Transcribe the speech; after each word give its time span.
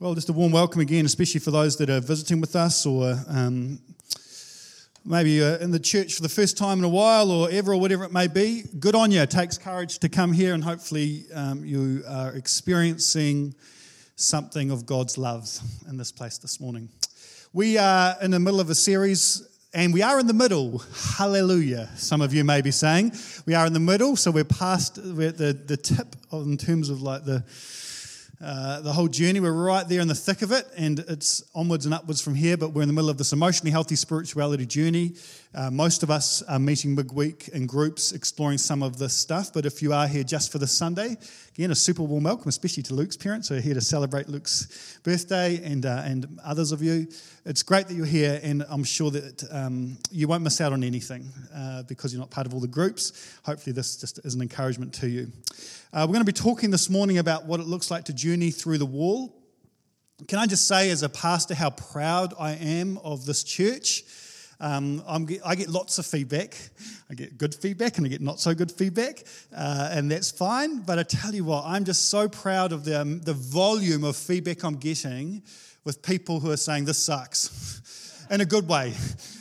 Well, 0.00 0.16
just 0.16 0.28
a 0.28 0.32
warm 0.32 0.50
welcome 0.50 0.80
again, 0.80 1.06
especially 1.06 1.38
for 1.38 1.52
those 1.52 1.76
that 1.76 1.88
are 1.88 2.00
visiting 2.00 2.40
with 2.40 2.56
us 2.56 2.84
or 2.84 3.16
um, 3.28 3.78
maybe 5.04 5.40
uh, 5.40 5.58
in 5.58 5.70
the 5.70 5.78
church 5.78 6.16
for 6.16 6.22
the 6.22 6.28
first 6.28 6.58
time 6.58 6.80
in 6.80 6.84
a 6.84 6.88
while 6.88 7.30
or 7.30 7.48
ever 7.48 7.74
or 7.74 7.80
whatever 7.80 8.02
it 8.02 8.12
may 8.12 8.26
be. 8.26 8.64
Good 8.80 8.96
on 8.96 9.12
you. 9.12 9.20
It 9.20 9.30
takes 9.30 9.56
courage 9.56 10.00
to 10.00 10.08
come 10.08 10.32
here 10.32 10.52
and 10.52 10.64
hopefully 10.64 11.26
um, 11.32 11.64
you 11.64 12.02
are 12.08 12.32
experiencing 12.32 13.54
something 14.16 14.72
of 14.72 14.84
God's 14.84 15.16
love 15.16 15.48
in 15.88 15.96
this 15.96 16.10
place 16.10 16.38
this 16.38 16.58
morning. 16.58 16.88
We 17.52 17.78
are 17.78 18.16
in 18.20 18.32
the 18.32 18.40
middle 18.40 18.58
of 18.58 18.70
a 18.70 18.74
series 18.74 19.46
and 19.74 19.94
we 19.94 20.02
are 20.02 20.18
in 20.18 20.26
the 20.26 20.34
middle. 20.34 20.82
Hallelujah. 21.16 21.88
Some 21.94 22.20
of 22.20 22.34
you 22.34 22.42
may 22.42 22.62
be 22.62 22.72
saying. 22.72 23.12
We 23.46 23.54
are 23.54 23.64
in 23.64 23.72
the 23.72 23.80
middle, 23.80 24.16
so 24.16 24.32
we're 24.32 24.42
past 24.42 24.98
we're 24.98 25.30
the, 25.30 25.52
the 25.52 25.76
tip 25.76 26.16
in 26.32 26.56
terms 26.56 26.88
of 26.88 27.00
like 27.00 27.24
the 27.24 27.44
uh, 28.44 28.80
the 28.82 28.92
whole 28.92 29.08
journey. 29.08 29.40
We're 29.40 29.52
right 29.52 29.88
there 29.88 30.02
in 30.02 30.08
the 30.08 30.14
thick 30.14 30.42
of 30.42 30.52
it, 30.52 30.66
and 30.76 30.98
it's 30.98 31.42
onwards 31.54 31.86
and 31.86 31.94
upwards 31.94 32.20
from 32.20 32.34
here, 32.34 32.58
but 32.58 32.74
we're 32.74 32.82
in 32.82 32.88
the 32.88 32.92
middle 32.92 33.08
of 33.08 33.16
this 33.16 33.32
emotionally 33.32 33.70
healthy 33.70 33.96
spirituality 33.96 34.66
journey. 34.66 35.14
Uh, 35.54 35.70
most 35.70 36.02
of 36.02 36.10
us 36.10 36.42
are 36.42 36.58
meeting 36.58 36.94
midweek 36.94 37.48
in 37.48 37.66
groups, 37.66 38.12
exploring 38.12 38.58
some 38.58 38.82
of 38.82 38.98
this 38.98 39.14
stuff. 39.14 39.50
But 39.54 39.64
if 39.64 39.80
you 39.80 39.94
are 39.94 40.06
here 40.06 40.24
just 40.24 40.52
for 40.52 40.58
this 40.58 40.72
Sunday, 40.72 41.16
again, 41.54 41.70
a 41.70 41.74
super 41.74 42.02
warm 42.02 42.24
welcome, 42.24 42.48
especially 42.48 42.82
to 42.82 42.94
Luke's 42.94 43.16
parents 43.16 43.48
who 43.48 43.54
are 43.54 43.60
here 43.60 43.74
to 43.74 43.80
celebrate 43.80 44.28
Luke's 44.28 44.98
birthday 45.04 45.62
and, 45.64 45.86
uh, 45.86 46.02
and 46.04 46.38
others 46.44 46.70
of 46.70 46.82
you. 46.82 47.06
It's 47.46 47.62
great 47.62 47.88
that 47.88 47.94
you're 47.94 48.04
here, 48.04 48.40
and 48.42 48.64
I'm 48.68 48.84
sure 48.84 49.10
that 49.12 49.44
um, 49.52 49.96
you 50.10 50.28
won't 50.28 50.42
miss 50.42 50.60
out 50.60 50.72
on 50.72 50.82
anything 50.82 51.30
uh, 51.54 51.84
because 51.84 52.12
you're 52.12 52.20
not 52.20 52.30
part 52.30 52.46
of 52.46 52.52
all 52.52 52.60
the 52.60 52.66
groups. 52.66 53.38
Hopefully, 53.44 53.72
this 53.72 53.96
just 53.96 54.18
is 54.24 54.34
an 54.34 54.42
encouragement 54.42 54.92
to 54.94 55.08
you. 55.08 55.30
Uh, 55.94 56.00
we're 56.00 56.14
going 56.14 56.26
to 56.26 56.32
be 56.32 56.32
talking 56.32 56.72
this 56.72 56.90
morning 56.90 57.18
about 57.18 57.46
what 57.46 57.60
it 57.60 57.66
looks 57.66 57.88
like 57.88 58.02
to 58.02 58.12
journey 58.12 58.50
through 58.50 58.78
the 58.78 58.86
wall. 58.86 59.32
Can 60.26 60.40
I 60.40 60.46
just 60.46 60.66
say, 60.66 60.90
as 60.90 61.04
a 61.04 61.08
pastor, 61.08 61.54
how 61.54 61.70
proud 61.70 62.34
I 62.36 62.54
am 62.54 62.98
of 63.04 63.24
this 63.26 63.44
church? 63.44 64.02
Um, 64.58 65.04
i 65.06 65.54
get 65.54 65.68
lots 65.68 66.00
of 66.00 66.06
feedback. 66.06 66.56
I 67.08 67.14
get 67.14 67.38
good 67.38 67.54
feedback 67.54 67.96
and 67.96 68.06
I 68.08 68.10
get 68.10 68.20
not 68.20 68.40
so 68.40 68.56
good 68.56 68.72
feedback, 68.72 69.22
uh, 69.56 69.90
and 69.92 70.10
that's 70.10 70.32
fine. 70.32 70.80
But 70.80 70.98
I 70.98 71.04
tell 71.04 71.32
you 71.32 71.44
what, 71.44 71.62
I'm 71.64 71.84
just 71.84 72.10
so 72.10 72.28
proud 72.28 72.72
of 72.72 72.84
the, 72.84 73.00
um, 73.00 73.20
the 73.20 73.34
volume 73.34 74.02
of 74.02 74.16
feedback 74.16 74.64
I'm 74.64 74.78
getting 74.78 75.44
with 75.84 76.02
people 76.02 76.40
who 76.40 76.50
are 76.50 76.56
saying, 76.56 76.86
This 76.86 76.98
sucks, 76.98 78.26
in 78.32 78.40
a 78.40 78.46
good 78.46 78.66
way, 78.66 78.94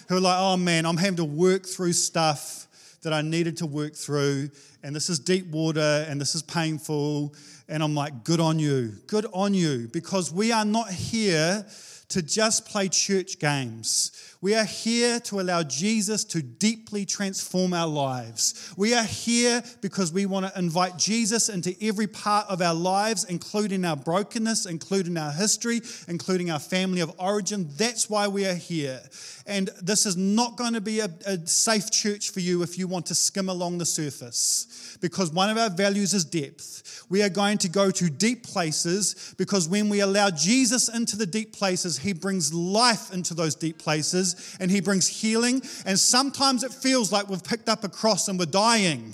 who 0.08 0.18
are 0.18 0.22
like, 0.22 0.38
Oh 0.40 0.58
man, 0.58 0.86
I'm 0.86 0.98
having 0.98 1.16
to 1.16 1.26
work 1.26 1.66
through 1.66 1.94
stuff 1.94 2.68
that 3.02 3.12
I 3.12 3.22
needed 3.22 3.58
to 3.58 3.66
work 3.66 3.96
through, 3.96 4.50
and 4.84 4.96
this 4.96 5.10
is 5.10 5.20
deep 5.20 5.48
water, 5.48 6.06
and 6.10 6.20
this 6.20 6.36
is 6.36 6.42
painful. 6.42 7.34
And 7.70 7.82
I'm 7.82 7.96
like, 7.96 8.24
good 8.24 8.40
on 8.40 8.60
you, 8.60 8.94
good 9.08 9.26
on 9.34 9.54
you, 9.54 9.88
because 9.92 10.32
we 10.32 10.52
are 10.52 10.66
not 10.66 10.90
here 10.90 11.66
to 12.14 12.22
just 12.22 12.68
play 12.68 12.88
church 12.88 13.40
games. 13.40 14.12
We 14.40 14.54
are 14.56 14.66
here 14.66 15.20
to 15.22 15.40
allow 15.40 15.64
Jesus 15.64 16.24
to 16.26 16.44
deeply 16.44 17.06
transform 17.06 17.74
our 17.74 17.88
lives. 17.88 18.72
We 18.78 18.94
are 18.94 19.04
here 19.04 19.64
because 19.82 20.14
we 20.14 20.28
want 20.28 20.46
to 20.46 20.60
invite 20.60 20.98
Jesus 20.98 21.50
into 21.50 21.76
every 21.82 22.08
part 22.08 22.48
of 22.50 22.62
our 22.62 22.76
lives, 22.76 23.24
including 23.24 23.84
our 23.84 23.96
brokenness, 23.96 24.68
including 24.68 25.18
our 25.18 25.32
history, 25.32 25.82
including 26.08 26.52
our 26.52 26.60
family 26.60 27.02
of 27.02 27.12
origin. 27.18 27.70
That's 27.78 28.10
why 28.10 28.28
we 28.28 28.46
are 28.46 28.54
here. 28.54 29.02
And 29.48 29.70
this 29.82 30.06
is 30.06 30.16
not 30.16 30.56
going 30.56 30.74
to 30.74 30.82
be 30.82 31.00
a, 31.00 31.10
a 31.26 31.48
safe 31.48 31.90
church 31.90 32.30
for 32.30 32.40
you 32.40 32.64
if 32.64 32.78
you 32.78 32.88
want 32.88 33.08
to 33.08 33.16
skim 33.16 33.50
along 33.50 33.80
the 33.80 33.86
surface, 33.86 34.98
because 35.02 35.32
one 35.32 35.50
of 35.50 35.58
our 35.58 35.70
values 35.70 36.14
is 36.14 36.26
depth. 36.26 37.06
We 37.10 37.24
are 37.24 37.30
going 37.30 37.58
to 37.60 37.70
go 37.70 37.92
to 37.92 38.10
deep 38.10 38.44
places 38.44 39.36
because 39.38 39.68
when 39.68 39.90
we 39.90 40.02
allow 40.02 40.30
Jesus 40.30 40.90
into 40.90 41.18
the 41.18 41.26
deep 41.26 41.54
places, 41.54 41.98
he 42.04 42.14
brings 42.14 42.54
life 42.54 43.14
into 43.14 43.34
those 43.34 43.56
deep 43.56 43.80
places 43.80 44.58
and 44.60 44.70
He 44.70 44.82
brings 44.82 45.08
healing. 45.08 45.62
And 45.86 45.98
sometimes 45.98 46.64
it 46.64 46.74
feels 46.74 47.12
like 47.12 47.30
we've 47.30 47.44
picked 47.44 47.70
up 47.70 47.84
a 47.84 47.90
cross 47.90 48.28
and 48.28 48.38
we're 48.38 48.46
dying. 48.46 49.14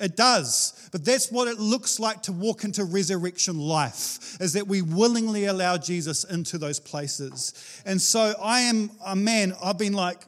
It 0.00 0.16
does. 0.16 0.88
But 0.92 1.04
that's 1.04 1.30
what 1.30 1.46
it 1.46 1.58
looks 1.58 2.00
like 2.00 2.22
to 2.22 2.32
walk 2.32 2.64
into 2.64 2.84
resurrection 2.84 3.58
life, 3.58 4.40
is 4.40 4.54
that 4.54 4.66
we 4.66 4.82
willingly 4.82 5.44
allow 5.44 5.76
Jesus 5.76 6.24
into 6.24 6.58
those 6.58 6.80
places. 6.80 7.82
And 7.84 8.00
so 8.00 8.34
I 8.42 8.60
am 8.60 8.90
a 9.04 9.14
man, 9.14 9.54
I've 9.62 9.78
been 9.78 9.92
like, 9.92 10.18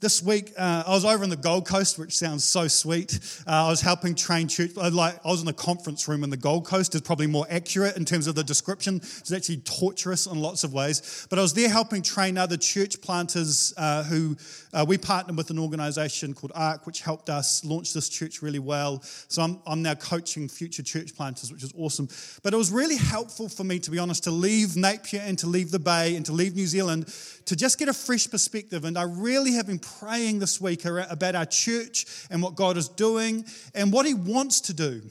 this 0.00 0.22
week, 0.22 0.52
uh, 0.56 0.84
I 0.86 0.90
was 0.90 1.04
over 1.04 1.24
in 1.24 1.30
the 1.30 1.36
Gold 1.36 1.66
Coast, 1.66 1.98
which 1.98 2.16
sounds 2.16 2.44
so 2.44 2.68
sweet. 2.68 3.18
Uh, 3.46 3.66
I 3.66 3.68
was 3.68 3.80
helping 3.80 4.14
train 4.14 4.46
church. 4.46 4.70
I, 4.80 4.88
like, 4.88 5.18
I 5.24 5.28
was 5.28 5.40
in 5.40 5.46
the 5.46 5.52
conference 5.52 6.06
room 6.06 6.22
in 6.22 6.30
the 6.30 6.36
Gold 6.36 6.66
Coast, 6.66 6.94
is 6.94 7.00
probably 7.00 7.26
more 7.26 7.46
accurate 7.50 7.96
in 7.96 8.04
terms 8.04 8.28
of 8.28 8.36
the 8.36 8.44
description. 8.44 8.96
It's 8.96 9.32
actually 9.32 9.58
torturous 9.58 10.26
in 10.26 10.40
lots 10.40 10.62
of 10.62 10.72
ways. 10.72 11.26
But 11.28 11.40
I 11.40 11.42
was 11.42 11.52
there 11.52 11.68
helping 11.68 12.02
train 12.02 12.38
other 12.38 12.56
church 12.56 13.00
planters 13.00 13.74
uh, 13.76 14.04
who 14.04 14.36
uh, 14.72 14.84
we 14.86 14.98
partnered 14.98 15.36
with 15.36 15.50
an 15.50 15.58
organization 15.58 16.34
called 16.34 16.52
ARC, 16.54 16.86
which 16.86 17.00
helped 17.00 17.30
us 17.30 17.64
launch 17.64 17.92
this 17.92 18.08
church 18.08 18.42
really 18.42 18.58
well. 18.58 19.00
So 19.02 19.42
I'm, 19.42 19.60
I'm 19.66 19.82
now 19.82 19.94
coaching 19.94 20.48
future 20.48 20.82
church 20.82 21.14
planters, 21.16 21.52
which 21.52 21.62
is 21.62 21.72
awesome. 21.76 22.08
But 22.42 22.54
it 22.54 22.56
was 22.56 22.70
really 22.70 22.96
helpful 22.96 23.48
for 23.48 23.64
me, 23.64 23.78
to 23.80 23.90
be 23.90 23.98
honest, 23.98 24.24
to 24.24 24.30
leave 24.30 24.76
Napier 24.76 25.22
and 25.24 25.38
to 25.38 25.46
leave 25.46 25.70
the 25.70 25.78
Bay 25.78 26.16
and 26.16 26.26
to 26.26 26.32
leave 26.32 26.54
New 26.54 26.66
Zealand 26.66 27.12
to 27.46 27.56
just 27.56 27.78
get 27.78 27.88
a 27.88 27.94
fresh 27.94 28.30
perspective. 28.30 28.84
And 28.84 28.98
I 28.98 29.04
really 29.04 29.52
have 29.52 29.66
been 29.66 29.78
praying 29.78 30.38
this 30.38 30.60
week 30.60 30.84
about 30.84 31.34
our 31.34 31.46
church 31.46 32.06
and 32.30 32.42
what 32.42 32.54
God 32.54 32.76
is 32.76 32.88
doing 32.88 33.44
and 33.74 33.92
what 33.92 34.06
He 34.06 34.14
wants 34.14 34.60
to 34.62 34.74
do. 34.74 35.02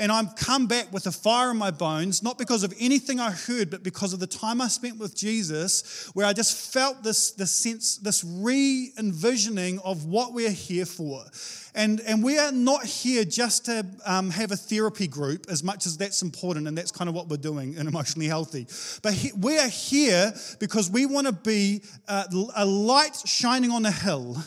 And 0.00 0.10
I've 0.10 0.34
come 0.34 0.66
back 0.66 0.90
with 0.94 1.06
a 1.06 1.12
fire 1.12 1.50
in 1.50 1.58
my 1.58 1.70
bones, 1.70 2.22
not 2.22 2.38
because 2.38 2.62
of 2.62 2.72
anything 2.80 3.20
I 3.20 3.32
heard, 3.32 3.68
but 3.70 3.82
because 3.82 4.14
of 4.14 4.18
the 4.18 4.26
time 4.26 4.62
I 4.62 4.68
spent 4.68 4.98
with 4.98 5.14
Jesus, 5.14 6.10
where 6.14 6.24
I 6.24 6.32
just 6.32 6.72
felt 6.72 7.02
this, 7.02 7.32
this 7.32 7.52
sense, 7.52 7.98
this 7.98 8.24
re 8.24 8.92
envisioning 8.98 9.78
of 9.80 10.06
what 10.06 10.32
we're 10.32 10.50
here 10.50 10.86
for. 10.86 11.22
And, 11.74 12.00
and 12.00 12.24
we 12.24 12.38
are 12.38 12.50
not 12.50 12.84
here 12.84 13.24
just 13.24 13.66
to 13.66 13.84
um, 14.06 14.30
have 14.30 14.52
a 14.52 14.56
therapy 14.56 15.06
group, 15.06 15.46
as 15.50 15.62
much 15.62 15.84
as 15.84 15.98
that's 15.98 16.22
important, 16.22 16.66
and 16.66 16.78
that's 16.78 16.90
kind 16.90 17.10
of 17.10 17.14
what 17.14 17.28
we're 17.28 17.36
doing 17.36 17.74
in 17.74 17.86
Emotionally 17.90 18.26
Healthy. 18.26 18.68
But 19.02 19.12
he, 19.12 19.32
we 19.32 19.58
are 19.58 19.68
here 19.68 20.32
because 20.60 20.90
we 20.90 21.04
want 21.04 21.26
to 21.26 21.34
be 21.34 21.82
uh, 22.08 22.24
a 22.56 22.64
light 22.64 23.16
shining 23.26 23.70
on 23.70 23.84
a 23.84 23.92
hill 23.92 24.38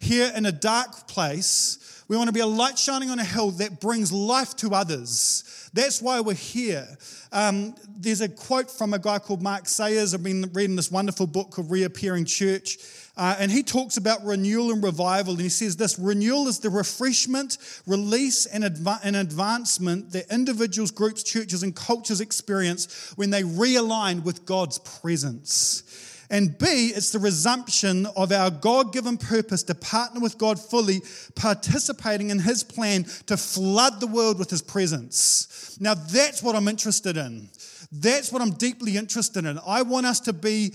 here 0.00 0.32
in 0.34 0.46
a 0.46 0.52
dark 0.52 1.06
place 1.06 1.81
we 2.12 2.18
want 2.18 2.28
to 2.28 2.34
be 2.34 2.40
a 2.40 2.46
light 2.46 2.78
shining 2.78 3.08
on 3.08 3.18
a 3.18 3.24
hill 3.24 3.52
that 3.52 3.80
brings 3.80 4.12
life 4.12 4.54
to 4.54 4.74
others. 4.74 5.70
That's 5.72 6.02
why 6.02 6.20
we're 6.20 6.34
here. 6.34 6.86
Um, 7.32 7.74
there's 7.88 8.20
a 8.20 8.28
quote 8.28 8.70
from 8.70 8.92
a 8.92 8.98
guy 8.98 9.18
called 9.18 9.40
Mark 9.40 9.66
Sayers. 9.66 10.12
I've 10.12 10.22
been 10.22 10.50
reading 10.52 10.76
this 10.76 10.90
wonderful 10.90 11.26
book 11.26 11.52
called 11.52 11.70
Reappearing 11.70 12.26
Church. 12.26 12.76
Uh, 13.16 13.36
and 13.38 13.50
he 13.50 13.62
talks 13.62 13.96
about 13.96 14.22
renewal 14.26 14.72
and 14.72 14.84
revival. 14.84 15.32
And 15.32 15.40
he 15.40 15.48
says 15.48 15.78
this 15.78 15.98
renewal 15.98 16.48
is 16.48 16.58
the 16.58 16.68
refreshment, 16.68 17.56
release, 17.86 18.44
and, 18.44 18.62
adva- 18.62 19.00
and 19.02 19.16
advancement 19.16 20.12
that 20.12 20.30
individuals, 20.30 20.90
groups, 20.90 21.22
churches, 21.22 21.62
and 21.62 21.74
cultures 21.74 22.20
experience 22.20 23.14
when 23.16 23.30
they 23.30 23.42
realign 23.42 24.22
with 24.22 24.44
God's 24.44 24.78
presence. 24.80 26.11
And 26.32 26.56
B, 26.56 26.92
it's 26.96 27.10
the 27.10 27.18
resumption 27.18 28.06
of 28.16 28.32
our 28.32 28.50
God 28.50 28.90
given 28.90 29.18
purpose 29.18 29.62
to 29.64 29.74
partner 29.74 30.18
with 30.18 30.38
God 30.38 30.58
fully, 30.58 31.02
participating 31.36 32.30
in 32.30 32.38
His 32.38 32.64
plan 32.64 33.04
to 33.26 33.36
flood 33.36 34.00
the 34.00 34.06
world 34.06 34.38
with 34.38 34.48
His 34.48 34.62
presence. 34.62 35.76
Now, 35.78 35.92
that's 35.92 36.42
what 36.42 36.56
I'm 36.56 36.68
interested 36.68 37.18
in. 37.18 37.50
That's 37.92 38.32
what 38.32 38.40
I'm 38.40 38.52
deeply 38.52 38.96
interested 38.96 39.44
in. 39.44 39.60
I 39.66 39.82
want 39.82 40.06
us 40.06 40.20
to 40.20 40.32
be 40.32 40.72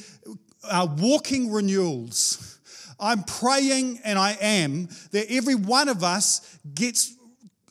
uh, 0.63 0.88
walking 1.00 1.51
renewals. 1.51 2.59
I'm 3.00 3.23
praying 3.23 4.00
and 4.03 4.19
I 4.19 4.38
am 4.40 4.90
that 5.12 5.25
every 5.31 5.56
one 5.56 5.90
of 5.90 6.03
us 6.03 6.59
gets 6.75 7.16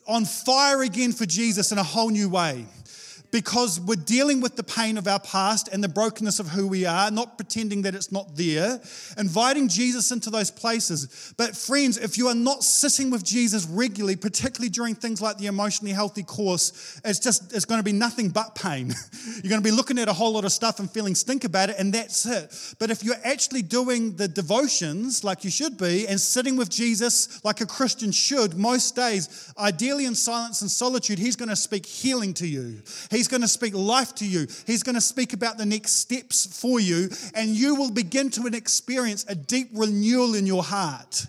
on 0.05 0.25
fire 0.25 0.83
again 0.83 1.13
for 1.13 1.25
Jesus 1.25 1.71
in 1.71 1.77
a 1.77 1.83
whole 1.83 2.09
new 2.09 2.27
way 2.27 2.65
because 3.31 3.79
we're 3.79 3.95
dealing 3.95 4.41
with 4.41 4.55
the 4.55 4.63
pain 4.63 4.97
of 4.97 5.07
our 5.07 5.19
past 5.19 5.67
and 5.67 5.83
the 5.83 5.89
brokenness 5.89 6.39
of 6.39 6.47
who 6.47 6.67
we 6.67 6.85
are, 6.85 7.11
not 7.11 7.37
pretending 7.37 7.81
that 7.81 7.95
it's 7.95 8.11
not 8.11 8.35
there, 8.35 8.79
inviting 9.17 9.67
Jesus 9.67 10.11
into 10.11 10.29
those 10.29 10.49
places. 10.49 11.33
But, 11.37 11.55
friends, 11.55 11.97
if 11.97 12.17
you 12.17 12.27
are 12.27 12.35
not 12.35 12.63
sitting 12.63 13.11
with 13.11 13.23
Jesus 13.23 13.65
regularly, 13.65 14.15
particularly 14.15 14.69
during 14.69 14.95
things 14.95 15.21
like 15.21 15.37
the 15.37 15.47
emotionally 15.47 15.93
healthy 15.93 16.23
course, 16.23 16.99
it's 17.03 17.19
just 17.19 17.53
it's 17.53 17.65
going 17.65 17.79
to 17.79 17.83
be 17.83 17.91
nothing 17.91 18.29
but 18.29 18.55
pain. 18.55 18.87
you're 19.43 19.49
going 19.49 19.61
to 19.61 19.69
be 19.69 19.75
looking 19.75 19.99
at 19.99 20.07
a 20.07 20.13
whole 20.13 20.33
lot 20.33 20.45
of 20.45 20.51
stuff 20.51 20.79
and 20.79 20.89
feeling 20.89 21.15
stink 21.15 21.43
about 21.43 21.69
it, 21.69 21.75
and 21.77 21.93
that's 21.93 22.25
it. 22.25 22.75
But 22.79 22.91
if 22.91 23.03
you're 23.03 23.15
actually 23.23 23.61
doing 23.61 24.15
the 24.15 24.27
devotions 24.27 25.23
like 25.23 25.43
you 25.43 25.51
should 25.51 25.77
be 25.77 26.07
and 26.07 26.19
sitting 26.19 26.55
with 26.55 26.69
Jesus 26.69 27.43
like 27.43 27.61
a 27.61 27.65
Christian 27.65 28.11
should 28.11 28.55
most 28.55 28.95
days, 28.95 29.53
ideally 29.57 30.05
in 30.05 30.15
silence 30.15 30.61
and 30.61 30.71
solitude, 30.71 31.19
He's 31.19 31.35
going 31.35 31.49
to 31.49 31.55
speak 31.55 31.85
healing 31.85 32.33
to 32.35 32.47
you. 32.47 32.81
He's 33.17 33.27
going 33.27 33.41
to 33.41 33.47
speak 33.47 33.73
life 33.73 34.13
to 34.15 34.27
you. 34.27 34.45
He's 34.67 34.83
going 34.83 34.93
to 34.93 35.01
speak 35.01 35.33
about 35.33 35.57
the 35.57 35.65
next 35.65 35.93
steps 35.93 36.45
for 36.61 36.79
you, 36.79 37.09
and 37.33 37.49
you 37.49 37.73
will 37.73 37.89
begin 37.89 38.29
to 38.31 38.45
experience 38.45 39.25
a 39.27 39.33
deep 39.33 39.69
renewal 39.73 40.35
in 40.35 40.45
your 40.45 40.61
heart. 40.61 41.25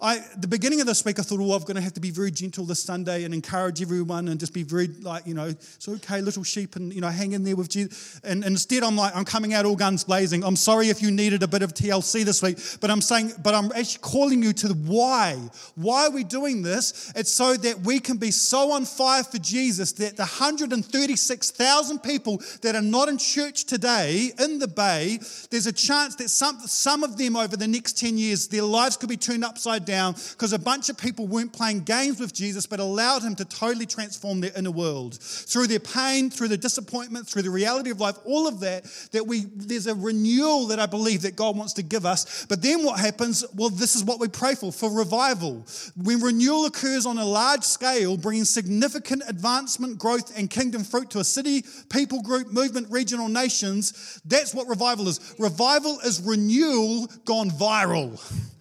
I, 0.00 0.20
the 0.36 0.48
beginning 0.48 0.80
of 0.80 0.86
this 0.86 1.04
week, 1.04 1.18
I 1.18 1.22
thought, 1.22 1.40
oh, 1.40 1.52
I'm 1.52 1.62
going 1.62 1.76
to 1.76 1.80
have 1.80 1.94
to 1.94 2.00
be 2.00 2.10
very 2.10 2.30
gentle 2.30 2.64
this 2.64 2.82
Sunday 2.82 3.24
and 3.24 3.32
encourage 3.32 3.80
everyone 3.80 4.28
and 4.28 4.38
just 4.40 4.52
be 4.52 4.62
very, 4.62 4.88
like, 4.88 5.26
you 5.26 5.34
know, 5.34 5.46
it's 5.46 5.88
okay, 5.88 6.20
little 6.20 6.44
sheep, 6.44 6.76
and, 6.76 6.92
you 6.92 7.00
know, 7.00 7.08
hang 7.08 7.32
in 7.32 7.44
there 7.44 7.56
with 7.56 7.68
Jesus. 7.68 8.20
And, 8.24 8.44
and 8.44 8.52
instead, 8.52 8.82
I'm 8.82 8.96
like, 8.96 9.14
I'm 9.16 9.24
coming 9.24 9.54
out 9.54 9.64
all 9.64 9.76
guns 9.76 10.04
blazing. 10.04 10.44
I'm 10.44 10.56
sorry 10.56 10.88
if 10.88 11.02
you 11.02 11.10
needed 11.10 11.42
a 11.42 11.48
bit 11.48 11.62
of 11.62 11.74
TLC 11.74 12.24
this 12.24 12.42
week, 12.42 12.58
but 12.80 12.90
I'm 12.90 13.00
saying, 13.00 13.32
but 13.42 13.54
I'm 13.54 13.72
actually 13.72 14.00
calling 14.02 14.42
you 14.42 14.52
to 14.52 14.68
the 14.68 14.74
why. 14.74 15.36
Why 15.74 16.06
are 16.06 16.10
we 16.10 16.24
doing 16.24 16.62
this? 16.62 17.12
It's 17.16 17.32
so 17.32 17.54
that 17.54 17.80
we 17.80 18.00
can 18.00 18.16
be 18.16 18.30
so 18.30 18.72
on 18.72 18.84
fire 18.84 19.24
for 19.24 19.38
Jesus 19.38 19.92
that 19.92 20.16
the 20.16 20.22
136,000 20.22 21.98
people 22.00 22.42
that 22.62 22.74
are 22.74 22.82
not 22.82 23.08
in 23.08 23.18
church 23.18 23.64
today 23.64 24.32
in 24.38 24.58
the 24.58 24.68
Bay, 24.68 25.18
there's 25.50 25.66
a 25.66 25.72
chance 25.72 26.16
that 26.16 26.30
some, 26.30 26.58
some 26.60 27.04
of 27.04 27.16
them 27.16 27.36
over 27.36 27.56
the 27.56 27.68
next 27.68 27.98
10 27.98 28.18
years, 28.18 28.48
their 28.48 28.62
lives 28.62 28.96
could 28.96 29.08
be 29.08 29.16
turned 29.16 29.44
upside 29.44 29.84
down 29.84 29.93
because 30.32 30.52
a 30.52 30.58
bunch 30.58 30.88
of 30.88 30.98
people 30.98 31.26
weren't 31.26 31.52
playing 31.52 31.80
games 31.80 32.20
with 32.20 32.32
Jesus 32.32 32.66
but 32.66 32.80
allowed 32.80 33.22
him 33.22 33.34
to 33.36 33.44
totally 33.44 33.86
transform 33.86 34.40
their 34.40 34.52
inner 34.56 34.70
world. 34.70 35.14
Through 35.14 35.68
their 35.68 35.80
pain, 35.80 36.30
through 36.30 36.48
the 36.48 36.56
disappointment, 36.56 37.28
through 37.28 37.42
the 37.42 37.50
reality 37.50 37.90
of 37.90 38.00
life, 38.00 38.16
all 38.24 38.48
of 38.48 38.60
that, 38.60 38.84
that 39.12 39.26
we 39.26 39.44
there's 39.54 39.86
a 39.86 39.94
renewal 39.94 40.66
that 40.68 40.78
I 40.78 40.86
believe 40.86 41.22
that 41.22 41.36
God 41.36 41.56
wants 41.56 41.74
to 41.74 41.82
give 41.82 42.06
us. 42.06 42.46
But 42.46 42.62
then 42.62 42.84
what 42.84 42.98
happens? 42.98 43.44
Well, 43.54 43.70
this 43.70 43.94
is 43.96 44.04
what 44.04 44.20
we 44.20 44.28
pray 44.28 44.54
for, 44.54 44.72
for 44.72 44.90
revival. 44.90 45.66
When 45.96 46.20
renewal 46.20 46.66
occurs 46.66 47.06
on 47.06 47.18
a 47.18 47.24
large 47.24 47.62
scale, 47.62 48.16
bringing 48.16 48.44
significant 48.44 49.22
advancement, 49.28 49.98
growth, 49.98 50.36
and 50.36 50.50
kingdom 50.50 50.84
fruit 50.84 51.10
to 51.10 51.20
a 51.20 51.24
city, 51.24 51.64
people 51.90 52.22
group, 52.22 52.52
movement, 52.52 52.90
region, 52.90 53.20
or 53.20 53.28
nations, 53.28 54.20
that's 54.24 54.54
what 54.54 54.68
revival 54.68 55.08
is. 55.08 55.34
Revival 55.38 55.98
is 56.00 56.20
renewal 56.20 57.06
gone 57.24 57.50
viral. 57.50 58.20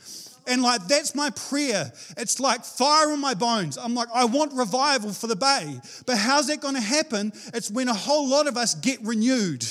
And 0.48 0.62
like, 0.62 0.88
that's 0.88 1.16
my 1.16 1.30
prayer. 1.30 1.92
It's 2.18 2.40
like 2.40 2.66
fire 2.66 3.14
in 3.14 3.20
my 3.20 3.34
bones. 3.34 3.78
I'm 3.78 3.96
like, 3.96 4.10
I 4.14 4.26
want 4.26 4.54
revival 4.54 5.12
for 5.14 5.28
the 5.28 5.36
Bay. 5.36 5.80
But 6.06 6.18
how's 6.18 6.48
that 6.48 6.62
going 6.62 6.76
to 6.76 6.82
happen? 6.82 7.32
It's 7.54 7.72
when 7.72 7.88
a 7.88 7.94
whole 7.94 8.28
lot 8.28 8.48
of 8.48 8.58
us 8.58 8.76
get 8.76 9.00
renewed. 9.02 9.66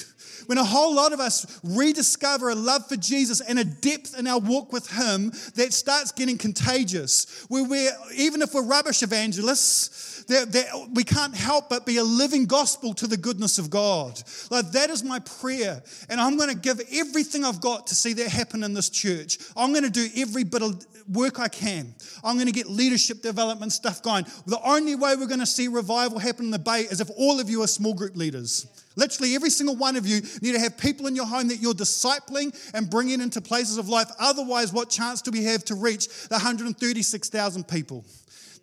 When 0.46 0.58
a 0.58 0.64
whole 0.64 0.94
lot 0.94 1.12
of 1.12 1.20
us 1.20 1.60
rediscover 1.62 2.50
a 2.50 2.54
love 2.54 2.88
for 2.88 2.96
Jesus 2.96 3.40
and 3.40 3.58
a 3.58 3.64
depth 3.64 4.18
in 4.18 4.26
our 4.26 4.40
walk 4.40 4.72
with 4.72 4.90
Him 4.90 5.30
that 5.54 5.72
starts 5.72 6.12
getting 6.12 6.38
contagious. 6.38 7.46
Where 7.48 7.64
we're, 7.64 7.92
even 8.16 8.42
if 8.42 8.52
we're 8.54 8.64
rubbish 8.64 9.02
evangelists, 9.02 10.11
that, 10.28 10.52
that 10.52 10.88
we 10.92 11.04
can't 11.04 11.34
help 11.34 11.68
but 11.68 11.86
be 11.86 11.96
a 11.98 12.04
living 12.04 12.46
gospel 12.46 12.94
to 12.94 13.06
the 13.06 13.16
goodness 13.16 13.58
of 13.58 13.70
God. 13.70 14.22
Like 14.50 14.70
that 14.72 14.90
is 14.90 15.02
my 15.02 15.18
prayer. 15.20 15.82
And 16.08 16.20
I'm 16.20 16.36
going 16.36 16.50
to 16.50 16.56
give 16.56 16.80
everything 16.92 17.44
I've 17.44 17.60
got 17.60 17.86
to 17.88 17.94
see 17.94 18.12
that 18.14 18.28
happen 18.28 18.62
in 18.62 18.74
this 18.74 18.90
church. 18.90 19.38
I'm 19.56 19.72
going 19.72 19.84
to 19.84 19.90
do 19.90 20.08
every 20.16 20.44
bit 20.44 20.62
of 20.62 20.84
work 21.12 21.40
I 21.40 21.48
can. 21.48 21.94
I'm 22.22 22.36
going 22.36 22.46
to 22.46 22.52
get 22.52 22.68
leadership 22.68 23.22
development 23.22 23.72
stuff 23.72 24.02
going. 24.02 24.26
The 24.46 24.60
only 24.64 24.94
way 24.94 25.16
we're 25.16 25.26
going 25.26 25.40
to 25.40 25.46
see 25.46 25.68
revival 25.68 26.18
happen 26.18 26.46
in 26.46 26.50
the 26.50 26.58
Bay 26.58 26.82
is 26.82 27.00
if 27.00 27.10
all 27.16 27.40
of 27.40 27.50
you 27.50 27.62
are 27.62 27.66
small 27.66 27.94
group 27.94 28.16
leaders. 28.16 28.66
Literally, 28.94 29.34
every 29.34 29.50
single 29.50 29.74
one 29.74 29.96
of 29.96 30.06
you 30.06 30.20
need 30.42 30.52
to 30.52 30.58
have 30.58 30.76
people 30.76 31.06
in 31.06 31.16
your 31.16 31.26
home 31.26 31.48
that 31.48 31.60
you're 31.60 31.72
discipling 31.72 32.54
and 32.74 32.90
bringing 32.90 33.20
into 33.20 33.40
places 33.40 33.78
of 33.78 33.88
life. 33.88 34.10
Otherwise, 34.18 34.72
what 34.72 34.90
chance 34.90 35.22
do 35.22 35.30
we 35.30 35.44
have 35.44 35.64
to 35.64 35.74
reach 35.74 36.08
the 36.28 36.34
136,000 36.34 37.66
people? 37.66 38.04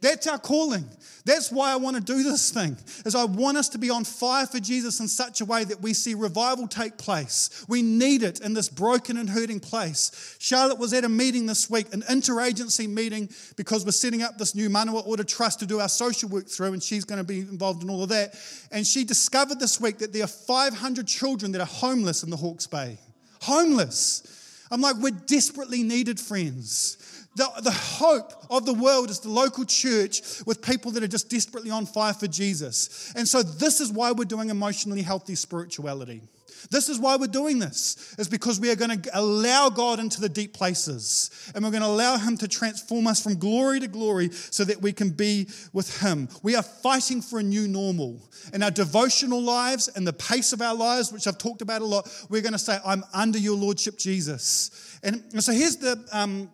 That's 0.01 0.27
our 0.27 0.39
calling. 0.39 0.85
That's 1.25 1.51
why 1.51 1.71
I 1.71 1.75
want 1.75 1.95
to 1.95 2.01
do 2.01 2.23
this 2.23 2.49
thing. 2.49 2.77
Is 3.05 3.13
I 3.13 3.25
want 3.25 3.57
us 3.57 3.69
to 3.69 3.77
be 3.77 3.89
on 3.89 4.03
fire 4.03 4.45
for 4.45 4.59
Jesus 4.59 4.99
in 4.99 5.07
such 5.07 5.41
a 5.41 5.45
way 5.45 5.63
that 5.63 5.81
we 5.81 5.93
see 5.93 6.13
revival 6.13 6.67
take 6.67 6.97
place. 6.97 7.65
We 7.67 7.81
need 7.81 8.23
it 8.23 8.39
in 8.39 8.53
this 8.53 8.69
broken 8.69 9.17
and 9.17 9.29
hurting 9.29 9.59
place. 9.59 10.37
Charlotte 10.39 10.79
was 10.79 10.93
at 10.93 11.03
a 11.03 11.09
meeting 11.09 11.45
this 11.45 11.69
week, 11.69 11.93
an 11.93 12.01
interagency 12.03 12.89
meeting, 12.89 13.29
because 13.57 13.85
we're 13.85 13.91
setting 13.91 14.23
up 14.23 14.37
this 14.37 14.55
new 14.55 14.69
Manawa 14.69 15.05
Order 15.05 15.23
Trust 15.23 15.59
to 15.59 15.65
do 15.65 15.79
our 15.79 15.89
social 15.89 16.29
work 16.29 16.47
through, 16.47 16.73
and 16.73 16.81
she's 16.81 17.03
going 17.03 17.19
to 17.19 17.27
be 17.27 17.41
involved 17.41 17.83
in 17.83 17.89
all 17.89 18.01
of 18.01 18.09
that. 18.09 18.35
And 18.71 18.87
she 18.87 19.03
discovered 19.03 19.59
this 19.59 19.79
week 19.79 19.97
that 19.99 20.13
there 20.13 20.23
are 20.23 20.27
500 20.27 21.05
children 21.05 21.51
that 21.51 21.61
are 21.61 21.67
homeless 21.67 22.23
in 22.23 22.29
the 22.29 22.37
Hawke's 22.37 22.67
Bay. 22.67 22.97
Homeless. 23.41 24.23
I'm 24.71 24.81
like, 24.81 24.95
we're 24.97 25.11
desperately 25.11 25.83
needed, 25.83 26.19
friends. 26.19 27.18
The, 27.39 27.49
the 27.61 27.71
hope 27.71 28.33
of 28.49 28.65
the 28.65 28.73
world 28.73 29.09
is 29.09 29.21
the 29.21 29.29
local 29.29 29.63
church 29.63 30.43
with 30.45 30.61
people 30.61 30.91
that 30.91 31.03
are 31.03 31.07
just 31.07 31.29
desperately 31.29 31.71
on 31.71 31.85
fire 31.85 32.13
for 32.13 32.27
Jesus. 32.27 33.13
And 33.15 33.25
so, 33.25 33.41
this 33.41 33.79
is 33.79 33.93
why 33.93 34.11
we're 34.11 34.25
doing 34.25 34.49
emotionally 34.49 35.03
healthy 35.03 35.35
spirituality. 35.35 36.21
This 36.69 36.89
is 36.89 36.99
why 36.99 37.15
we're 37.15 37.27
doing 37.27 37.57
this, 37.59 38.13
is 38.19 38.27
because 38.27 38.59
we 38.59 38.69
are 38.71 38.75
going 38.75 39.01
to 39.01 39.09
allow 39.17 39.69
God 39.69 40.01
into 40.01 40.19
the 40.19 40.27
deep 40.27 40.53
places 40.53 41.31
and 41.55 41.63
we're 41.63 41.71
going 41.71 41.81
to 41.81 41.87
allow 41.87 42.17
Him 42.17 42.35
to 42.39 42.47
transform 42.49 43.07
us 43.07 43.23
from 43.23 43.39
glory 43.39 43.79
to 43.79 43.87
glory 43.87 44.31
so 44.31 44.65
that 44.65 44.81
we 44.81 44.91
can 44.91 45.09
be 45.09 45.47
with 45.71 46.01
Him. 46.01 46.27
We 46.43 46.57
are 46.57 46.63
fighting 46.63 47.21
for 47.21 47.39
a 47.39 47.43
new 47.43 47.69
normal. 47.69 48.19
In 48.53 48.61
our 48.63 48.71
devotional 48.71 49.41
lives 49.41 49.87
and 49.87 50.05
the 50.05 50.11
pace 50.11 50.51
of 50.51 50.61
our 50.61 50.75
lives, 50.75 51.13
which 51.13 51.25
I've 51.25 51.37
talked 51.37 51.61
about 51.61 51.81
a 51.81 51.85
lot, 51.85 52.09
we're 52.29 52.41
going 52.41 52.51
to 52.51 52.59
say, 52.59 52.79
I'm 52.85 53.05
under 53.13 53.39
your 53.39 53.55
Lordship, 53.55 53.97
Jesus. 53.97 54.99
And 55.03 55.41
so 55.41 55.53
here's 55.53 55.77
the. 55.77 56.05
Um, 56.11 56.49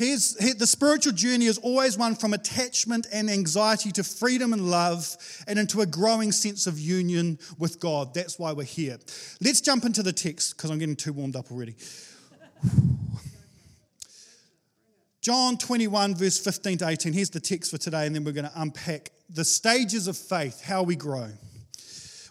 Here's, 0.00 0.42
here, 0.42 0.54
the 0.54 0.66
spiritual 0.66 1.12
journey 1.12 1.44
is 1.44 1.58
always 1.58 1.98
one 1.98 2.14
from 2.14 2.32
attachment 2.32 3.06
and 3.12 3.28
anxiety 3.28 3.92
to 3.92 4.02
freedom 4.02 4.54
and 4.54 4.70
love 4.70 5.14
and 5.46 5.58
into 5.58 5.82
a 5.82 5.86
growing 5.86 6.32
sense 6.32 6.66
of 6.66 6.78
union 6.78 7.38
with 7.58 7.78
God. 7.80 8.14
That's 8.14 8.38
why 8.38 8.52
we're 8.52 8.62
here. 8.62 8.96
Let's 9.42 9.60
jump 9.60 9.84
into 9.84 10.02
the 10.02 10.14
text 10.14 10.56
because 10.56 10.70
I'm 10.70 10.78
getting 10.78 10.96
too 10.96 11.12
warmed 11.12 11.36
up 11.36 11.52
already. 11.52 11.74
John 15.20 15.58
21, 15.58 16.14
verse 16.14 16.38
15 16.38 16.78
to 16.78 16.88
18. 16.88 17.12
Here's 17.12 17.28
the 17.28 17.38
text 17.38 17.70
for 17.70 17.76
today, 17.76 18.06
and 18.06 18.16
then 18.16 18.24
we're 18.24 18.32
going 18.32 18.48
to 18.48 18.52
unpack 18.58 19.10
the 19.28 19.44
stages 19.44 20.08
of 20.08 20.16
faith, 20.16 20.62
how 20.62 20.82
we 20.82 20.96
grow. 20.96 21.28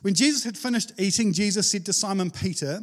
When 0.02 0.16
Jesus 0.16 0.44
had 0.44 0.58
finished 0.58 0.94
eating, 0.98 1.34
Jesus 1.34 1.70
said 1.70 1.86
to 1.86 1.94
Simon 1.94 2.32
Peter, 2.32 2.80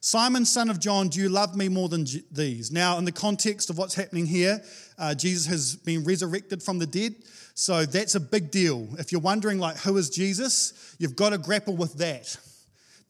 Simon, 0.00 0.44
son 0.44 0.70
of 0.70 0.78
John, 0.78 1.08
do 1.08 1.20
you 1.20 1.28
love 1.28 1.56
me 1.56 1.68
more 1.68 1.88
than 1.88 2.06
these? 2.30 2.70
Now, 2.70 2.98
in 2.98 3.04
the 3.04 3.12
context 3.12 3.68
of 3.68 3.78
what's 3.78 3.94
happening 3.94 4.26
here, 4.26 4.62
uh, 4.96 5.14
Jesus 5.14 5.46
has 5.46 5.76
been 5.76 6.04
resurrected 6.04 6.62
from 6.62 6.78
the 6.78 6.86
dead. 6.86 7.16
So 7.54 7.84
that's 7.84 8.14
a 8.14 8.20
big 8.20 8.52
deal. 8.52 8.88
If 8.98 9.10
you're 9.10 9.20
wondering, 9.20 9.58
like, 9.58 9.76
who 9.78 9.96
is 9.96 10.08
Jesus? 10.10 10.94
You've 10.98 11.16
got 11.16 11.30
to 11.30 11.38
grapple 11.38 11.76
with 11.76 11.94
that. 11.94 12.36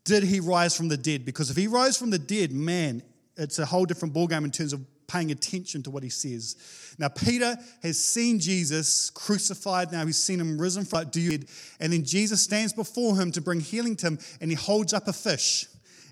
Did 0.04 0.22
he 0.22 0.40
rise 0.40 0.74
from 0.74 0.88
the 0.88 0.96
dead? 0.96 1.26
Because 1.26 1.50
if 1.50 1.56
he 1.58 1.66
rose 1.66 1.98
from 1.98 2.08
the 2.08 2.18
dead, 2.18 2.52
man, 2.52 3.02
it's 3.36 3.58
a 3.58 3.66
whole 3.66 3.84
different 3.84 4.14
ballgame 4.14 4.44
in 4.44 4.50
terms 4.50 4.72
of 4.72 4.80
paying 5.06 5.30
attention 5.30 5.82
to 5.82 5.90
what 5.90 6.02
he 6.02 6.08
says. 6.08 6.94
Now, 6.98 7.08
Peter 7.08 7.56
has 7.82 8.02
seen 8.02 8.38
Jesus 8.38 9.10
crucified. 9.10 9.92
Now 9.92 10.06
he's 10.06 10.18
seen 10.18 10.40
him 10.40 10.58
risen 10.58 10.86
from 10.86 11.04
the 11.04 11.28
dead. 11.28 11.46
And 11.78 11.92
then 11.92 12.04
Jesus 12.04 12.42
stands 12.42 12.72
before 12.72 13.18
him 13.18 13.30
to 13.32 13.42
bring 13.42 13.60
healing 13.60 13.96
to 13.96 14.06
him, 14.06 14.18
and 14.40 14.50
he 14.50 14.56
holds 14.56 14.94
up 14.94 15.08
a 15.08 15.12
fish 15.12 15.66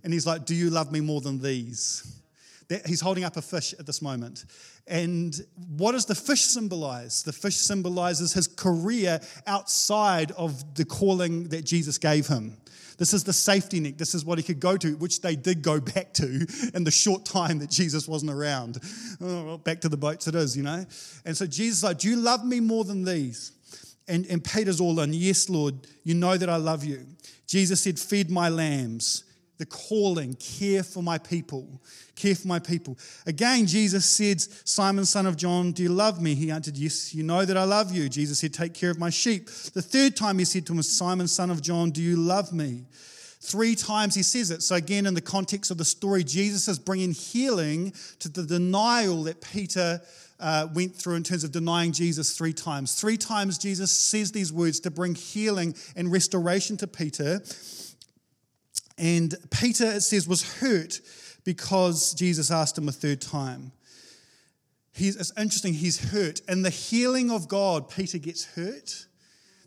and 0.07 0.13
he's 0.13 0.25
like, 0.25 0.47
Do 0.47 0.55
you 0.55 0.71
love 0.71 0.93
me 0.93 1.01
more 1.01 1.21
than 1.21 1.43
these? 1.43 2.23
He's 2.87 3.01
holding 3.01 3.25
up 3.25 3.37
a 3.37 3.43
fish 3.43 3.75
at 3.77 3.87
this 3.87 4.01
moment. 4.01 4.45
And 4.87 5.37
what 5.77 5.93
does 5.93 6.07
the 6.07 6.15
fish 6.15 6.43
symbolize? 6.43 7.25
The 7.25 7.33
fish 7.33 7.57
symbolizes 7.57 8.33
his 8.33 8.47
career 8.47 9.21
outside 9.49 10.31
of 10.33 10.77
the 10.77 10.85
calling 10.85 11.49
that 11.49 11.65
Jesus 11.65 11.99
gave 11.99 12.29
him. 12.29 12.57
This 12.99 13.15
is 13.15 13.25
the 13.25 13.33
safety 13.33 13.81
net. 13.81 13.99
This 13.99 14.15
is 14.15 14.25
what 14.25 14.39
he 14.39 14.45
could 14.45 14.61
go 14.61 14.77
to, 14.77 14.97
which 14.97 15.23
they 15.23 15.35
did 15.35 15.61
go 15.61 15.81
back 15.81 16.15
to 16.15 16.47
in 16.73 16.85
the 16.85 16.93
short 16.93 17.25
time 17.25 17.59
that 17.59 17.71
Jesus 17.71 18.07
wasn't 18.07 18.31
around. 18.31 18.79
Oh, 19.21 19.59
back 19.59 19.81
to 19.81 19.89
the 19.89 19.97
boats 19.97 20.29
it 20.29 20.37
is, 20.37 20.57
you 20.57 20.63
know? 20.63 20.87
And 21.25 21.37
so 21.37 21.47
Jesus 21.47 21.83
like, 21.83 21.99
Do 21.99 22.09
you 22.09 22.17
love 22.17 22.45
me 22.45 22.61
more 22.61 22.85
than 22.85 23.05
these? 23.05 23.51
And, 24.07 24.25
and 24.27 24.43
Peter's 24.45 24.81
all 24.81 25.01
in, 25.01 25.13
Yes, 25.13 25.49
Lord, 25.49 25.75
you 26.05 26.15
know 26.15 26.37
that 26.37 26.49
I 26.49 26.57
love 26.59 26.85
you. 26.85 27.07
Jesus 27.49 27.81
said, 27.81 27.99
Feed 27.99 28.31
my 28.31 28.49
lambs 28.49 29.25
the 29.59 29.67
calling, 29.67 30.35
care 30.35 30.83
for 30.83 31.03
my 31.03 31.19
people, 31.19 31.81
care 32.15 32.35
for 32.35 32.49
my 32.49 32.59
people. 32.59 32.99
Again, 33.27 33.67
Jesus 33.67 34.05
said, 34.05 34.41
Simon, 34.41 35.05
son 35.05 35.27
of 35.27 35.37
John, 35.37 35.73
do 35.73 35.83
you 35.83 35.89
love 35.89 36.21
me? 36.21 36.35
He 36.35 36.51
answered, 36.51 36.77
Yes, 36.77 37.15
you 37.15 37.23
know 37.23 37.45
that 37.45 37.57
I 37.57 37.65
love 37.65 37.93
you. 37.93 38.09
Jesus 38.09 38.39
said, 38.39 38.53
Take 38.53 38.75
care 38.75 38.91
of 38.91 38.99
my 38.99 39.11
sheep. 39.11 39.47
The 39.47 39.83
third 39.83 40.17
time 40.17 40.39
he 40.39 40.45
said 40.45 40.67
to 40.67 40.73
him, 40.73 40.83
Simon, 40.83 41.29
son 41.29 41.51
of 41.51 41.63
John, 41.63 41.91
do 41.91 42.03
you 42.03 42.17
love 42.17 42.53
me? 42.53 42.85
Three 43.41 43.75
times 43.75 44.15
he 44.15 44.23
says 44.23 44.51
it. 44.51 44.63
So, 44.63 44.75
again, 44.75 45.07
in 45.07 45.15
the 45.15 45.21
context 45.21 45.71
of 45.71 45.79
the 45.79 45.85
story, 45.85 46.25
Jesus 46.25 46.69
is 46.69 46.79
bringing 46.79 47.13
healing 47.13 47.93
to 48.19 48.29
the 48.29 48.43
denial 48.43 49.25
that 49.25 49.41
Peter 49.41 50.01
uh, 50.41 50.69
went 50.75 50.95
through 50.95 51.15
in 51.15 51.23
terms 51.23 51.45
of 51.45 51.53
denying 51.53 51.93
Jesus 51.93 52.37
three 52.37 52.53
times. 52.53 52.95
Three 52.95 53.17
times 53.17 53.59
Jesus 53.59 53.91
says 53.91 54.33
these 54.33 54.53
words 54.53 54.81
to 54.81 54.91
bring 54.91 55.15
healing 55.15 55.75
and 55.95 56.11
restoration 56.11 56.77
to 56.79 56.87
Peter. 56.87 57.41
And 58.99 59.35
Peter, 59.51 59.85
it 59.85 60.03
says, 60.03 60.27
was 60.27 60.59
hurt 60.61 61.01
because 61.45 62.15
Jesus 62.15 62.51
asked 62.51 62.79
him 62.79 62.89
a 62.89 62.93
third 62.93 63.21
time. 63.21 63.73
He's, 64.93 65.17
it's 65.17 65.33
interesting, 65.39 65.75
he's 65.75 66.11
hurt. 66.11 66.41
And 66.49 66.65
the 66.65 66.71
healing 66.71 67.31
of 67.31 67.49
God, 67.49 67.91
Peter 67.91 68.19
gets 68.19 68.45
hurt. 68.45 69.07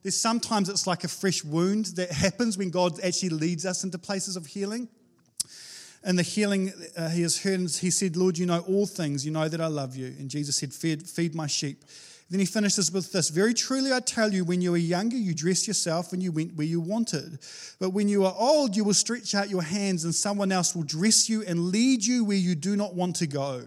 There's 0.01 0.19
sometimes 0.19 0.69
it's 0.69 0.87
like 0.87 1.03
a 1.03 1.07
fresh 1.07 1.43
wound 1.43 1.87
that 1.97 2.11
happens 2.11 2.57
when 2.57 2.71
God 2.71 2.99
actually 3.03 3.29
leads 3.29 3.65
us 3.65 3.83
into 3.83 3.99
places 3.99 4.35
of 4.35 4.47
healing. 4.47 4.87
in 6.03 6.15
the 6.15 6.23
healing 6.23 6.73
uh, 6.97 7.09
he 7.09 7.21
has 7.21 7.43
heard, 7.43 7.59
he 7.59 7.91
said, 7.91 8.17
Lord, 8.17 8.37
you 8.37 8.47
know 8.47 8.61
all 8.61 8.87
things. 8.87 9.23
You 9.23 9.31
know 9.31 9.47
that 9.47 9.61
I 9.61 9.67
love 9.67 9.95
you. 9.95 10.07
And 10.07 10.29
Jesus 10.29 10.57
said, 10.57 10.73
Feed, 10.73 11.07
feed 11.07 11.35
my 11.35 11.47
sheep. 11.47 11.83
Then 12.29 12.39
he 12.39 12.45
finishes 12.45 12.91
with 12.91 13.11
this 13.11 13.29
Very 13.29 13.53
truly, 13.53 13.91
I 13.91 13.99
tell 13.99 14.31
you, 14.31 14.45
when 14.45 14.61
you 14.61 14.71
were 14.71 14.77
younger, 14.77 15.17
you 15.17 15.33
dressed 15.33 15.67
yourself 15.67 16.13
and 16.13 16.21
you 16.21 16.31
went 16.31 16.55
where 16.55 16.67
you 16.67 16.79
wanted. 16.79 17.39
But 17.79 17.89
when 17.89 18.07
you 18.07 18.25
are 18.25 18.35
old, 18.37 18.75
you 18.75 18.83
will 18.83 18.93
stretch 18.93 19.33
out 19.33 19.49
your 19.49 19.63
hands 19.63 20.03
and 20.03 20.13
someone 20.13 20.51
else 20.51 20.75
will 20.75 20.83
dress 20.83 21.27
you 21.27 21.43
and 21.43 21.71
lead 21.71 22.03
you 22.03 22.23
where 22.23 22.37
you 22.37 22.55
do 22.55 22.75
not 22.75 22.93
want 22.93 23.15
to 23.17 23.27
go. 23.27 23.63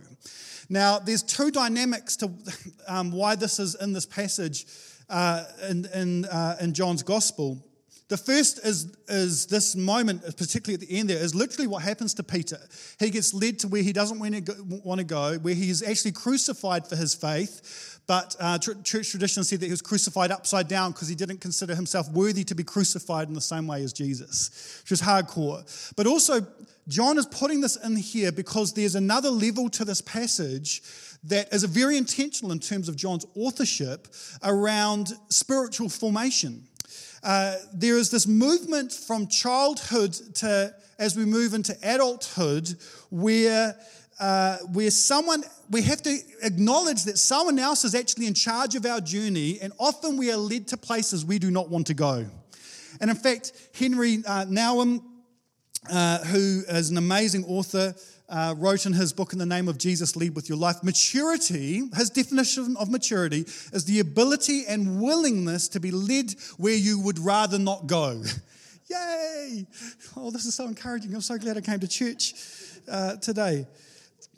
Now, 0.68 0.98
there's 0.98 1.22
two 1.22 1.50
dynamics 1.50 2.16
to 2.18 2.30
um, 2.88 3.10
why 3.10 3.34
this 3.34 3.58
is 3.58 3.74
in 3.74 3.92
this 3.92 4.06
passage 4.06 4.66
uh, 5.10 5.44
in, 5.68 5.86
in, 5.94 6.24
uh, 6.26 6.56
in 6.60 6.72
John's 6.72 7.02
gospel. 7.02 7.62
The 8.12 8.18
first 8.18 8.58
is, 8.62 8.94
is 9.08 9.46
this 9.46 9.74
moment, 9.74 10.22
particularly 10.36 10.74
at 10.74 10.80
the 10.80 10.98
end 10.98 11.08
there, 11.08 11.16
is 11.16 11.34
literally 11.34 11.66
what 11.66 11.82
happens 11.82 12.12
to 12.14 12.22
Peter. 12.22 12.58
He 12.98 13.08
gets 13.08 13.32
led 13.32 13.58
to 13.60 13.68
where 13.68 13.82
he 13.82 13.94
doesn't 13.94 14.18
want 14.18 14.98
to 14.98 15.04
go, 15.04 15.38
where 15.38 15.54
he 15.54 15.70
is 15.70 15.82
actually 15.82 16.12
crucified 16.12 16.86
for 16.86 16.94
his 16.94 17.14
faith. 17.14 17.91
But 18.06 18.34
uh, 18.40 18.58
church 18.58 19.10
tradition 19.10 19.44
said 19.44 19.60
that 19.60 19.66
he 19.66 19.70
was 19.70 19.82
crucified 19.82 20.32
upside 20.32 20.68
down 20.68 20.92
because 20.92 21.08
he 21.08 21.14
didn't 21.14 21.40
consider 21.40 21.74
himself 21.74 22.10
worthy 22.10 22.44
to 22.44 22.54
be 22.54 22.64
crucified 22.64 23.28
in 23.28 23.34
the 23.34 23.40
same 23.40 23.66
way 23.66 23.82
as 23.84 23.92
Jesus, 23.92 24.82
which 24.82 24.92
is 24.92 25.00
hardcore. 25.00 25.92
But 25.96 26.06
also, 26.06 26.46
John 26.88 27.16
is 27.16 27.26
putting 27.26 27.60
this 27.60 27.76
in 27.76 27.96
here 27.96 28.32
because 28.32 28.72
there's 28.72 28.96
another 28.96 29.30
level 29.30 29.70
to 29.70 29.84
this 29.84 30.00
passage 30.00 30.82
that 31.24 31.52
is 31.52 31.62
very 31.62 31.96
intentional 31.96 32.50
in 32.50 32.58
terms 32.58 32.88
of 32.88 32.96
John's 32.96 33.24
authorship 33.36 34.08
around 34.42 35.12
spiritual 35.28 35.88
formation. 35.88 36.64
Uh, 37.22 37.54
there 37.72 37.98
is 37.98 38.10
this 38.10 38.26
movement 38.26 38.92
from 38.92 39.28
childhood 39.28 40.12
to 40.34 40.74
as 40.98 41.16
we 41.16 41.24
move 41.24 41.54
into 41.54 41.76
adulthood 41.82 42.76
where 43.10 43.76
uh, 44.22 44.58
where 44.72 44.88
someone 44.88 45.42
we 45.68 45.82
have 45.82 46.00
to 46.00 46.16
acknowledge 46.42 47.02
that 47.04 47.18
someone 47.18 47.58
else 47.58 47.84
is 47.84 47.92
actually 47.92 48.28
in 48.28 48.34
charge 48.34 48.76
of 48.76 48.86
our 48.86 49.00
journey 49.00 49.58
and 49.60 49.72
often 49.80 50.16
we 50.16 50.30
are 50.30 50.36
led 50.36 50.68
to 50.68 50.76
places 50.76 51.24
we 51.24 51.40
do 51.40 51.50
not 51.50 51.68
want 51.68 51.88
to 51.88 51.94
go. 51.94 52.24
And 53.00 53.10
in 53.10 53.16
fact 53.16 53.52
Henri 53.74 54.18
uh, 54.24 54.44
Nouwen 54.44 55.02
uh, 55.90 56.18
who 56.18 56.62
is 56.68 56.90
an 56.90 56.98
amazing 56.98 57.44
author 57.46 57.96
uh, 58.28 58.54
wrote 58.56 58.86
in 58.86 58.92
his 58.92 59.12
book 59.12 59.32
in 59.32 59.40
the 59.40 59.46
name 59.46 59.66
of 59.66 59.76
jesus 59.76 60.14
lead 60.14 60.36
with 60.36 60.48
your 60.48 60.56
life 60.56 60.84
maturity 60.84 61.82
his 61.96 62.08
definition 62.08 62.76
of 62.78 62.88
maturity 62.88 63.40
is 63.72 63.84
the 63.86 63.98
ability 63.98 64.64
and 64.68 65.02
willingness 65.02 65.66
to 65.66 65.80
be 65.80 65.90
led 65.90 66.32
where 66.58 66.76
you 66.76 67.00
would 67.00 67.18
rather 67.18 67.58
not 67.58 67.88
go. 67.88 68.22
Yay! 68.86 69.66
Oh 70.16 70.30
this 70.30 70.44
is 70.44 70.54
so 70.54 70.64
encouraging. 70.66 71.12
I'm 71.12 71.22
so 71.22 71.38
glad 71.38 71.56
i 71.56 71.60
came 71.60 71.80
to 71.80 71.88
church 71.88 72.34
uh, 72.88 73.16
today 73.16 73.66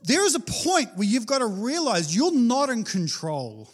there 0.04 0.24
is 0.24 0.34
a 0.34 0.40
point 0.40 0.90
where 0.96 1.06
you've 1.06 1.26
got 1.26 1.38
to 1.38 1.46
realize 1.46 2.14
you're 2.14 2.34
not 2.34 2.68
in 2.68 2.84
control 2.84 3.68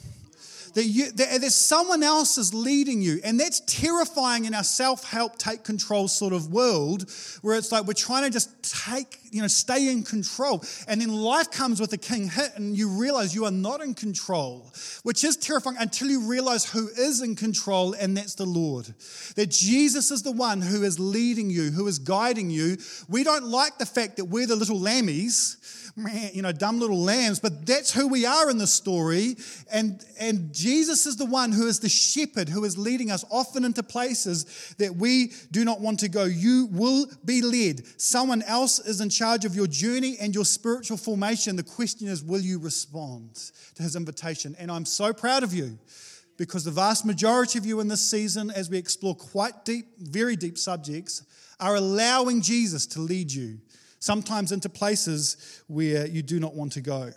that, 0.75 0.85
you, 0.85 1.11
that 1.13 1.41
there's 1.41 1.55
someone 1.55 2.03
else 2.03 2.39
is 2.39 2.55
leading 2.55 3.03
you. 3.03 3.21
And 3.25 3.39
that's 3.39 3.61
terrifying 3.61 4.45
in 4.45 4.55
our 4.55 4.65
self 4.65 5.05
help, 5.05 5.39
take 5.39 5.65
control 5.65 6.09
sort 6.09 6.33
of 6.33 6.53
world 6.53 7.11
where 7.43 7.57
it's 7.57 7.73
like 7.73 7.87
we're 7.87 7.95
trying 7.95 8.25
to 8.25 8.31
just 8.31 8.85
take, 8.85 9.19
you 9.31 9.43
know, 9.43 9.49
stay 9.49 9.91
in 9.91 10.03
control. 10.03 10.65
And 10.89 11.01
then 11.01 11.09
life 11.09 11.51
comes 11.51 11.81
with 11.81 11.93
a 11.93 11.99
king 11.99 12.29
hit 12.29 12.53
and 12.57 12.77
you 12.77 12.89
realize 12.89 13.35
you 13.35 13.45
are 13.45 13.51
not 13.51 13.81
in 13.81 13.95
control, 13.95 14.73
which 15.03 15.25
is 15.25 15.37
terrifying 15.37 15.77
until 15.79 16.09
you 16.09 16.29
realize 16.29 16.71
who 16.71 16.89
is 16.89 17.23
in 17.23 17.35
control, 17.37 17.95
and 17.95 18.17
that's 18.17 18.35
the 18.35 18.47
Lord. 18.47 18.87
That 19.37 19.51
Jesus 19.51 20.11
is 20.11 20.23
the 20.23 20.33
one 20.33 20.61
who 20.61 20.83
is 20.83 20.99
leading 20.99 21.51
you, 21.51 21.71
who 21.71 21.87
is 21.87 21.99
guiding 21.99 22.51
you. 22.51 22.77
We 23.09 23.25
don't 23.25 23.45
like 23.45 23.79
the 23.79 23.87
fact 23.87 24.17
that 24.17 24.27
we're 24.27 24.47
the 24.47 24.57
little 24.57 24.79
lammies 24.79 25.57
you 26.33 26.43
know, 26.43 26.53
dumb 26.53 26.79
little 26.79 26.99
lambs, 26.99 27.41
but 27.41 27.67
that's 27.67 27.93
who 27.93 28.09
we 28.09 28.25
are 28.25 28.51
in 28.51 28.59
the 28.59 28.67
story. 28.67 29.37
And, 29.73 30.05
and 30.19 30.55
Jesus 30.55 31.07
is 31.07 31.17
the 31.17 31.27
one 31.27 31.53
who 31.53 31.67
is 31.67 31.81
the 31.81 31.89
shepherd 31.89 32.49
who 32.49 32.65
is 32.65 32.79
leading 32.79 33.11
us 33.11 33.25
often 33.31 33.65
into 33.65 33.83
places 33.83 34.75
that 34.79 34.95
we 34.97 35.33
do 35.51 35.65
not 35.65 35.81
want 35.81 36.01
to 36.01 36.09
go. 36.09 36.25
You 36.25 36.69
will 36.71 37.07
be 37.25 37.43
led. 37.43 37.83
Someone 38.01 38.43
else 38.43 38.79
is 38.79 39.01
in 39.01 39.11
charge 39.11 39.45
of 39.45 39.55
your 39.55 39.67
journey 39.67 40.17
and 40.21 40.35
your 40.35 40.45
spiritual 40.45 40.97
formation. 40.97 41.57
The 41.57 41.63
question 41.63 42.09
is, 42.09 42.23
will 42.23 42.41
you 42.41 42.59
respond 42.59 43.35
to 43.75 43.83
his 43.83 43.97
invitation? 43.97 44.57
And 44.59 44.71
I'm 44.71 44.85
so 44.85 45.13
proud 45.13 45.43
of 45.43 45.53
you 45.53 45.79
because 46.37 46.65
the 46.65 46.71
vast 46.71 47.05
majority 47.05 47.59
of 47.59 47.67
you 47.67 47.81
in 47.81 47.89
this 47.89 48.11
season, 48.11 48.51
as 48.51 48.71
we 48.71 48.79
explore 48.79 49.15
quite 49.15 49.65
deep, 49.65 49.87
very 49.99 50.37
deep 50.37 50.57
subjects, 50.57 51.23
are 51.61 51.77
allowing 51.77 52.41
Jesus 52.41 52.87
to 52.87 53.01
lead 53.01 53.31
you 53.31 53.59
sometimes 54.01 54.51
into 54.51 54.69
places 54.69 55.63
where 55.69 56.07
you 56.07 56.23
do 56.23 56.41
not 56.41 56.55
want 56.55 56.73
to 56.73 56.81
go. 56.81 57.11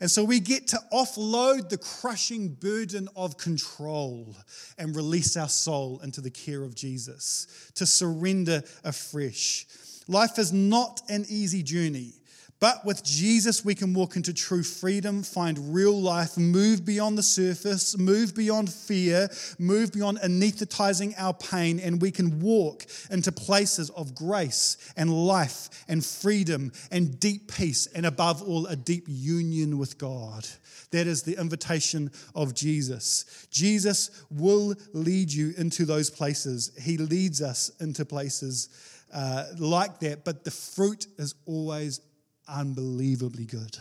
And 0.00 0.10
so 0.10 0.22
we 0.22 0.38
get 0.38 0.68
to 0.68 0.78
offload 0.92 1.70
the 1.70 1.78
crushing 1.78 2.48
burden 2.48 3.08
of 3.16 3.38
control 3.38 4.36
and 4.78 4.94
release 4.94 5.36
our 5.36 5.48
soul 5.48 6.00
into 6.04 6.20
the 6.20 6.30
care 6.30 6.62
of 6.62 6.74
Jesus, 6.74 7.70
to 7.74 7.86
surrender 7.86 8.62
afresh. 8.84 9.66
Life 10.06 10.38
is 10.38 10.52
not 10.52 11.00
an 11.08 11.24
easy 11.28 11.62
journey. 11.62 12.12
But 12.58 12.86
with 12.86 13.04
Jesus, 13.04 13.64
we 13.64 13.74
can 13.74 13.92
walk 13.92 14.16
into 14.16 14.32
true 14.32 14.62
freedom, 14.62 15.22
find 15.22 15.74
real 15.74 16.00
life, 16.00 16.38
move 16.38 16.86
beyond 16.86 17.18
the 17.18 17.22
surface, 17.22 17.98
move 17.98 18.34
beyond 18.34 18.72
fear, 18.72 19.28
move 19.58 19.92
beyond 19.92 20.18
anesthetizing 20.18 21.14
our 21.18 21.34
pain, 21.34 21.78
and 21.78 22.00
we 22.00 22.10
can 22.10 22.40
walk 22.40 22.86
into 23.10 23.30
places 23.30 23.90
of 23.90 24.14
grace 24.14 24.78
and 24.96 25.12
life 25.12 25.68
and 25.86 26.02
freedom 26.02 26.72
and 26.90 27.20
deep 27.20 27.52
peace, 27.52 27.88
and 27.88 28.06
above 28.06 28.42
all, 28.42 28.66
a 28.66 28.76
deep 28.76 29.04
union 29.06 29.76
with 29.76 29.98
God. 29.98 30.46
That 30.92 31.06
is 31.06 31.24
the 31.24 31.38
invitation 31.38 32.10
of 32.34 32.54
Jesus. 32.54 33.46
Jesus 33.50 34.24
will 34.30 34.74
lead 34.94 35.30
you 35.30 35.52
into 35.58 35.84
those 35.84 36.08
places, 36.08 36.72
He 36.80 36.96
leads 36.96 37.42
us 37.42 37.70
into 37.80 38.06
places. 38.06 38.70
Uh, 39.14 39.44
like 39.58 40.00
that, 40.00 40.24
but 40.24 40.42
the 40.42 40.50
fruit 40.50 41.06
is 41.16 41.36
always 41.46 42.00
unbelievably 42.48 43.46
good. 43.46 43.76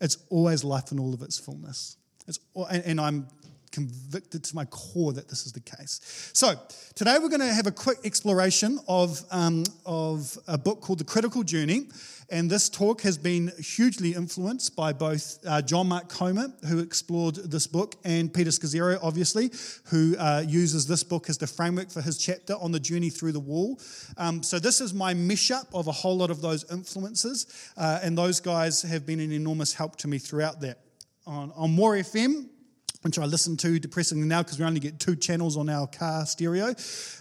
It's 0.00 0.18
always 0.30 0.64
life 0.64 0.92
in 0.92 0.98
all 0.98 1.14
of 1.14 1.22
its 1.22 1.38
fullness. 1.38 1.96
It's, 2.26 2.38
and 2.70 3.00
I'm 3.00 3.28
convicted 3.74 4.44
to 4.44 4.54
my 4.54 4.64
core 4.66 5.12
that 5.12 5.28
this 5.28 5.46
is 5.46 5.52
the 5.52 5.60
case. 5.60 6.30
So, 6.32 6.54
today 6.94 7.18
we're 7.20 7.28
going 7.28 7.40
to 7.40 7.52
have 7.52 7.66
a 7.66 7.72
quick 7.72 7.98
exploration 8.04 8.78
of, 8.86 9.20
um, 9.32 9.64
of 9.84 10.38
a 10.46 10.56
book 10.56 10.80
called 10.80 11.00
The 11.00 11.04
Critical 11.04 11.42
Journey. 11.42 11.88
And 12.30 12.48
this 12.48 12.68
talk 12.68 13.02
has 13.02 13.18
been 13.18 13.52
hugely 13.58 14.14
influenced 14.14 14.74
by 14.76 14.92
both 14.92 15.38
uh, 15.46 15.60
John 15.60 15.88
Mark 15.88 16.08
Comer, 16.08 16.48
who 16.68 16.78
explored 16.78 17.34
this 17.34 17.66
book, 17.66 17.96
and 18.04 18.32
Peter 18.32 18.50
Scazzero, 18.50 18.98
obviously, 19.02 19.50
who 19.86 20.16
uh, 20.18 20.44
uses 20.46 20.86
this 20.86 21.02
book 21.02 21.28
as 21.28 21.36
the 21.36 21.46
framework 21.46 21.90
for 21.90 22.00
his 22.00 22.16
chapter 22.16 22.54
on 22.54 22.72
the 22.72 22.80
journey 22.80 23.10
through 23.10 23.32
the 23.32 23.40
wall. 23.40 23.78
Um, 24.16 24.42
so, 24.42 24.58
this 24.58 24.80
is 24.80 24.94
my 24.94 25.14
mesh 25.14 25.50
up 25.50 25.66
of 25.74 25.88
a 25.88 25.92
whole 25.92 26.16
lot 26.16 26.30
of 26.30 26.40
those 26.40 26.64
influences, 26.70 27.72
uh, 27.76 27.98
and 28.02 28.16
those 28.16 28.40
guys 28.40 28.82
have 28.82 29.04
been 29.04 29.20
an 29.20 29.32
enormous 29.32 29.74
help 29.74 29.96
to 29.96 30.08
me 30.08 30.18
throughout 30.18 30.60
that. 30.60 30.78
On, 31.26 31.52
on 31.56 31.72
More 31.72 31.94
FM, 31.94 32.48
which 33.04 33.18
I 33.18 33.26
listen 33.26 33.54
to 33.58 33.78
depressingly 33.78 34.26
now 34.26 34.42
because 34.42 34.58
we 34.58 34.64
only 34.64 34.80
get 34.80 34.98
two 34.98 35.14
channels 35.14 35.58
on 35.58 35.68
our 35.68 35.86
car 35.86 36.24
stereo. 36.24 36.74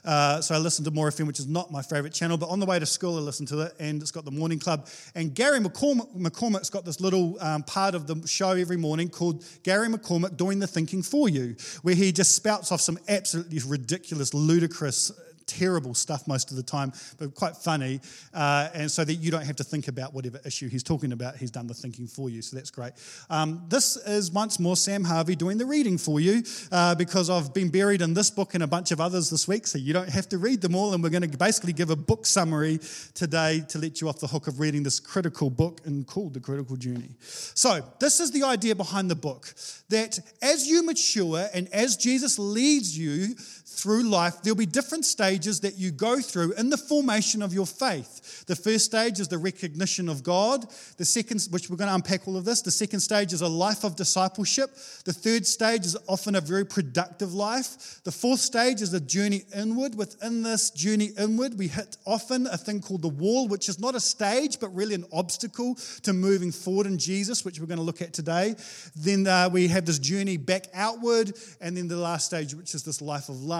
Uh, 0.05 0.39
so 0.39 0.55
I 0.55 0.57
listen 0.57 0.85
to 0.85 0.91
More 0.91 1.09
FM, 1.09 1.27
which 1.27 1.39
is 1.39 1.47
not 1.47 1.73
my 1.73 1.81
favourite 1.81 2.13
channel, 2.13 2.37
but 2.37 2.47
on 2.47 2.61
the 2.61 2.65
way 2.65 2.79
to 2.79 2.85
school 2.85 3.17
I 3.17 3.19
listen 3.19 3.45
to 3.47 3.59
it, 3.63 3.73
and 3.79 4.01
it's 4.01 4.11
got 4.11 4.23
the 4.23 4.31
morning 4.31 4.59
club. 4.59 4.87
And 5.13 5.35
Gary 5.35 5.59
McCormick, 5.59 6.15
McCormick's 6.15 6.69
got 6.69 6.85
this 6.85 7.01
little 7.01 7.37
um, 7.41 7.63
part 7.63 7.95
of 7.95 8.07
the 8.07 8.25
show 8.25 8.51
every 8.51 8.77
morning 8.77 9.09
called 9.09 9.43
Gary 9.63 9.89
McCormick 9.89 10.37
Doing 10.37 10.59
the 10.59 10.67
Thinking 10.67 11.03
For 11.03 11.27
You, 11.27 11.57
where 11.81 11.95
he 11.95 12.13
just 12.13 12.33
spouts 12.33 12.71
off 12.71 12.79
some 12.79 12.97
absolutely 13.09 13.59
ridiculous, 13.67 14.33
ludicrous 14.33 15.11
terrible 15.47 15.93
stuff 15.93 16.27
most 16.27 16.51
of 16.51 16.57
the 16.57 16.63
time, 16.63 16.91
but 17.17 17.33
quite 17.35 17.55
funny. 17.55 17.99
Uh, 18.33 18.69
and 18.73 18.89
so 18.89 19.03
that 19.03 19.15
you 19.15 19.31
don't 19.31 19.45
have 19.45 19.55
to 19.57 19.63
think 19.63 19.87
about 19.87 20.13
whatever 20.13 20.39
issue 20.45 20.69
he's 20.69 20.83
talking 20.83 21.11
about, 21.11 21.37
he's 21.37 21.51
done 21.51 21.67
the 21.67 21.73
thinking 21.73 22.07
for 22.07 22.29
you. 22.29 22.41
So 22.41 22.55
that's 22.55 22.71
great. 22.71 22.93
Um, 23.29 23.65
this 23.67 23.97
is 23.97 24.31
once 24.31 24.59
more 24.59 24.75
Sam 24.75 25.03
Harvey 25.03 25.35
doing 25.35 25.57
the 25.57 25.65
reading 25.65 25.97
for 25.97 26.19
you 26.19 26.43
uh, 26.71 26.95
because 26.95 27.29
I've 27.29 27.53
been 27.53 27.69
buried 27.69 28.01
in 28.01 28.13
this 28.13 28.29
book 28.29 28.53
and 28.53 28.63
a 28.63 28.67
bunch 28.67 28.91
of 28.91 28.99
others 28.99 29.29
this 29.29 29.47
week, 29.47 29.67
so 29.67 29.77
you 29.77 29.93
don't 29.93 30.09
have 30.09 30.29
to 30.29 30.37
read 30.37 30.61
them 30.61 30.75
all. 30.75 30.93
And 30.93 31.03
we're 31.03 31.09
going 31.09 31.29
to 31.29 31.37
basically 31.37 31.73
give 31.73 31.89
a 31.89 31.95
book 31.95 32.25
summary 32.25 32.79
today 33.13 33.63
to 33.69 33.79
let 33.79 34.01
you 34.01 34.09
off 34.09 34.19
the 34.19 34.27
hook 34.27 34.47
of 34.47 34.59
reading 34.59 34.83
this 34.83 34.99
critical 34.99 35.49
book 35.49 35.81
and 35.85 36.05
called 36.07 36.33
The 36.33 36.39
Critical 36.39 36.75
Journey. 36.75 37.15
So, 37.19 37.81
this 37.99 38.19
is 38.19 38.31
the 38.31 38.43
idea 38.43 38.75
behind 38.75 39.09
the 39.09 39.15
book 39.15 39.53
that 39.89 40.19
as 40.41 40.67
you 40.67 40.83
mature 40.83 41.47
and 41.53 41.67
as 41.73 41.97
Jesus 41.97 42.39
leads 42.39 42.97
you 42.97 43.35
through 43.65 44.03
life, 44.03 44.41
there'll 44.41 44.57
be 44.57 44.65
different 44.65 45.05
stages 45.05 45.61
that 45.61 45.77
you 45.77 45.91
go 45.91 46.19
through 46.19 46.53
in 46.53 46.69
the 46.69 46.77
formation 46.77 47.41
of 47.41 47.53
your 47.53 47.65
faith. 47.65 48.45
The 48.45 48.55
first 48.55 48.85
stage 48.85 49.19
is 49.19 49.29
the 49.29 49.37
recognition 49.37 50.09
of 50.09 50.23
God. 50.23 50.65
The 50.97 51.05
second, 51.05 51.47
which 51.49 51.69
we're 51.69 51.77
going 51.77 51.87
to 51.87 51.95
unpack 51.95 52.27
all 52.27 52.35
of 52.35 52.45
this, 52.45 52.61
the 52.61 52.71
second 52.71 52.99
stage 52.99 53.31
is 53.31 53.41
a 53.41 53.47
life 53.47 53.83
of 53.83 53.95
discipleship. 53.95 54.71
The 55.05 55.13
third 55.13 55.45
stage 55.45 55.85
is 55.85 55.95
often 56.07 56.35
a 56.35 56.41
very 56.41 56.65
productive 56.65 57.33
life. 57.33 58.01
The 58.03 58.11
fourth 58.11 58.41
stage 58.41 58.81
is 58.81 58.93
a 58.93 58.99
journey 58.99 59.43
inward. 59.55 59.95
Within 59.95 60.43
this 60.43 60.69
journey 60.69 61.11
inward, 61.17 61.57
we 61.57 61.69
hit 61.69 61.95
often 62.05 62.47
a 62.47 62.57
thing 62.57 62.81
called 62.81 63.01
the 63.01 63.07
wall, 63.07 63.47
which 63.47 63.69
is 63.69 63.79
not 63.79 63.95
a 63.95 63.99
stage, 63.99 64.59
but 64.59 64.75
really 64.75 64.95
an 64.95 65.05
obstacle 65.13 65.75
to 66.01 66.11
moving 66.11 66.51
forward 66.51 66.85
in 66.85 66.97
Jesus, 66.97 67.45
which 67.45 67.59
we're 67.59 67.67
going 67.67 67.77
to 67.77 67.83
look 67.83 68.01
at 68.01 68.13
today. 68.13 68.55
Then 68.95 69.25
uh, 69.25 69.49
we 69.51 69.69
have 69.69 69.85
this 69.85 69.99
journey 69.99 70.35
back 70.35 70.67
outward, 70.73 71.31
and 71.61 71.77
then 71.77 71.87
the 71.87 71.95
last 71.97 72.25
stage, 72.25 72.53
which 72.53 72.75
is 72.75 72.83
this 72.83 73.01
life 73.01 73.29
of 73.29 73.41
love. 73.41 73.52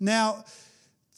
Now, 0.00 0.44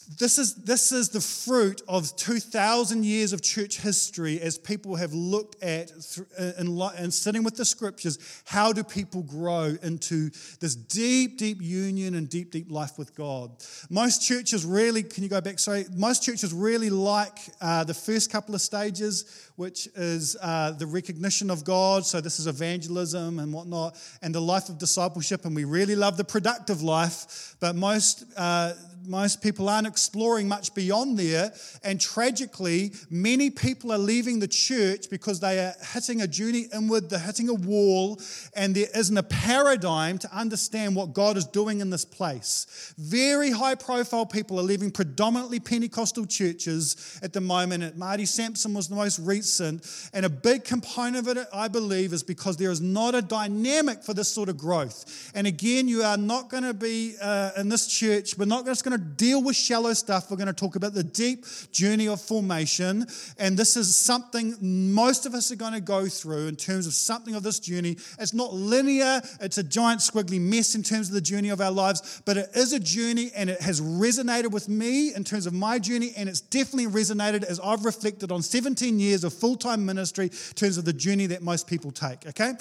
this 0.07 0.37
is, 0.37 0.55
this 0.55 0.93
is 0.93 1.09
the 1.09 1.19
fruit 1.19 1.81
of 1.87 2.15
2,000 2.15 3.03
years 3.03 3.33
of 3.33 3.41
church 3.41 3.79
history 3.81 4.39
as 4.39 4.57
people 4.57 4.95
have 4.95 5.13
looked 5.13 5.61
at 5.61 5.91
and, 6.37 6.69
and 6.97 7.13
sitting 7.13 7.43
with 7.43 7.57
the 7.57 7.65
scriptures 7.65 8.17
how 8.45 8.71
do 8.71 8.83
people 8.83 9.21
grow 9.23 9.75
into 9.83 10.29
this 10.61 10.75
deep, 10.75 11.37
deep 11.37 11.61
union 11.61 12.15
and 12.15 12.29
deep, 12.29 12.51
deep 12.51 12.71
life 12.71 12.97
with 12.97 13.15
God. 13.15 13.51
Most 13.89 14.25
churches 14.25 14.65
really, 14.65 15.03
can 15.03 15.23
you 15.23 15.29
go 15.29 15.41
back? 15.41 15.59
Sorry, 15.59 15.85
most 15.93 16.23
churches 16.23 16.53
really 16.53 16.89
like 16.89 17.37
uh, 17.59 17.83
the 17.83 17.93
first 17.93 18.31
couple 18.31 18.55
of 18.55 18.61
stages, 18.61 19.49
which 19.57 19.87
is 19.95 20.37
uh, 20.41 20.71
the 20.71 20.87
recognition 20.87 21.51
of 21.51 21.65
God. 21.65 22.05
So 22.05 22.21
this 22.21 22.39
is 22.39 22.47
evangelism 22.47 23.39
and 23.39 23.51
whatnot, 23.51 23.97
and 24.21 24.33
the 24.33 24.39
life 24.39 24.69
of 24.69 24.77
discipleship. 24.77 25.43
And 25.43 25.53
we 25.53 25.65
really 25.65 25.95
love 25.95 26.15
the 26.15 26.23
productive 26.23 26.81
life, 26.81 27.55
but 27.59 27.75
most. 27.75 28.23
Uh, 28.37 28.73
most 29.05 29.41
people 29.41 29.69
aren't 29.69 29.87
exploring 29.87 30.47
much 30.47 30.73
beyond 30.73 31.17
there. 31.17 31.51
And 31.83 31.99
tragically, 31.99 32.93
many 33.09 33.49
people 33.49 33.91
are 33.91 33.97
leaving 33.97 34.39
the 34.39 34.47
church 34.47 35.09
because 35.09 35.39
they 35.39 35.59
are 35.59 35.73
hitting 35.93 36.21
a 36.21 36.27
journey 36.27 36.67
inward, 36.73 37.09
they're 37.09 37.19
hitting 37.19 37.49
a 37.49 37.53
wall, 37.53 38.19
and 38.55 38.75
there 38.75 38.87
isn't 38.95 39.17
a 39.17 39.23
paradigm 39.23 40.17
to 40.19 40.35
understand 40.35 40.95
what 40.95 41.13
God 41.13 41.37
is 41.37 41.45
doing 41.45 41.79
in 41.79 41.89
this 41.89 42.05
place. 42.05 42.93
Very 42.97 43.51
high 43.51 43.75
profile 43.75 44.25
people 44.25 44.59
are 44.59 44.63
leaving 44.63 44.91
predominantly 44.91 45.59
Pentecostal 45.59 46.25
churches 46.25 47.19
at 47.21 47.33
the 47.33 47.41
moment. 47.41 47.97
Marty 47.97 48.25
Sampson 48.25 48.73
was 48.73 48.87
the 48.87 48.95
most 48.95 49.19
recent. 49.19 50.09
And 50.13 50.25
a 50.25 50.29
big 50.29 50.63
component 50.63 51.27
of 51.27 51.37
it, 51.37 51.47
I 51.53 51.67
believe, 51.67 52.13
is 52.13 52.23
because 52.23 52.57
there 52.57 52.71
is 52.71 52.81
not 52.81 53.15
a 53.15 53.21
dynamic 53.21 54.03
for 54.03 54.13
this 54.13 54.27
sort 54.27 54.49
of 54.49 54.57
growth. 54.57 55.31
And 55.35 55.47
again, 55.47 55.87
you 55.87 56.03
are 56.03 56.17
not 56.17 56.49
going 56.49 56.63
to 56.63 56.73
be 56.73 57.15
uh, 57.21 57.51
in 57.57 57.69
this 57.69 57.87
church, 57.87 58.37
we're 58.37 58.45
not 58.45 58.65
just 58.65 58.83
going 58.87 58.99
to 58.99 59.05
deal 59.05 59.43
with 59.43 59.55
shallow 59.55 59.93
stuff. 59.93 60.29
We're 60.29 60.37
going 60.37 60.47
to 60.47 60.53
talk 60.53 60.75
about 60.75 60.93
the 60.93 61.03
deep 61.03 61.45
journey 61.71 62.07
of 62.07 62.21
formation. 62.21 63.05
And 63.37 63.57
this 63.57 63.75
is 63.75 63.95
something 63.95 64.55
most 64.93 65.25
of 65.25 65.33
us 65.33 65.51
are 65.51 65.55
going 65.55 65.73
to 65.73 65.81
go 65.81 66.07
through 66.07 66.47
in 66.47 66.55
terms 66.55 66.87
of 66.87 66.93
something 66.93 67.35
of 67.35 67.43
this 67.43 67.59
journey. 67.59 67.97
It's 68.19 68.33
not 68.33 68.53
linear, 68.53 69.21
it's 69.41 69.57
a 69.57 69.63
giant 69.63 70.01
squiggly 70.01 70.39
mess 70.39 70.75
in 70.75 70.83
terms 70.83 71.09
of 71.09 71.13
the 71.13 71.21
journey 71.21 71.49
of 71.49 71.61
our 71.61 71.71
lives, 71.71 72.21
but 72.25 72.37
it 72.37 72.49
is 72.55 72.73
a 72.73 72.79
journey 72.79 73.31
and 73.35 73.49
it 73.49 73.61
has 73.61 73.81
resonated 73.81 74.51
with 74.51 74.69
me 74.69 75.13
in 75.13 75.23
terms 75.23 75.45
of 75.45 75.53
my 75.53 75.79
journey. 75.79 76.13
And 76.15 76.29
it's 76.29 76.41
definitely 76.41 76.91
resonated 76.91 77.43
as 77.43 77.59
I've 77.59 77.85
reflected 77.85 78.31
on 78.31 78.41
17 78.41 78.99
years 78.99 79.23
of 79.23 79.33
full 79.33 79.55
time 79.55 79.85
ministry 79.85 80.25
in 80.25 80.55
terms 80.55 80.77
of 80.77 80.85
the 80.85 80.93
journey 80.93 81.27
that 81.27 81.41
most 81.41 81.67
people 81.67 81.91
take. 81.91 82.25
Okay? 82.27 82.53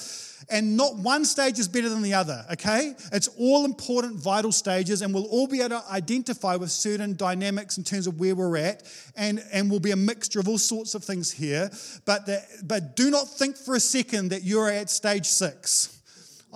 And 0.49 0.77
not 0.77 0.97
one 0.97 1.25
stage 1.25 1.59
is 1.59 1.67
better 1.67 1.89
than 1.89 2.03
the 2.03 2.15
other, 2.15 2.45
okay? 2.53 2.95
It's 3.13 3.29
all 3.37 3.65
important, 3.65 4.15
vital 4.17 4.53
stages, 4.53 5.03
and 5.03 5.13
we'll 5.13 5.27
all 5.27 5.49
be 5.49 5.59
able 5.59 5.81
to 5.81 5.83
identify 5.91 6.55
with 6.55 6.71
certain 6.71 7.17
dynamics 7.17 7.79
in 7.79 7.85
terms 7.85 8.07
of 8.07 8.21
where 8.21 8.35
we're 8.35 8.57
at, 8.57 8.85
and, 9.17 9.43
and 9.53 9.69
will 9.69 9.81
be 9.81 9.91
a 9.91 9.97
mixture 9.97 10.39
of 10.39 10.49
all 10.49 10.59
sorts 10.59 10.95
of 10.95 11.03
things 11.03 11.33
here. 11.33 11.69
But, 12.05 12.27
the, 12.27 12.43
but 12.63 12.95
do 12.95 13.11
not 13.11 13.29
think 13.29 13.57
for 13.57 13.75
a 13.75 13.81
second 13.81 14.29
that 14.29 14.45
you're 14.45 14.71
at 14.71 14.89
stage 14.89 15.27
six. 15.27 15.93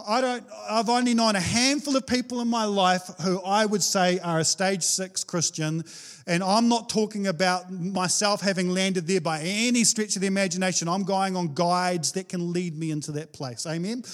I 0.07 0.21
don't, 0.21 0.45
I've 0.71 0.89
only 0.89 1.15
known 1.15 1.37
a 1.37 1.41
handful 1.41 1.97
of 1.97 2.07
people 2.07 2.41
in 2.41 2.49
my 2.49 2.65
life 2.65 3.11
who 3.23 3.41
I 3.43 3.67
would 3.67 3.83
say 3.83 4.19
are 4.21 4.39
a 4.39 4.45
stage 4.45 4.83
six 4.83 5.25
Christian. 5.25 5.85
And 6.31 6.45
I'm 6.45 6.69
not 6.69 6.89
talking 6.89 7.27
about 7.27 7.73
myself 7.73 8.41
having 8.41 8.71
landed 8.71 9.09
there 9.09 9.21
by 9.21 9.41
any 9.41 9.83
stretch 9.83 10.15
of 10.15 10.21
the 10.21 10.29
imagination. 10.29 10.89
I'm 10.89 11.03
going 11.03 11.35
on 11.35 11.55
guides 11.55 12.13
that 12.13 12.29
can 12.29 12.53
lead 12.53 12.79
me 12.79 12.93
into 12.93 13.11
that 13.13 13.33
place. 13.33 13.67
Amen. 13.67 14.05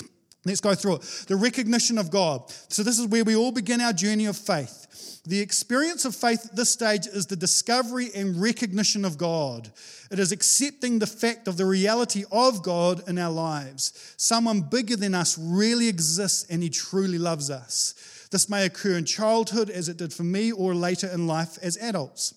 Let's 0.46 0.62
go 0.62 0.74
through 0.74 0.96
it. 0.96 1.02
The 1.28 1.36
recognition 1.36 1.98
of 1.98 2.10
God. 2.10 2.50
So, 2.68 2.82
this 2.82 2.98
is 2.98 3.06
where 3.08 3.22
we 3.22 3.36
all 3.36 3.52
begin 3.52 3.82
our 3.82 3.92
journey 3.92 4.24
of 4.24 4.38
faith. 4.38 5.20
The 5.26 5.40
experience 5.40 6.06
of 6.06 6.16
faith 6.16 6.46
at 6.46 6.56
this 6.56 6.70
stage 6.70 7.06
is 7.06 7.26
the 7.26 7.36
discovery 7.36 8.08
and 8.14 8.40
recognition 8.40 9.04
of 9.04 9.18
God. 9.18 9.70
It 10.10 10.18
is 10.18 10.32
accepting 10.32 10.98
the 10.98 11.06
fact 11.06 11.48
of 11.48 11.58
the 11.58 11.66
reality 11.66 12.24
of 12.32 12.62
God 12.62 13.06
in 13.06 13.18
our 13.18 13.32
lives. 13.32 14.14
Someone 14.16 14.62
bigger 14.62 14.96
than 14.96 15.14
us 15.14 15.36
really 15.36 15.88
exists 15.88 16.46
and 16.48 16.62
He 16.62 16.70
truly 16.70 17.18
loves 17.18 17.50
us. 17.50 18.15
This 18.30 18.48
may 18.48 18.64
occur 18.66 18.96
in 18.96 19.04
childhood, 19.04 19.70
as 19.70 19.88
it 19.88 19.96
did 19.96 20.12
for 20.12 20.24
me, 20.24 20.52
or 20.52 20.74
later 20.74 21.08
in 21.08 21.26
life 21.26 21.58
as 21.62 21.76
adults. 21.78 22.34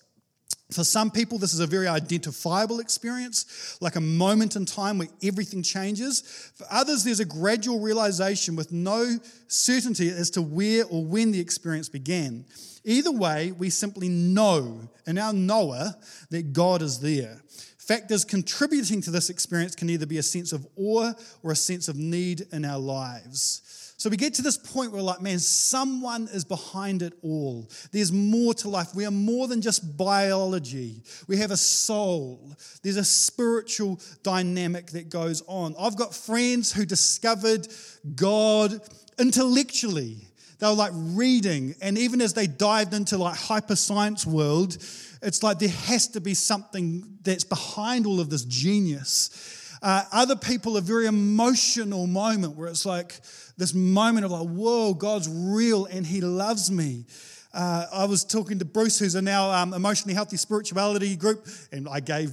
For 0.72 0.84
some 0.84 1.10
people, 1.10 1.38
this 1.38 1.52
is 1.52 1.60
a 1.60 1.66
very 1.66 1.88
identifiable 1.88 2.78
experience, 2.78 3.76
like 3.80 3.96
a 3.96 4.00
moment 4.00 4.54
in 4.54 4.64
time 4.66 4.98
where 4.98 5.08
everything 5.22 5.62
changes. 5.62 6.20
For 6.54 6.66
others, 6.70 7.02
there's 7.02 7.20
a 7.20 7.24
gradual 7.24 7.80
realization 7.80 8.54
with 8.54 8.70
no 8.70 9.18
certainty 9.48 10.08
as 10.10 10.30
to 10.30 10.42
where 10.42 10.84
or 10.84 11.04
when 11.04 11.32
the 11.32 11.40
experience 11.40 11.88
began. 11.88 12.44
Either 12.84 13.10
way, 13.10 13.52
we 13.52 13.68
simply 13.68 14.08
know 14.08 14.88
in 15.06 15.18
our 15.18 15.32
knower 15.32 15.94
that 16.30 16.52
God 16.52 16.82
is 16.82 17.00
there. 17.00 17.42
Factors 17.78 18.24
contributing 18.24 19.00
to 19.02 19.10
this 19.10 19.30
experience 19.30 19.74
can 19.74 19.90
either 19.90 20.06
be 20.06 20.18
a 20.18 20.22
sense 20.22 20.52
of 20.52 20.64
awe 20.76 21.12
or 21.42 21.50
a 21.50 21.56
sense 21.56 21.88
of 21.88 21.96
need 21.96 22.46
in 22.52 22.64
our 22.64 22.78
lives. 22.78 23.62
So 24.00 24.08
we 24.08 24.16
get 24.16 24.32
to 24.34 24.42
this 24.42 24.56
point 24.56 24.92
where, 24.92 25.02
like, 25.02 25.20
man, 25.20 25.38
someone 25.38 26.26
is 26.32 26.42
behind 26.46 27.02
it 27.02 27.12
all. 27.22 27.68
There's 27.92 28.10
more 28.10 28.54
to 28.54 28.70
life. 28.70 28.94
We 28.94 29.04
are 29.04 29.10
more 29.10 29.46
than 29.46 29.60
just 29.60 29.98
biology, 29.98 31.02
we 31.28 31.36
have 31.36 31.50
a 31.50 31.56
soul. 31.58 32.56
There's 32.82 32.96
a 32.96 33.04
spiritual 33.04 34.00
dynamic 34.22 34.86
that 34.92 35.10
goes 35.10 35.42
on. 35.46 35.74
I've 35.78 35.96
got 35.96 36.14
friends 36.14 36.72
who 36.72 36.86
discovered 36.86 37.68
God 38.14 38.80
intellectually. 39.18 40.16
They 40.60 40.66
were 40.66 40.72
like 40.72 40.92
reading, 40.94 41.74
and 41.82 41.98
even 41.98 42.22
as 42.22 42.32
they 42.32 42.46
dived 42.46 42.94
into 42.94 43.18
like 43.18 43.36
hyper 43.36 43.76
science 43.76 44.24
world, 44.24 44.78
it's 45.20 45.42
like 45.42 45.58
there 45.58 45.68
has 45.68 46.08
to 46.08 46.22
be 46.22 46.32
something 46.32 47.18
that's 47.22 47.44
behind 47.44 48.06
all 48.06 48.18
of 48.18 48.30
this 48.30 48.46
genius. 48.46 49.58
Uh, 49.82 50.04
other 50.12 50.36
people, 50.36 50.76
a 50.76 50.80
very 50.80 51.06
emotional 51.06 52.06
moment 52.06 52.54
where 52.54 52.68
it's 52.68 52.84
like 52.84 53.20
this 53.60 53.74
moment 53.74 54.24
of 54.24 54.32
like, 54.32 54.48
whoa, 54.48 54.94
God's 54.94 55.28
real 55.28 55.84
and 55.84 56.04
He 56.04 56.20
loves 56.20 56.70
me. 56.70 57.04
Uh, 57.52 57.86
I 57.92 58.04
was 58.06 58.24
talking 58.24 58.58
to 58.60 58.64
Bruce, 58.64 58.98
who's 58.98 59.14
in 59.14 59.24
now 59.24 59.50
um, 59.50 59.74
emotionally 59.74 60.14
healthy 60.14 60.36
spirituality 60.36 61.16
group, 61.16 61.46
and 61.72 61.88
I 61.88 62.00
gave 62.00 62.32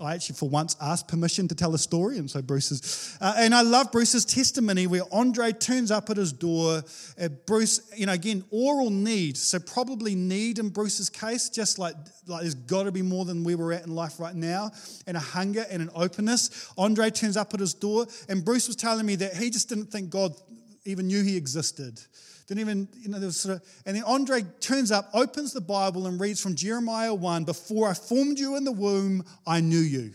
I 0.00 0.14
actually, 0.14 0.36
for 0.36 0.48
once, 0.48 0.76
asked 0.80 1.08
permission 1.08 1.48
to 1.48 1.54
tell 1.54 1.74
a 1.74 1.78
story, 1.78 2.18
and 2.18 2.30
so 2.30 2.42
Bruce's. 2.42 3.16
Uh, 3.20 3.34
and 3.38 3.54
I 3.54 3.62
love 3.62 3.90
Bruce's 3.90 4.24
testimony 4.24 4.86
where 4.86 5.02
Andre 5.10 5.52
turns 5.52 5.90
up 5.90 6.10
at 6.10 6.16
his 6.16 6.32
door. 6.32 6.82
Uh, 7.20 7.28
Bruce, 7.46 7.90
you 7.96 8.06
know, 8.06 8.12
again, 8.12 8.44
oral 8.50 8.90
need, 8.90 9.36
so 9.36 9.58
probably 9.58 10.14
need 10.14 10.58
in 10.58 10.68
Bruce's 10.68 11.08
case, 11.08 11.48
just 11.48 11.78
like, 11.78 11.94
like 12.26 12.42
there's 12.42 12.54
got 12.54 12.84
to 12.84 12.92
be 12.92 13.02
more 13.02 13.24
than 13.24 13.44
where 13.44 13.56
we're 13.56 13.72
at 13.72 13.86
in 13.86 13.94
life 13.94 14.20
right 14.20 14.34
now, 14.34 14.70
and 15.06 15.16
a 15.16 15.20
hunger 15.20 15.64
and 15.70 15.82
an 15.82 15.90
openness. 15.94 16.70
Andre 16.76 17.10
turns 17.10 17.36
up 17.36 17.54
at 17.54 17.60
his 17.60 17.74
door, 17.74 18.06
and 18.28 18.44
Bruce 18.44 18.66
was 18.66 18.76
telling 18.76 19.06
me 19.06 19.16
that 19.16 19.36
he 19.36 19.50
just 19.50 19.68
didn't 19.68 19.86
think 19.86 20.10
God 20.10 20.34
even 20.84 21.06
knew 21.06 21.22
he 21.22 21.36
existed. 21.36 22.00
Didn't 22.46 22.60
even, 22.60 22.88
you 22.98 23.10
know, 23.10 23.18
there 23.18 23.26
was 23.26 23.38
sort 23.38 23.56
of, 23.56 23.62
and 23.84 23.94
then 23.94 24.04
Andre 24.04 24.42
turns 24.60 24.90
up, 24.90 25.10
opens 25.12 25.52
the 25.52 25.60
Bible, 25.60 26.06
and 26.06 26.18
reads 26.18 26.40
from 26.40 26.54
Jeremiah 26.54 27.12
1 27.12 27.44
Before 27.44 27.88
I 27.88 27.94
formed 27.94 28.38
you 28.38 28.56
in 28.56 28.64
the 28.64 28.72
womb, 28.72 29.24
I 29.46 29.60
knew 29.60 29.78
you. 29.78 30.12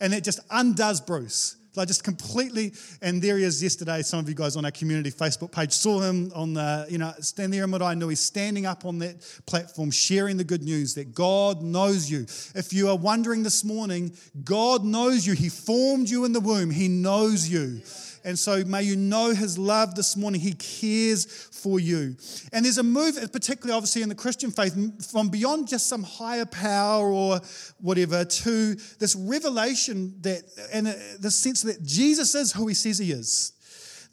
And 0.00 0.14
it 0.14 0.22
just 0.22 0.40
undoes 0.50 1.00
Bruce. 1.00 1.56
Like 1.74 1.88
just 1.88 2.04
completely, 2.04 2.74
and 3.00 3.22
there 3.22 3.38
he 3.38 3.44
is 3.44 3.62
yesterday. 3.62 4.02
Some 4.02 4.20
of 4.20 4.28
you 4.28 4.34
guys 4.34 4.56
on 4.56 4.64
our 4.66 4.70
community 4.70 5.10
Facebook 5.10 5.52
page 5.52 5.72
saw 5.72 6.00
him 6.00 6.30
on 6.34 6.52
the, 6.52 6.86
you 6.90 6.98
know, 6.98 7.14
stand 7.20 7.52
there 7.52 7.64
in 7.64 7.70
what 7.70 7.80
I 7.80 7.94
know. 7.94 8.08
He's 8.08 8.20
standing 8.20 8.66
up 8.66 8.84
on 8.84 8.98
that 8.98 9.16
platform, 9.46 9.90
sharing 9.90 10.36
the 10.36 10.44
good 10.44 10.62
news 10.62 10.94
that 10.96 11.14
God 11.14 11.62
knows 11.62 12.10
you. 12.10 12.26
If 12.54 12.74
you 12.74 12.90
are 12.90 12.96
wondering 12.96 13.42
this 13.42 13.64
morning, 13.64 14.12
God 14.44 14.84
knows 14.84 15.26
you. 15.26 15.32
He 15.32 15.48
formed 15.48 16.10
you 16.10 16.26
in 16.26 16.34
the 16.34 16.40
womb. 16.40 16.70
He 16.70 16.88
knows 16.88 17.48
you. 17.48 17.80
And 18.24 18.38
so 18.38 18.64
may 18.64 18.82
you 18.82 18.96
know 18.96 19.30
his 19.34 19.58
love 19.58 19.94
this 19.94 20.16
morning. 20.16 20.40
He 20.40 20.52
cares 20.52 21.24
for 21.26 21.80
you. 21.80 22.16
And 22.52 22.64
there's 22.64 22.78
a 22.78 22.82
move, 22.82 23.16
particularly 23.32 23.76
obviously 23.76 24.02
in 24.02 24.08
the 24.08 24.14
Christian 24.14 24.50
faith, 24.50 25.10
from 25.10 25.28
beyond 25.28 25.68
just 25.68 25.88
some 25.88 26.02
higher 26.02 26.46
power 26.46 27.10
or 27.10 27.40
whatever 27.80 28.24
to 28.24 28.74
this 28.98 29.16
revelation 29.16 30.14
that, 30.22 30.42
and 30.72 30.88
uh, 30.88 30.92
the 31.20 31.30
sense 31.30 31.62
that 31.62 31.82
Jesus 31.82 32.34
is 32.34 32.52
who 32.52 32.66
he 32.68 32.74
says 32.74 32.98
he 32.98 33.12
is 33.12 33.52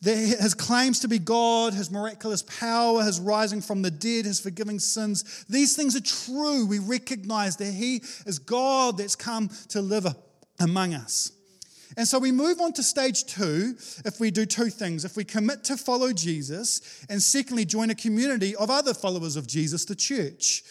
his 0.01 0.53
claims 0.53 0.99
to 1.01 1.07
be 1.07 1.19
God, 1.19 1.73
his 1.73 1.91
miraculous 1.91 2.41
power, 2.43 3.03
his 3.03 3.19
rising 3.19 3.61
from 3.61 3.81
the 3.81 3.91
dead, 3.91 4.25
his 4.25 4.39
forgiving 4.39 4.79
sins, 4.79 5.45
these 5.49 5.75
things 5.75 5.95
are 5.95 6.01
true. 6.01 6.65
We 6.65 6.79
recognize 6.79 7.57
that 7.57 7.73
he 7.73 7.97
is 8.25 8.39
God 8.39 8.97
that's 8.97 9.15
come 9.15 9.49
to 9.69 9.81
live 9.81 10.07
among 10.59 10.93
us. 10.93 11.31
And 11.99 12.07
so 12.07 12.17
we 12.17 12.31
move 12.31 12.61
on 12.61 12.71
to 12.73 12.81
stage 12.81 13.25
two 13.25 13.75
if 14.05 14.21
we 14.21 14.31
do 14.31 14.45
two 14.45 14.69
things. 14.69 15.03
If 15.03 15.17
we 15.17 15.25
commit 15.25 15.65
to 15.65 15.75
follow 15.75 16.13
Jesus, 16.13 17.05
and 17.09 17.21
secondly, 17.21 17.65
join 17.65 17.89
a 17.89 17.95
community 17.95 18.55
of 18.55 18.69
other 18.69 18.93
followers 18.93 19.35
of 19.35 19.47
Jesus, 19.47 19.83
the 19.83 19.95
church. 19.95 20.63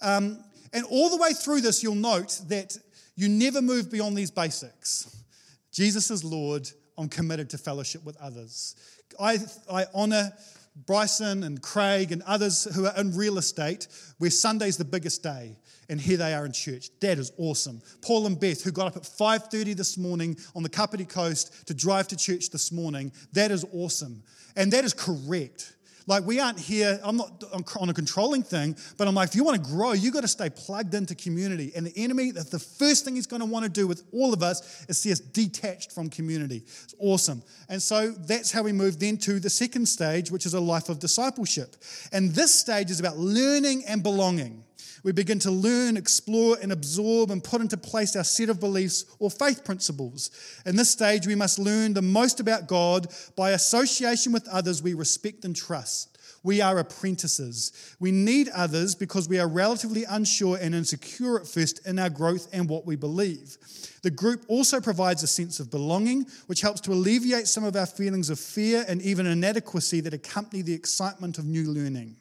Um, 0.00 0.42
and 0.72 0.84
all 0.86 1.08
the 1.08 1.18
way 1.18 1.34
through 1.34 1.60
this, 1.60 1.84
you'll 1.84 1.94
note 1.94 2.40
that 2.48 2.76
you 3.14 3.28
never 3.28 3.62
move 3.62 3.92
beyond 3.92 4.18
these 4.18 4.32
basics 4.32 5.24
Jesus 5.72 6.10
is 6.10 6.24
Lord, 6.24 6.68
I'm 6.98 7.08
committed 7.08 7.48
to 7.50 7.58
fellowship 7.58 8.04
with 8.04 8.16
others. 8.20 8.74
I, 9.20 9.38
I 9.72 9.86
honor 9.94 10.32
Bryson 10.74 11.44
and 11.44 11.62
Craig 11.62 12.10
and 12.10 12.22
others 12.22 12.64
who 12.74 12.86
are 12.86 12.96
in 12.98 13.16
real 13.16 13.38
estate 13.38 13.86
where 14.18 14.30
Sunday's 14.30 14.78
the 14.78 14.84
biggest 14.84 15.22
day 15.22 15.56
and 15.88 16.00
here 16.00 16.16
they 16.16 16.34
are 16.34 16.46
in 16.46 16.52
church. 16.52 16.90
That 17.00 17.18
is 17.18 17.32
awesome. 17.38 17.82
Paul 18.00 18.26
and 18.26 18.38
Beth, 18.38 18.62
who 18.62 18.72
got 18.72 18.86
up 18.86 18.96
at 18.96 19.02
5:30 19.02 19.76
this 19.76 19.96
morning 19.96 20.36
on 20.54 20.62
the 20.62 20.68
Kapiti 20.68 21.04
Coast 21.04 21.66
to 21.66 21.74
drive 21.74 22.08
to 22.08 22.16
church 22.16 22.50
this 22.50 22.72
morning, 22.72 23.12
that 23.32 23.50
is 23.50 23.64
awesome. 23.72 24.22
And 24.56 24.72
that 24.72 24.84
is 24.84 24.94
correct. 24.94 25.74
Like, 26.06 26.26
we 26.26 26.40
aren't 26.40 26.58
here, 26.58 26.98
I'm 27.02 27.16
not 27.16 27.44
on 27.78 27.88
a 27.88 27.94
controlling 27.94 28.42
thing, 28.42 28.76
but 28.96 29.06
I'm 29.06 29.14
like, 29.14 29.28
if 29.28 29.36
you 29.36 29.44
want 29.44 29.62
to 29.62 29.70
grow, 29.70 29.92
you've 29.92 30.14
got 30.14 30.22
to 30.22 30.28
stay 30.28 30.50
plugged 30.50 30.94
into 30.94 31.14
community. 31.14 31.72
And 31.76 31.86
the 31.86 31.96
enemy, 31.96 32.32
the 32.32 32.58
first 32.58 33.04
thing 33.04 33.14
he's 33.14 33.26
going 33.26 33.40
to 33.40 33.46
want 33.46 33.64
to 33.64 33.70
do 33.70 33.86
with 33.86 34.02
all 34.12 34.32
of 34.32 34.42
us 34.42 34.84
is 34.88 34.98
see 34.98 35.12
us 35.12 35.20
detached 35.20 35.92
from 35.92 36.08
community. 36.10 36.64
It's 36.84 36.94
awesome. 36.98 37.42
And 37.68 37.80
so 37.80 38.10
that's 38.10 38.50
how 38.50 38.62
we 38.62 38.72
moved 38.72 39.02
into 39.02 39.38
the 39.38 39.50
second 39.50 39.86
stage, 39.86 40.30
which 40.30 40.46
is 40.46 40.54
a 40.54 40.60
life 40.60 40.88
of 40.88 40.98
discipleship. 40.98 41.76
And 42.12 42.32
this 42.32 42.52
stage 42.52 42.90
is 42.90 42.98
about 42.98 43.18
learning 43.18 43.84
and 43.86 44.02
belonging. 44.02 44.64
We 45.04 45.12
begin 45.12 45.38
to 45.40 45.50
learn, 45.50 45.96
explore, 45.96 46.56
and 46.62 46.70
absorb 46.70 47.30
and 47.30 47.42
put 47.42 47.60
into 47.60 47.76
place 47.76 48.14
our 48.14 48.24
set 48.24 48.48
of 48.48 48.60
beliefs 48.60 49.04
or 49.18 49.30
faith 49.30 49.64
principles. 49.64 50.30
In 50.64 50.76
this 50.76 50.90
stage, 50.90 51.26
we 51.26 51.34
must 51.34 51.58
learn 51.58 51.94
the 51.94 52.02
most 52.02 52.38
about 52.38 52.68
God 52.68 53.08
by 53.36 53.50
association 53.50 54.32
with 54.32 54.46
others 54.48 54.82
we 54.82 54.94
respect 54.94 55.44
and 55.44 55.56
trust. 55.56 56.12
We 56.44 56.60
are 56.60 56.78
apprentices. 56.78 57.94
We 58.00 58.10
need 58.10 58.48
others 58.48 58.94
because 58.94 59.28
we 59.28 59.38
are 59.38 59.48
relatively 59.48 60.04
unsure 60.04 60.58
and 60.60 60.74
insecure 60.74 61.38
at 61.38 61.46
first 61.46 61.86
in 61.86 61.98
our 61.98 62.10
growth 62.10 62.48
and 62.52 62.68
what 62.68 62.84
we 62.84 62.96
believe. 62.96 63.56
The 64.02 64.10
group 64.10 64.44
also 64.48 64.80
provides 64.80 65.22
a 65.22 65.28
sense 65.28 65.60
of 65.60 65.70
belonging, 65.70 66.26
which 66.46 66.60
helps 66.60 66.80
to 66.82 66.92
alleviate 66.92 67.46
some 67.46 67.62
of 67.62 67.76
our 67.76 67.86
feelings 67.86 68.30
of 68.30 68.40
fear 68.40 68.84
and 68.88 69.00
even 69.02 69.26
inadequacy 69.26 70.00
that 70.00 70.14
accompany 70.14 70.62
the 70.62 70.74
excitement 70.74 71.38
of 71.38 71.44
new 71.44 71.70
learning. 71.70 72.16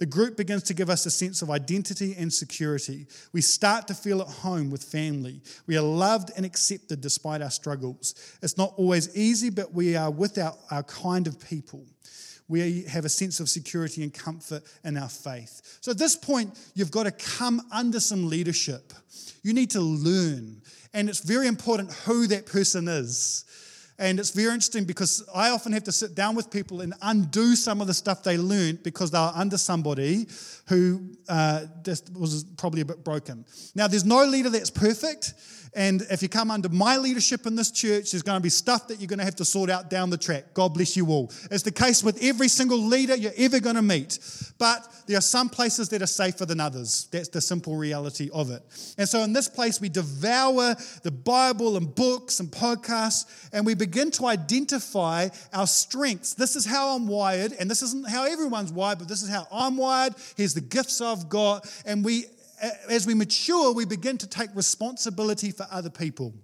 The 0.00 0.06
group 0.06 0.34
begins 0.34 0.62
to 0.62 0.74
give 0.74 0.88
us 0.88 1.04
a 1.04 1.10
sense 1.10 1.42
of 1.42 1.50
identity 1.50 2.16
and 2.18 2.32
security. 2.32 3.06
We 3.34 3.42
start 3.42 3.86
to 3.88 3.94
feel 3.94 4.22
at 4.22 4.28
home 4.28 4.70
with 4.70 4.82
family. 4.82 5.42
We 5.66 5.76
are 5.76 5.82
loved 5.82 6.30
and 6.38 6.46
accepted 6.46 7.02
despite 7.02 7.42
our 7.42 7.50
struggles. 7.50 8.14
It's 8.40 8.56
not 8.56 8.72
always 8.78 9.14
easy, 9.14 9.50
but 9.50 9.74
we 9.74 9.96
are 9.96 10.10
with 10.10 10.38
our, 10.38 10.56
our 10.70 10.84
kind 10.84 11.26
of 11.26 11.38
people. 11.38 11.84
We 12.48 12.84
have 12.84 13.04
a 13.04 13.10
sense 13.10 13.40
of 13.40 13.50
security 13.50 14.02
and 14.02 14.12
comfort 14.12 14.62
in 14.84 14.96
our 14.96 15.10
faith. 15.10 15.78
So 15.82 15.90
at 15.90 15.98
this 15.98 16.16
point, 16.16 16.58
you've 16.74 16.90
got 16.90 17.02
to 17.02 17.10
come 17.10 17.60
under 17.70 18.00
some 18.00 18.26
leadership. 18.26 18.94
You 19.42 19.52
need 19.52 19.70
to 19.72 19.82
learn. 19.82 20.62
And 20.94 21.10
it's 21.10 21.20
very 21.20 21.46
important 21.46 21.92
who 21.92 22.26
that 22.28 22.46
person 22.46 22.88
is. 22.88 23.44
And 24.00 24.18
it's 24.18 24.30
very 24.30 24.54
interesting 24.54 24.84
because 24.84 25.22
I 25.34 25.50
often 25.50 25.72
have 25.72 25.84
to 25.84 25.92
sit 25.92 26.14
down 26.14 26.34
with 26.34 26.50
people 26.50 26.80
and 26.80 26.94
undo 27.02 27.54
some 27.54 27.82
of 27.82 27.86
the 27.86 27.92
stuff 27.92 28.22
they 28.22 28.38
learned 28.38 28.82
because 28.82 29.10
they 29.10 29.18
were 29.18 29.32
under 29.34 29.58
somebody 29.58 30.26
who 30.68 31.02
uh, 31.28 31.66
just 31.84 32.10
was 32.14 32.44
probably 32.56 32.80
a 32.80 32.84
bit 32.86 33.04
broken. 33.04 33.44
Now, 33.74 33.88
there's 33.88 34.06
no 34.06 34.24
leader 34.24 34.48
that's 34.48 34.70
perfect. 34.70 35.34
And 35.74 36.02
if 36.10 36.20
you 36.22 36.28
come 36.28 36.50
under 36.50 36.68
my 36.68 36.96
leadership 36.96 37.46
in 37.46 37.54
this 37.54 37.70
church, 37.70 38.10
there's 38.10 38.22
going 38.22 38.38
to 38.38 38.42
be 38.42 38.48
stuff 38.48 38.88
that 38.88 38.98
you're 38.98 39.08
going 39.08 39.20
to 39.20 39.24
have 39.24 39.36
to 39.36 39.44
sort 39.44 39.70
out 39.70 39.88
down 39.88 40.10
the 40.10 40.18
track. 40.18 40.52
God 40.52 40.74
bless 40.74 40.96
you 40.96 41.06
all. 41.08 41.30
It's 41.50 41.62
the 41.62 41.70
case 41.70 42.02
with 42.02 42.22
every 42.22 42.48
single 42.48 42.78
leader 42.78 43.14
you're 43.14 43.32
ever 43.36 43.60
going 43.60 43.76
to 43.76 43.82
meet. 43.82 44.18
But 44.58 44.86
there 45.06 45.16
are 45.16 45.22
some 45.22 45.48
places 45.48 45.88
that 45.90 46.02
are 46.02 46.06
safer 46.06 46.44
than 46.44 46.60
others. 46.60 47.08
That's 47.12 47.28
the 47.28 47.40
simple 47.40 47.76
reality 47.76 48.30
of 48.32 48.50
it. 48.50 48.62
And 48.98 49.08
so 49.08 49.20
in 49.20 49.32
this 49.32 49.48
place, 49.48 49.80
we 49.80 49.88
devour 49.88 50.74
the 51.02 51.10
Bible 51.10 51.76
and 51.76 51.94
books 51.94 52.40
and 52.40 52.50
podcasts, 52.50 53.48
and 53.52 53.64
we 53.64 53.74
begin 53.74 54.10
to 54.12 54.26
identify 54.26 55.28
our 55.52 55.66
strengths. 55.66 56.34
This 56.34 56.56
is 56.56 56.66
how 56.66 56.96
I'm 56.96 57.06
wired, 57.06 57.52
and 57.58 57.70
this 57.70 57.82
isn't 57.82 58.08
how 58.08 58.24
everyone's 58.24 58.72
wired, 58.72 58.98
but 58.98 59.08
this 59.08 59.22
is 59.22 59.28
how 59.28 59.46
I'm 59.52 59.76
wired. 59.76 60.14
Here's 60.36 60.54
the 60.54 60.60
gifts 60.60 61.00
I've 61.00 61.28
got. 61.28 61.66
And 61.86 62.04
we 62.04 62.26
as 62.88 63.06
we 63.06 63.14
mature, 63.14 63.72
we 63.72 63.84
begin 63.84 64.18
to 64.18 64.26
take 64.26 64.54
responsibility 64.54 65.50
for 65.50 65.66
other 65.70 65.90
people. 65.90 66.34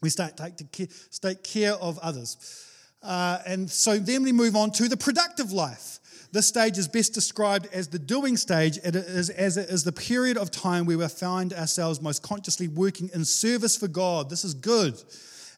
We 0.00 0.10
start 0.10 0.36
take 0.36 0.56
to 0.56 0.64
care, 0.64 0.88
take 1.20 1.42
care 1.42 1.74
of 1.74 1.98
others. 1.98 2.68
Uh, 3.02 3.38
and 3.46 3.70
so 3.70 3.98
then 3.98 4.22
we 4.22 4.32
move 4.32 4.56
on 4.56 4.70
to 4.72 4.88
the 4.88 4.96
productive 4.96 5.52
life. 5.52 5.98
This 6.32 6.48
stage 6.48 6.78
is 6.78 6.88
best 6.88 7.14
described 7.14 7.68
as 7.72 7.88
the 7.88 7.98
doing 7.98 8.36
stage, 8.36 8.78
it 8.78 8.96
is, 8.96 9.30
as 9.30 9.56
it 9.56 9.68
is 9.68 9.84
the 9.84 9.92
period 9.92 10.36
of 10.36 10.50
time 10.50 10.84
where 10.84 10.98
we 10.98 11.06
find 11.06 11.52
ourselves 11.52 12.02
most 12.02 12.22
consciously 12.22 12.66
working 12.66 13.08
in 13.14 13.24
service 13.24 13.76
for 13.76 13.86
God. 13.86 14.30
This 14.30 14.44
is 14.44 14.52
good. 14.52 15.00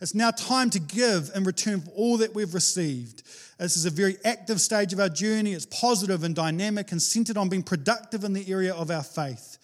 It's 0.01 0.15
now 0.15 0.31
time 0.33 0.69
to 0.71 0.79
give 0.79 1.31
in 1.35 1.45
return 1.45 1.81
for 1.81 1.91
all 1.93 2.19
that 2.19 2.35
we've 2.35 2.53
received. 2.53 3.23
This 3.59 3.77
is 3.77 3.87
a 3.87 3.91
very 3.91 4.19
active 4.25 4.61
stage 4.61 4.93
of 4.93 5.01
our 5.01 5.09
journey. 5.09 5.55
It's 5.55 5.65
positive 5.67 6.23
and 6.25 6.35
dynamic 6.35 6.93
and 6.93 7.01
centered 7.01 7.39
on 7.39 7.49
being 7.49 7.63
productive 7.63 8.23
in 8.23 8.35
the 8.35 8.47
area 8.53 8.75
of 8.75 8.91
our 8.91 9.03
faith. 9.03 9.56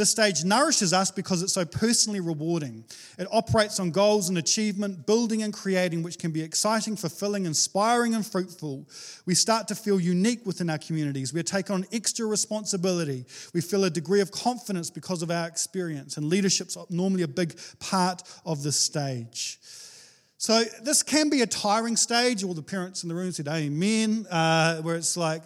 This 0.00 0.12
stage 0.12 0.44
nourishes 0.44 0.94
us 0.94 1.10
because 1.10 1.42
it's 1.42 1.52
so 1.52 1.66
personally 1.66 2.20
rewarding. 2.20 2.84
It 3.18 3.28
operates 3.30 3.78
on 3.78 3.90
goals 3.90 4.30
and 4.30 4.38
achievement, 4.38 5.04
building 5.04 5.42
and 5.42 5.52
creating, 5.52 6.02
which 6.02 6.18
can 6.18 6.30
be 6.30 6.40
exciting, 6.40 6.96
fulfilling, 6.96 7.44
inspiring, 7.44 8.14
and 8.14 8.26
fruitful. 8.26 8.88
We 9.26 9.34
start 9.34 9.68
to 9.68 9.74
feel 9.74 10.00
unique 10.00 10.46
within 10.46 10.70
our 10.70 10.78
communities. 10.78 11.34
We 11.34 11.42
take 11.42 11.70
on 11.70 11.84
extra 11.92 12.24
responsibility. 12.24 13.26
We 13.52 13.60
feel 13.60 13.84
a 13.84 13.90
degree 13.90 14.22
of 14.22 14.30
confidence 14.30 14.88
because 14.88 15.20
of 15.20 15.30
our 15.30 15.46
experience, 15.46 16.16
and 16.16 16.30
leadership's 16.30 16.78
normally 16.88 17.24
a 17.24 17.28
big 17.28 17.60
part 17.78 18.22
of 18.46 18.62
this 18.62 18.80
stage. 18.80 19.58
So 20.38 20.64
this 20.82 21.02
can 21.02 21.28
be 21.28 21.42
a 21.42 21.46
tiring 21.46 21.98
stage. 21.98 22.42
All 22.42 22.54
the 22.54 22.62
parents 22.62 23.02
in 23.02 23.10
the 23.10 23.14
room 23.14 23.32
said 23.32 23.48
amen, 23.48 24.26
uh, 24.30 24.80
where 24.80 24.96
it's 24.96 25.18
like, 25.18 25.42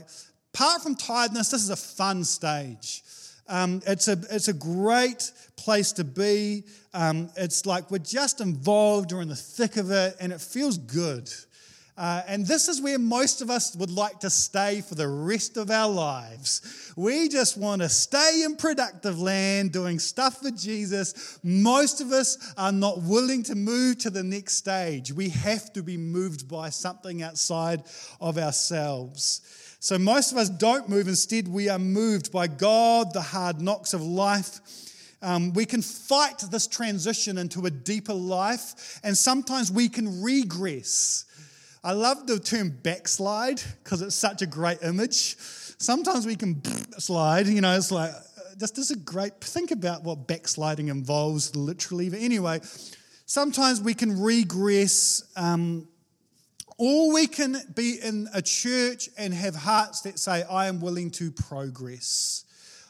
apart 0.54 0.82
from 0.82 0.94
tiredness, 0.94 1.50
this 1.50 1.64
is 1.64 1.70
a 1.70 1.76
fun 1.76 2.22
stage. 2.22 3.02
Um, 3.48 3.83
it's, 3.87 4.09
a, 4.09 4.18
it's 4.30 4.48
a 4.48 4.54
great 4.54 5.30
place 5.57 5.92
to 5.92 6.04
be. 6.04 6.64
Um, 6.92 7.30
it's 7.37 7.66
like 7.66 7.90
we're 7.90 7.98
just 7.98 8.40
involved, 8.40 9.12
we're 9.12 9.22
in 9.22 9.28
the 9.28 9.37
thick 9.37 9.76
of 9.76 9.90
it, 9.90 10.16
and 10.20 10.33
it 10.33 10.40
feels 10.40 10.78
good. 10.78 11.30
Uh, 11.96 12.22
and 12.26 12.44
this 12.44 12.68
is 12.68 12.80
where 12.80 12.98
most 12.98 13.40
of 13.40 13.50
us 13.50 13.76
would 13.76 13.90
like 13.90 14.18
to 14.18 14.28
stay 14.28 14.80
for 14.80 14.96
the 14.96 15.07
rest 15.07 15.57
of 15.57 15.70
our 15.70 15.88
lives. 15.88 16.92
We 16.96 17.28
just 17.28 17.57
want 17.57 17.83
to 17.83 17.88
stay 17.88 18.42
in 18.44 18.57
productive 18.57 19.20
land 19.20 19.70
doing 19.72 20.00
stuff 20.00 20.40
for 20.40 20.50
Jesus. 20.50 21.38
Most 21.44 22.00
of 22.00 22.11
us 22.11 22.52
are 22.57 22.72
not 22.72 23.02
willing 23.02 23.44
to 23.44 23.54
move 23.54 23.98
to 23.98 24.11
the 24.11 24.24
next 24.24 24.57
stage. 24.57 25.12
We 25.12 25.28
have 25.28 25.72
to 25.74 25.85
be 25.85 25.96
moved 25.96 26.48
by 26.48 26.70
something 26.70 27.22
outside 27.22 27.85
of 28.20 28.38
ourselves. 28.38 29.42
So 29.84 29.98
most 29.98 30.32
of 30.32 30.38
us 30.38 30.48
don't 30.48 30.88
move. 30.88 31.08
Instead, 31.08 31.46
we 31.46 31.68
are 31.68 31.78
moved 31.78 32.32
by 32.32 32.46
God, 32.46 33.12
the 33.12 33.20
hard 33.20 33.60
knocks 33.60 33.92
of 33.92 34.00
life. 34.00 34.58
Um, 35.20 35.52
we 35.52 35.66
can 35.66 35.82
fight 35.82 36.38
this 36.50 36.66
transition 36.66 37.36
into 37.36 37.66
a 37.66 37.70
deeper 37.70 38.14
life, 38.14 38.98
and 39.04 39.14
sometimes 39.14 39.70
we 39.70 39.90
can 39.90 40.22
regress. 40.22 41.26
I 41.84 41.92
love 41.92 42.26
the 42.26 42.38
term 42.38 42.70
backslide 42.70 43.60
because 43.82 44.00
it's 44.00 44.14
such 44.14 44.40
a 44.40 44.46
great 44.46 44.78
image. 44.82 45.36
Sometimes 45.36 46.24
we 46.24 46.36
can 46.36 46.62
slide, 46.98 47.46
you 47.46 47.60
know, 47.60 47.76
it's 47.76 47.92
like, 47.92 48.12
this, 48.56 48.70
this 48.70 48.90
is 48.90 48.92
a 48.92 49.00
great, 49.00 49.38
think 49.42 49.70
about 49.70 50.02
what 50.02 50.26
backsliding 50.26 50.88
involves 50.88 51.54
literally. 51.54 52.08
But 52.08 52.20
anyway, 52.20 52.62
sometimes 53.26 53.82
we 53.82 53.92
can 53.92 54.18
regress. 54.18 55.30
Um, 55.36 55.88
or 56.76 57.12
we 57.12 57.26
can 57.26 57.56
be 57.74 57.98
in 58.02 58.28
a 58.34 58.42
church 58.42 59.08
and 59.16 59.32
have 59.32 59.54
hearts 59.54 60.00
that 60.02 60.18
say, 60.18 60.42
I 60.42 60.66
am 60.66 60.80
willing 60.80 61.10
to 61.12 61.30
progress. 61.30 62.44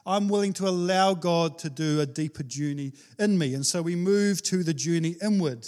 I'm 0.07 0.29
willing 0.29 0.53
to 0.55 0.69
allow 0.69 1.15
God 1.15 1.59
to 1.61 1.71
do 1.71 2.01
a 2.01 2.07
deeper 2.07 2.43
journey 2.43 2.93
in 3.19 3.39
me. 3.39 3.55
And 3.55 3.65
so 3.65 3.81
we 3.83 3.97
move 3.97 4.43
to 4.45 4.63
the 4.63 4.75
journey 4.75 5.17
inward. 5.23 5.67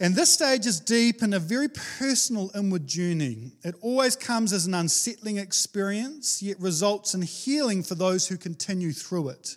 And 0.00 0.14
this 0.14 0.32
stage 0.32 0.66
is 0.66 0.78
deep 0.78 1.22
and 1.22 1.34
a 1.34 1.40
very 1.40 1.68
personal 1.68 2.50
inward 2.54 2.86
journey. 2.86 3.52
It 3.64 3.74
always 3.80 4.14
comes 4.14 4.52
as 4.52 4.66
an 4.66 4.74
unsettling 4.74 5.38
experience, 5.38 6.40
yet 6.40 6.60
results 6.60 7.14
in 7.14 7.22
healing 7.22 7.82
for 7.82 7.96
those 7.96 8.28
who 8.28 8.36
continue 8.36 8.92
through 8.92 9.30
it. 9.30 9.56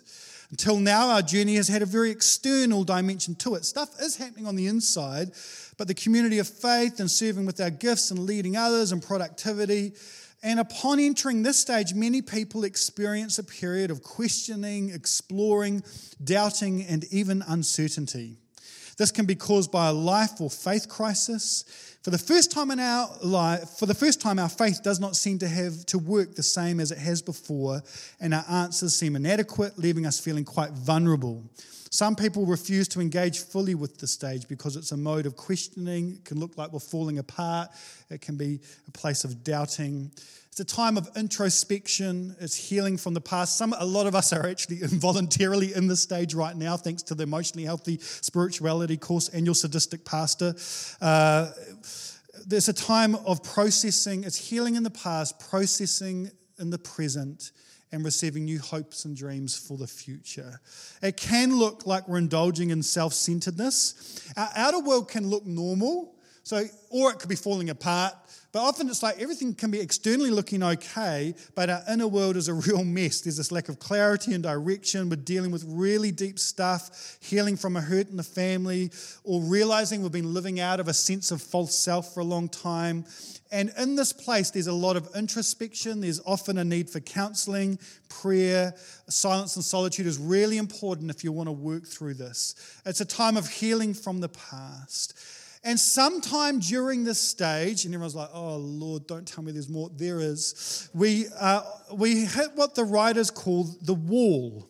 Until 0.50 0.78
now, 0.78 1.08
our 1.10 1.22
journey 1.22 1.54
has 1.54 1.68
had 1.68 1.80
a 1.80 1.86
very 1.86 2.10
external 2.10 2.84
dimension 2.84 3.34
to 3.36 3.54
it. 3.54 3.64
Stuff 3.64 3.88
is 4.00 4.16
happening 4.16 4.46
on 4.46 4.56
the 4.56 4.66
inside, 4.66 5.30
but 5.82 5.88
the 5.88 5.94
community 5.94 6.38
of 6.38 6.46
faith 6.46 7.00
and 7.00 7.10
serving 7.10 7.44
with 7.44 7.60
our 7.60 7.68
gifts 7.68 8.12
and 8.12 8.20
leading 8.20 8.56
others 8.56 8.92
and 8.92 9.02
productivity. 9.02 9.90
And 10.40 10.60
upon 10.60 11.00
entering 11.00 11.42
this 11.42 11.58
stage, 11.58 11.92
many 11.92 12.22
people 12.22 12.62
experience 12.62 13.40
a 13.40 13.42
period 13.42 13.90
of 13.90 14.00
questioning, 14.00 14.90
exploring, 14.90 15.82
doubting, 16.22 16.86
and 16.86 17.04
even 17.10 17.42
uncertainty. 17.48 18.36
This 18.96 19.10
can 19.10 19.26
be 19.26 19.34
caused 19.34 19.72
by 19.72 19.88
a 19.88 19.92
life 19.92 20.40
or 20.40 20.50
faith 20.50 20.88
crisis. 20.88 21.64
For 22.04 22.10
the 22.10 22.18
first 22.18 22.52
time 22.52 22.70
in 22.70 22.78
our 22.78 23.08
life, 23.20 23.68
for 23.70 23.86
the 23.86 23.94
first 23.94 24.20
time, 24.20 24.38
our 24.38 24.48
faith 24.48 24.84
does 24.84 25.00
not 25.00 25.16
seem 25.16 25.40
to 25.40 25.48
have 25.48 25.84
to 25.86 25.98
work 25.98 26.36
the 26.36 26.44
same 26.44 26.78
as 26.78 26.92
it 26.92 26.98
has 26.98 27.22
before, 27.22 27.82
and 28.20 28.32
our 28.32 28.44
answers 28.48 28.94
seem 28.94 29.16
inadequate, 29.16 29.80
leaving 29.80 30.06
us 30.06 30.20
feeling 30.20 30.44
quite 30.44 30.70
vulnerable. 30.70 31.42
Some 31.92 32.16
people 32.16 32.46
refuse 32.46 32.88
to 32.88 33.02
engage 33.02 33.40
fully 33.40 33.74
with 33.74 33.98
the 33.98 34.06
stage 34.06 34.48
because 34.48 34.76
it's 34.76 34.92
a 34.92 34.96
mode 34.96 35.26
of 35.26 35.36
questioning. 35.36 36.14
It 36.14 36.24
can 36.24 36.40
look 36.40 36.56
like 36.56 36.72
we're 36.72 36.78
falling 36.78 37.18
apart. 37.18 37.68
It 38.08 38.22
can 38.22 38.38
be 38.38 38.60
a 38.88 38.90
place 38.92 39.24
of 39.24 39.44
doubting. 39.44 40.10
It's 40.48 40.58
a 40.58 40.64
time 40.64 40.96
of 40.96 41.10
introspection. 41.16 42.34
It's 42.40 42.56
healing 42.56 42.96
from 42.96 43.12
the 43.12 43.20
past. 43.20 43.58
Some, 43.58 43.74
a 43.78 43.84
lot 43.84 44.06
of 44.06 44.14
us 44.14 44.32
are 44.32 44.48
actually 44.48 44.76
involuntarily 44.82 45.74
in 45.74 45.86
this 45.86 46.00
stage 46.00 46.32
right 46.32 46.56
now, 46.56 46.78
thanks 46.78 47.02
to 47.04 47.14
the 47.14 47.24
emotionally 47.24 47.66
healthy 47.66 47.98
spirituality 48.00 48.96
course 48.96 49.28
and 49.28 49.44
your 49.44 49.54
sadistic 49.54 50.06
pastor. 50.06 50.54
Uh, 50.98 51.50
there's 52.46 52.70
a 52.70 52.72
time 52.72 53.16
of 53.16 53.44
processing. 53.44 54.24
It's 54.24 54.38
healing 54.38 54.76
in 54.76 54.82
the 54.82 54.90
past, 54.90 55.38
processing 55.50 56.30
in 56.58 56.70
the 56.70 56.78
present, 56.78 57.52
and 57.92 58.04
receiving 58.04 58.46
new 58.46 58.58
hopes 58.58 59.04
and 59.04 59.16
dreams 59.16 59.56
for 59.56 59.76
the 59.76 59.86
future. 59.86 60.60
It 61.02 61.16
can 61.16 61.56
look 61.56 61.86
like 61.86 62.08
we're 62.08 62.18
indulging 62.18 62.70
in 62.70 62.82
self 62.82 63.12
centeredness. 63.12 64.32
Our 64.36 64.48
outer 64.56 64.80
world 64.80 65.08
can 65.08 65.28
look 65.28 65.46
normal, 65.46 66.14
so, 66.42 66.64
or 66.90 67.10
it 67.10 67.18
could 67.18 67.28
be 67.28 67.36
falling 67.36 67.70
apart. 67.70 68.14
But 68.52 68.60
often 68.60 68.88
it's 68.88 69.02
like 69.02 69.18
everything 69.18 69.54
can 69.54 69.70
be 69.70 69.80
externally 69.80 70.30
looking 70.30 70.62
okay, 70.62 71.34
but 71.54 71.70
our 71.70 71.82
inner 71.90 72.06
world 72.06 72.36
is 72.36 72.48
a 72.48 72.54
real 72.68 72.84
mess. 72.84 73.22
There's 73.22 73.38
this 73.38 73.50
lack 73.50 73.70
of 73.70 73.78
clarity 73.78 74.34
and 74.34 74.42
direction. 74.42 75.08
We're 75.08 75.16
dealing 75.16 75.50
with 75.50 75.64
really 75.66 76.10
deep 76.10 76.38
stuff, 76.38 77.16
healing 77.20 77.56
from 77.56 77.76
a 77.76 77.80
hurt 77.80 78.10
in 78.10 78.16
the 78.16 78.22
family, 78.22 78.90
or 79.24 79.40
realizing 79.40 80.02
we've 80.02 80.12
been 80.12 80.34
living 80.34 80.60
out 80.60 80.80
of 80.80 80.88
a 80.88 80.94
sense 80.94 81.30
of 81.30 81.40
false 81.40 81.74
self 81.74 82.12
for 82.12 82.20
a 82.20 82.24
long 82.24 82.48
time. 82.48 83.06
And 83.50 83.70
in 83.78 83.96
this 83.96 84.14
place, 84.14 84.50
there's 84.50 84.66
a 84.66 84.72
lot 84.72 84.96
of 84.96 85.08
introspection. 85.14 86.00
There's 86.00 86.20
often 86.24 86.56
a 86.56 86.64
need 86.64 86.88
for 86.88 87.00
counseling, 87.00 87.78
prayer. 88.08 88.74
Silence 89.08 89.56
and 89.56 89.64
solitude 89.64 90.06
is 90.06 90.18
really 90.18 90.56
important 90.56 91.10
if 91.10 91.22
you 91.22 91.32
want 91.32 91.48
to 91.48 91.52
work 91.52 91.86
through 91.86 92.14
this. 92.14 92.54
It's 92.86 93.02
a 93.02 93.04
time 93.04 93.36
of 93.36 93.48
healing 93.48 93.92
from 93.92 94.20
the 94.20 94.30
past. 94.30 95.14
And 95.64 95.78
sometime 95.78 96.58
during 96.58 97.04
this 97.04 97.20
stage, 97.20 97.84
and 97.84 97.94
everyone's 97.94 98.16
like, 98.16 98.30
oh, 98.32 98.56
Lord, 98.56 99.06
don't 99.06 99.26
tell 99.26 99.44
me 99.44 99.52
there's 99.52 99.68
more. 99.68 99.90
There 99.94 100.18
is. 100.20 100.90
We, 100.92 101.26
uh, 101.38 101.62
we 101.92 102.24
hit 102.24 102.48
what 102.56 102.74
the 102.74 102.84
writers 102.84 103.30
call 103.30 103.64
the 103.82 103.94
wall. 103.94 104.68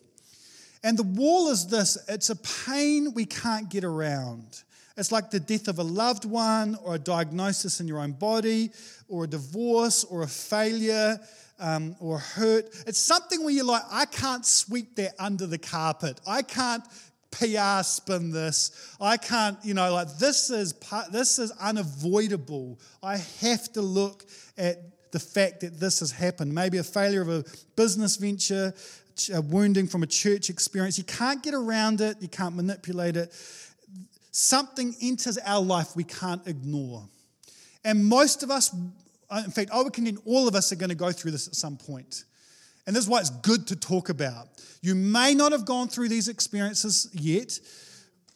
And 0.83 0.97
the 0.97 1.03
wall 1.03 1.49
is 1.49 1.67
this 1.67 1.97
it's 2.07 2.29
a 2.29 2.35
pain 2.35 3.13
we 3.13 3.25
can't 3.25 3.69
get 3.69 3.83
around. 3.83 4.63
It's 4.95 5.11
like 5.11 5.31
the 5.31 5.39
death 5.39 5.67
of 5.67 5.79
a 5.79 5.83
loved 5.83 6.25
one, 6.25 6.77
or 6.83 6.95
a 6.95 6.99
diagnosis 6.99 7.79
in 7.79 7.87
your 7.87 7.99
own 7.99 8.11
body, 8.11 8.69
or 9.07 9.23
a 9.23 9.27
divorce, 9.27 10.03
or 10.03 10.21
a 10.21 10.27
failure, 10.27 11.19
um, 11.59 11.95
or 11.99 12.19
hurt. 12.19 12.65
It's 12.85 12.99
something 12.99 13.43
where 13.43 13.53
you're 13.53 13.65
like, 13.65 13.81
I 13.89 14.05
can't 14.05 14.45
sweep 14.45 14.95
that 14.97 15.13
under 15.17 15.47
the 15.47 15.57
carpet. 15.57 16.21
I 16.27 16.43
can't 16.43 16.83
PR 17.33 17.83
spin 17.83 18.31
this. 18.31 18.95
I 19.01 19.17
can't, 19.17 19.57
you 19.63 19.73
know, 19.73 19.93
like 19.93 20.17
this 20.17 20.49
is 20.49 20.73
this 21.11 21.39
is 21.39 21.51
unavoidable. 21.59 22.79
I 23.01 23.17
have 23.41 23.71
to 23.73 23.81
look 23.81 24.25
at 24.57 24.77
the 25.11 25.19
fact 25.19 25.61
that 25.61 25.79
this 25.79 25.99
has 25.99 26.11
happened. 26.11 26.53
Maybe 26.53 26.77
a 26.77 26.83
failure 26.83 27.21
of 27.21 27.29
a 27.29 27.43
business 27.75 28.17
venture, 28.17 28.73
a 29.33 29.41
wounding 29.41 29.87
from 29.87 30.03
a 30.03 30.07
church 30.07 30.49
experience. 30.49 30.97
You 30.97 31.03
can't 31.03 31.41
get 31.41 31.53
around 31.53 32.01
it. 32.01 32.17
You 32.19 32.27
can't 32.27 32.55
manipulate 32.55 33.15
it. 33.15 33.33
Something 34.31 34.95
enters 35.01 35.37
our 35.39 35.61
life 35.61 35.95
we 35.95 36.03
can't 36.03 36.45
ignore. 36.47 37.07
And 37.85 38.05
most 38.05 38.43
of 38.43 38.49
us, 38.49 38.75
uh, 39.29 39.43
in 39.45 39.51
fact, 39.51 39.71
I 39.71 39.81
would 39.81 39.93
contend 39.93 40.19
all 40.25 40.47
of 40.47 40.55
us 40.55 40.71
are 40.71 40.75
going 40.75 40.89
to 40.89 40.95
go 40.95 41.11
through 41.11 41.31
this 41.31 41.47
at 41.47 41.55
some 41.55 41.77
point. 41.77 42.23
And 42.85 42.95
this 42.95 43.03
is 43.03 43.09
why 43.09 43.19
it's 43.19 43.29
good 43.29 43.67
to 43.67 43.75
talk 43.75 44.09
about. 44.09 44.47
You 44.81 44.95
may 44.95 45.33
not 45.33 45.51
have 45.51 45.65
gone 45.65 45.87
through 45.87 46.09
these 46.09 46.27
experiences 46.27 47.09
yet, 47.13 47.57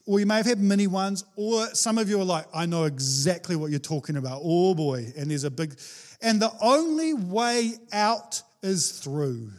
or 0.06 0.20
you 0.20 0.26
may 0.26 0.38
have 0.38 0.46
had 0.46 0.60
many 0.60 0.88
ones, 0.88 1.26
or 1.36 1.66
some 1.68 1.98
of 1.98 2.10
you 2.10 2.20
are 2.22 2.26
like, 2.26 2.46
I 2.54 2.66
know 2.66 2.86
exactly 2.86 3.58
what 3.58 3.72
you're 3.72 3.80
talking 3.80 4.16
about. 4.16 4.42
Oh 4.44 4.74
boy. 4.74 5.12
And 5.18 5.30
there's 5.30 5.44
a 5.44 5.52
big, 5.52 5.78
and 6.22 6.42
the 6.42 6.52
only 6.62 7.14
way 7.14 7.74
out 7.92 8.42
is 8.64 9.00
through. 9.00 9.52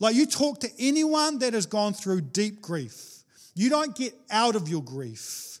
Like 0.00 0.14
you 0.14 0.26
talk 0.26 0.60
to 0.60 0.70
anyone 0.78 1.38
that 1.40 1.52
has 1.52 1.66
gone 1.66 1.92
through 1.92 2.22
deep 2.22 2.62
grief, 2.62 3.22
you 3.54 3.68
don't 3.70 3.94
get 3.94 4.14
out 4.30 4.56
of 4.56 4.68
your 4.68 4.82
grief. 4.82 5.58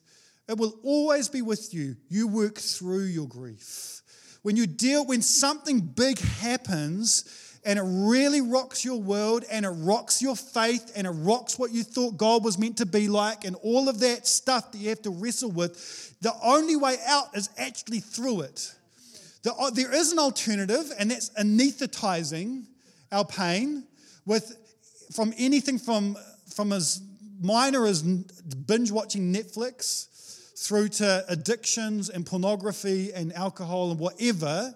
It 0.48 0.56
will 0.58 0.74
always 0.82 1.28
be 1.28 1.42
with 1.42 1.74
you. 1.74 1.96
You 2.08 2.28
work 2.28 2.56
through 2.58 3.04
your 3.04 3.26
grief. 3.26 4.00
When 4.42 4.56
you 4.56 4.66
deal, 4.66 5.04
when 5.04 5.22
something 5.22 5.80
big 5.80 6.18
happens, 6.20 7.24
and 7.66 7.80
it 7.80 7.84
really 7.84 8.40
rocks 8.40 8.84
your 8.84 9.00
world 9.00 9.44
and 9.50 9.66
it 9.66 9.70
rocks 9.70 10.22
your 10.22 10.36
faith 10.36 10.92
and 10.94 11.04
it 11.04 11.10
rocks 11.10 11.58
what 11.58 11.72
you 11.72 11.82
thought 11.82 12.16
God 12.16 12.44
was 12.44 12.56
meant 12.56 12.78
to 12.78 12.86
be 12.86 13.08
like 13.08 13.44
and 13.44 13.56
all 13.56 13.88
of 13.88 13.98
that 14.00 14.24
stuff 14.26 14.70
that 14.70 14.78
you 14.78 14.88
have 14.90 15.02
to 15.02 15.10
wrestle 15.10 15.50
with, 15.50 16.14
the 16.20 16.32
only 16.42 16.76
way 16.76 16.96
out 17.06 17.36
is 17.36 17.50
actually 17.58 17.98
through 17.98 18.42
it. 18.42 18.72
The, 19.42 19.52
uh, 19.52 19.70
there 19.70 19.92
is 19.92 20.12
an 20.12 20.20
alternative, 20.20 20.92
and 20.98 21.10
that's 21.10 21.30
anesthetizing 21.30 22.66
our 23.10 23.24
pain 23.24 23.84
with 24.24 24.56
from 25.12 25.34
anything 25.36 25.78
from, 25.78 26.16
from 26.54 26.72
as 26.72 27.00
minor 27.40 27.86
as 27.86 28.02
binge 28.02 28.92
watching 28.92 29.32
Netflix 29.34 30.56
through 30.56 30.88
to 30.88 31.24
addictions 31.28 32.10
and 32.10 32.24
pornography 32.24 33.12
and 33.12 33.32
alcohol 33.34 33.90
and 33.90 34.00
whatever 34.00 34.74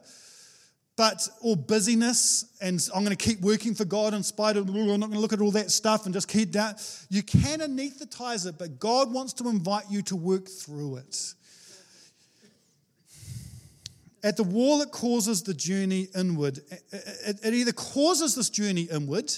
but 0.96 1.26
all 1.40 1.57
busyness 1.57 2.44
and 2.61 2.87
I'm 2.94 3.05
going 3.05 3.16
to 3.16 3.24
keep 3.24 3.40
working 3.40 3.74
for 3.74 3.85
God 3.85 4.12
in 4.12 4.22
spite 4.22 4.57
of, 4.57 4.68
I'm 4.68 4.74
not 4.74 5.00
going 5.00 5.12
to 5.12 5.18
look 5.18 5.33
at 5.33 5.40
all 5.40 5.53
that 5.53 5.70
stuff 5.70 6.05
and 6.05 6.12
just 6.12 6.29
keep 6.29 6.53
that. 6.53 6.83
You 7.09 7.22
can 7.22 7.61
anesthetize 7.61 8.46
it, 8.46 8.59
but 8.59 8.79
God 8.79 9.12
wants 9.12 9.33
to 9.35 9.48
invite 9.48 9.85
you 9.90 10.03
to 10.03 10.16
work 10.16 10.48
through 10.48 10.96
it. 10.96 11.35
At 14.22 14.37
the 14.37 14.42
wall, 14.42 14.83
it 14.83 14.90
causes 14.90 15.42
the 15.42 15.55
journey 15.55 16.09
inward. 16.14 16.61
It 16.92 17.55
either 17.55 17.72
causes 17.72 18.35
this 18.35 18.50
journey 18.50 18.83
inward 18.83 19.33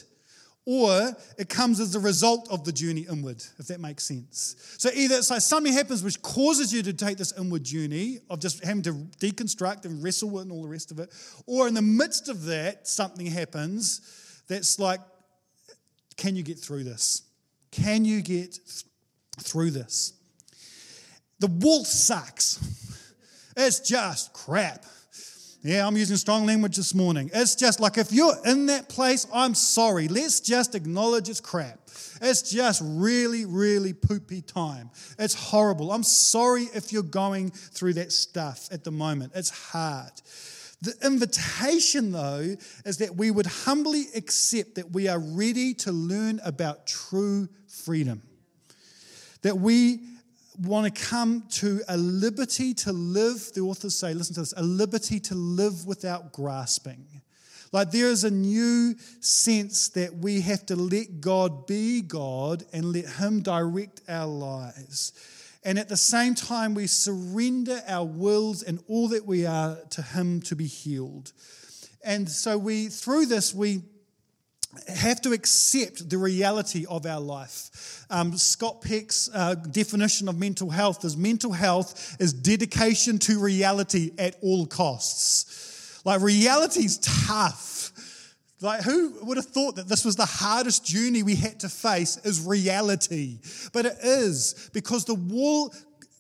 or 0.65 1.13
it 1.39 1.49
comes 1.49 1.81
as 1.81 1.95
a 1.95 2.01
result 2.01 2.49
of 2.51 2.65
the 2.65 2.73
journey 2.73 3.05
inward, 3.11 3.43
if 3.59 3.67
that 3.67 3.81
makes 3.81 4.05
sense. 4.05 4.55
So 4.79 4.91
either 4.95 5.17
it's 5.17 5.31
like 5.31 5.41
something 5.41 5.73
happens 5.73 6.05
which 6.05 6.23
causes 6.23 6.73
you 6.73 6.83
to 6.85 6.93
take 6.93 7.19
this 7.19 7.33
inward 7.37 7.65
journey 7.65 8.21
of 8.31 8.39
just 8.39 8.65
having 8.65 8.83
to 8.83 8.93
deconstruct 9.19 9.85
and 9.85 10.03
wrestle 10.03 10.31
with 10.31 10.45
and 10.45 10.53
all 10.53 10.63
the 10.63 10.69
rest 10.69 10.93
of 10.93 11.01
it, 11.01 11.13
or 11.47 11.67
in 11.67 11.75
the 11.75 11.83
midst 11.83 12.29
of 12.29 12.45
that, 12.45 12.87
something 12.87 13.27
happens 13.27 14.43
that's 14.49 14.79
like, 14.79 15.01
can 16.17 16.37
you 16.37 16.43
get 16.43 16.59
through 16.59 16.85
this? 16.85 17.23
Can 17.73 18.05
you 18.05 18.23
get 18.23 18.59
through 19.41 19.71
this? 19.71 20.13
The 21.41 21.49
wall 21.49 21.85
sucks. 21.85 22.61
It's 23.57 23.81
just 23.81 24.33
crap. 24.33 24.85
Yeah, 25.65 25.87
I'm 25.87 25.97
using 25.97 26.17
strong 26.17 26.45
language 26.45 26.77
this 26.77 26.93
morning. 26.93 27.31
It's 27.33 27.55
just 27.55 27.79
like 27.79 27.97
if 27.97 28.13
you're 28.13 28.35
in 28.45 28.67
that 28.67 28.89
place, 28.89 29.29
I'm 29.33 29.55
sorry. 29.55 30.09
Let's 30.09 30.41
just 30.41 30.75
acknowledge 30.75 31.29
it's 31.29 31.41
crap. 31.41 31.79
It's 32.21 32.51
just 32.51 32.83
really, 32.85 33.45
really 33.45 33.93
poopy 33.93 34.43
time. 34.43 34.91
It's 35.21 35.35
horrible. 35.35 35.93
I'm 35.93 36.03
sorry 36.03 36.63
if 36.75 36.93
you're 36.93 37.05
going 37.05 37.51
through 37.51 37.95
that 37.95 38.11
stuff 38.11 38.69
at 38.73 38.83
the 38.83 38.91
moment. 38.91 39.33
It's 39.37 39.51
hard. 39.51 40.11
The 40.81 40.95
invitation, 41.05 42.11
though, 42.11 42.57
is 42.85 42.99
that 42.99 43.15
we 43.15 43.31
would 43.31 43.47
humbly 43.47 44.07
accept 44.17 44.75
that 44.75 44.91
we 44.91 45.07
are 45.07 45.21
ready 45.21 45.75
to 45.75 45.93
learn 45.93 46.41
about 46.45 46.89
true 46.89 47.49
freedom. 47.69 48.21
That 49.43 49.59
we 49.59 50.01
want 50.61 50.95
to 50.95 51.03
come 51.03 51.45
to 51.51 51.81
a 51.89 51.97
liberty 51.97 52.75
to 52.75 52.93
live, 52.93 53.53
the 53.55 53.61
authors 53.61 53.95
say, 53.95 54.15
listen 54.15 54.35
to 54.35 54.41
this, 54.41 54.55
a 54.57 54.63
liberty 54.63 55.21
to 55.21 55.35
live 55.35 55.87
without 55.87 56.33
grasping. 56.33 57.07
Like 57.73 57.91
there 57.91 58.09
is 58.09 58.25
a 58.25 58.31
new 58.31 58.95
sense 59.21 59.89
that 59.91 60.15
we 60.15 60.43
have 60.43 60.67
to 60.67 60.77
let 60.77 61.21
God 61.21 61.67
be 61.67 62.03
God 62.03 62.65
and 62.73 62.93
let 62.93 63.07
Him 63.07 63.41
direct 63.41 64.03
our 64.09 64.27
lives. 64.27 65.13
And 65.65 65.79
at 65.79 65.89
the 65.89 65.97
same 65.97 66.35
time, 66.35 66.75
we 66.75 66.87
surrender 66.87 67.81
our 67.89 68.05
wills 68.05 68.63
and 68.63 68.81
all 68.89 69.09
that 69.09 69.25
we 69.25 69.47
are 69.47 69.79
to 69.91 70.03
Him 70.03 70.43
to 70.43 70.57
be 70.57 70.67
healed. 70.67 71.33
And 72.05 72.29
so 72.29 72.59
we, 72.59 72.89
through 72.89 73.27
this, 73.27 73.55
we 73.55 73.83
have 74.89 75.21
to 75.23 75.33
accept 75.33 76.09
the 76.09 76.19
reality 76.19 76.87
of 76.89 77.07
our 77.07 77.21
life. 77.21 78.07
Um, 78.11 78.37
Scott 78.37 78.83
Peck's 78.83 79.29
uh, 79.33 79.55
definition 79.55 80.29
of 80.29 80.39
mental 80.39 80.71
health 80.71 81.05
is 81.05 81.17
mental 81.17 81.53
health 81.53 82.17
is 82.19 82.33
dedication 82.33 83.19
to 83.21 83.39
reality 83.39 84.13
at 84.19 84.37
all 84.43 84.67
costs. 84.67 86.01
Like, 86.05 86.21
reality's 86.21 86.99
tough. 86.99 87.93
Like, 88.61 88.83
who 88.83 89.15
would 89.23 89.37
have 89.37 89.47
thought 89.47 89.77
that 89.77 89.89
this 89.89 90.05
was 90.05 90.17
the 90.17 90.27
hardest 90.27 90.87
journey 90.87 91.23
we 91.23 91.35
had 91.35 91.61
to 91.61 91.69
face 91.69 92.17
is 92.25 92.47
reality? 92.47 93.39
But 93.73 93.87
it 93.87 93.97
is 94.03 94.71
because 94.73 95.05
the 95.05 95.15
wall 95.15 95.75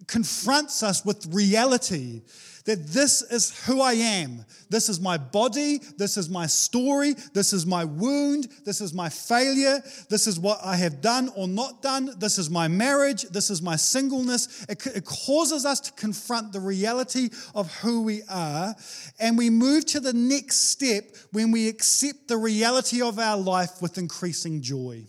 confronts 0.06 0.82
us 0.82 1.04
with 1.04 1.26
reality 1.32 2.22
that 2.64 2.86
this 2.86 3.22
is 3.22 3.64
who 3.66 3.80
I 3.80 3.94
am. 3.94 4.44
This 4.70 4.88
is 4.88 5.00
my 5.00 5.18
body. 5.18 5.80
This 5.98 6.16
is 6.16 6.28
my 6.28 6.46
story. 6.46 7.14
This 7.34 7.52
is 7.52 7.66
my 7.66 7.84
wound. 7.84 8.48
This 8.64 8.80
is 8.80 8.94
my 8.94 9.08
failure. 9.08 9.80
This 10.08 10.26
is 10.26 10.38
what 10.38 10.60
I 10.62 10.76
have 10.76 11.00
done 11.00 11.30
or 11.34 11.48
not 11.48 11.82
done. 11.82 12.10
This 12.18 12.38
is 12.38 12.50
my 12.50 12.68
marriage. 12.68 13.22
This 13.22 13.50
is 13.50 13.60
my 13.60 13.76
singleness. 13.76 14.64
It, 14.68 14.86
it 14.86 15.04
causes 15.04 15.66
us 15.66 15.80
to 15.80 15.92
confront 15.92 16.52
the 16.52 16.60
reality 16.60 17.30
of 17.54 17.74
who 17.76 18.02
we 18.02 18.22
are. 18.28 18.74
And 19.18 19.36
we 19.36 19.50
move 19.50 19.84
to 19.86 20.00
the 20.00 20.12
next 20.12 20.70
step 20.70 21.04
when 21.32 21.50
we 21.50 21.68
accept 21.68 22.28
the 22.28 22.36
reality 22.36 23.02
of 23.02 23.18
our 23.18 23.36
life 23.36 23.82
with 23.82 23.98
increasing 23.98 24.62
joy. 24.62 25.04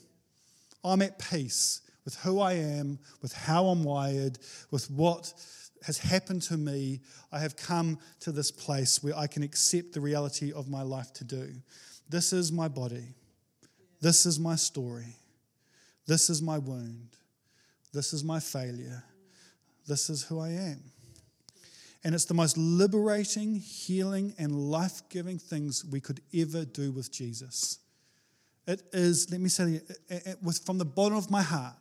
I'm 0.84 1.02
at 1.02 1.20
peace 1.20 1.83
with 2.06 2.16
who 2.16 2.40
I 2.40 2.54
am, 2.54 3.00
with 3.22 3.34
how 3.34 3.68
I'm 3.68 3.84
wired, 3.84 4.40
with 4.72 4.90
what 4.92 5.34
has 5.84 5.98
happened 5.98 6.42
to 6.44 6.58
me, 6.58 7.02
I 7.32 7.40
have 7.40 7.56
come 7.56 8.00
to 8.22 8.32
this 8.32 8.52
place 8.52 9.04
where 9.04 9.18
I 9.18 9.28
can 9.28 9.44
accept 9.44 9.94
the 9.94 10.02
reality 10.02 10.52
of 10.52 10.70
my 10.70 10.82
life 10.82 11.14
to 11.14 11.24
do. 11.24 11.54
This 12.10 12.34
is 12.34 12.52
my 12.52 12.68
body. 12.68 13.16
This 14.02 14.26
is 14.26 14.40
my 14.40 14.56
story. 14.56 15.16
This 16.06 16.30
is 16.30 16.42
my 16.42 16.58
wound. 16.58 17.10
This 17.94 18.14
is 18.14 18.24
my 18.24 18.40
failure. 18.40 19.04
This 19.88 20.10
is 20.10 20.24
who 20.24 20.40
I 20.40 20.50
am. 20.50 20.82
And 22.04 22.14
it's 22.14 22.26
the 22.26 22.34
most 22.34 22.58
liberating, 22.58 23.56
healing, 23.56 24.34
and 24.38 24.54
life 24.72 25.02
giving 25.10 25.40
things 25.40 25.86
we 25.86 26.02
could 26.02 26.20
ever 26.36 26.66
do 26.66 26.92
with 26.92 27.12
Jesus. 27.12 27.80
It 28.68 28.82
is, 28.92 29.32
let 29.32 29.40
me 29.40 29.50
say, 29.50 29.76
it, 29.76 29.98
it, 30.10 30.38
it, 30.42 30.60
from 30.66 30.78
the 30.78 30.86
bottom 30.86 31.18
of 31.18 31.32
my 31.32 31.42
heart, 31.42 31.76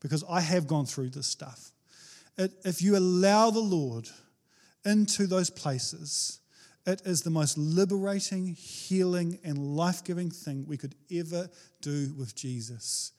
because 0.00 0.24
I 0.28 0.40
have 0.40 0.66
gone 0.66 0.86
through 0.86 1.10
this 1.10 1.26
stuff 1.26 1.72
it, 2.40 2.52
if 2.64 2.82
you 2.82 2.96
allow 2.96 3.50
the 3.50 3.60
Lord 3.60 4.08
into 4.84 5.26
those 5.26 5.50
places, 5.50 6.40
it 6.86 7.02
is 7.04 7.22
the 7.22 7.30
most 7.30 7.58
liberating, 7.58 8.46
healing, 8.46 9.38
and 9.44 9.58
life 9.58 10.02
giving 10.02 10.30
thing 10.30 10.64
we 10.66 10.78
could 10.78 10.94
ever 11.12 11.48
do 11.82 12.14
with 12.18 12.34
Jesus. 12.34 13.12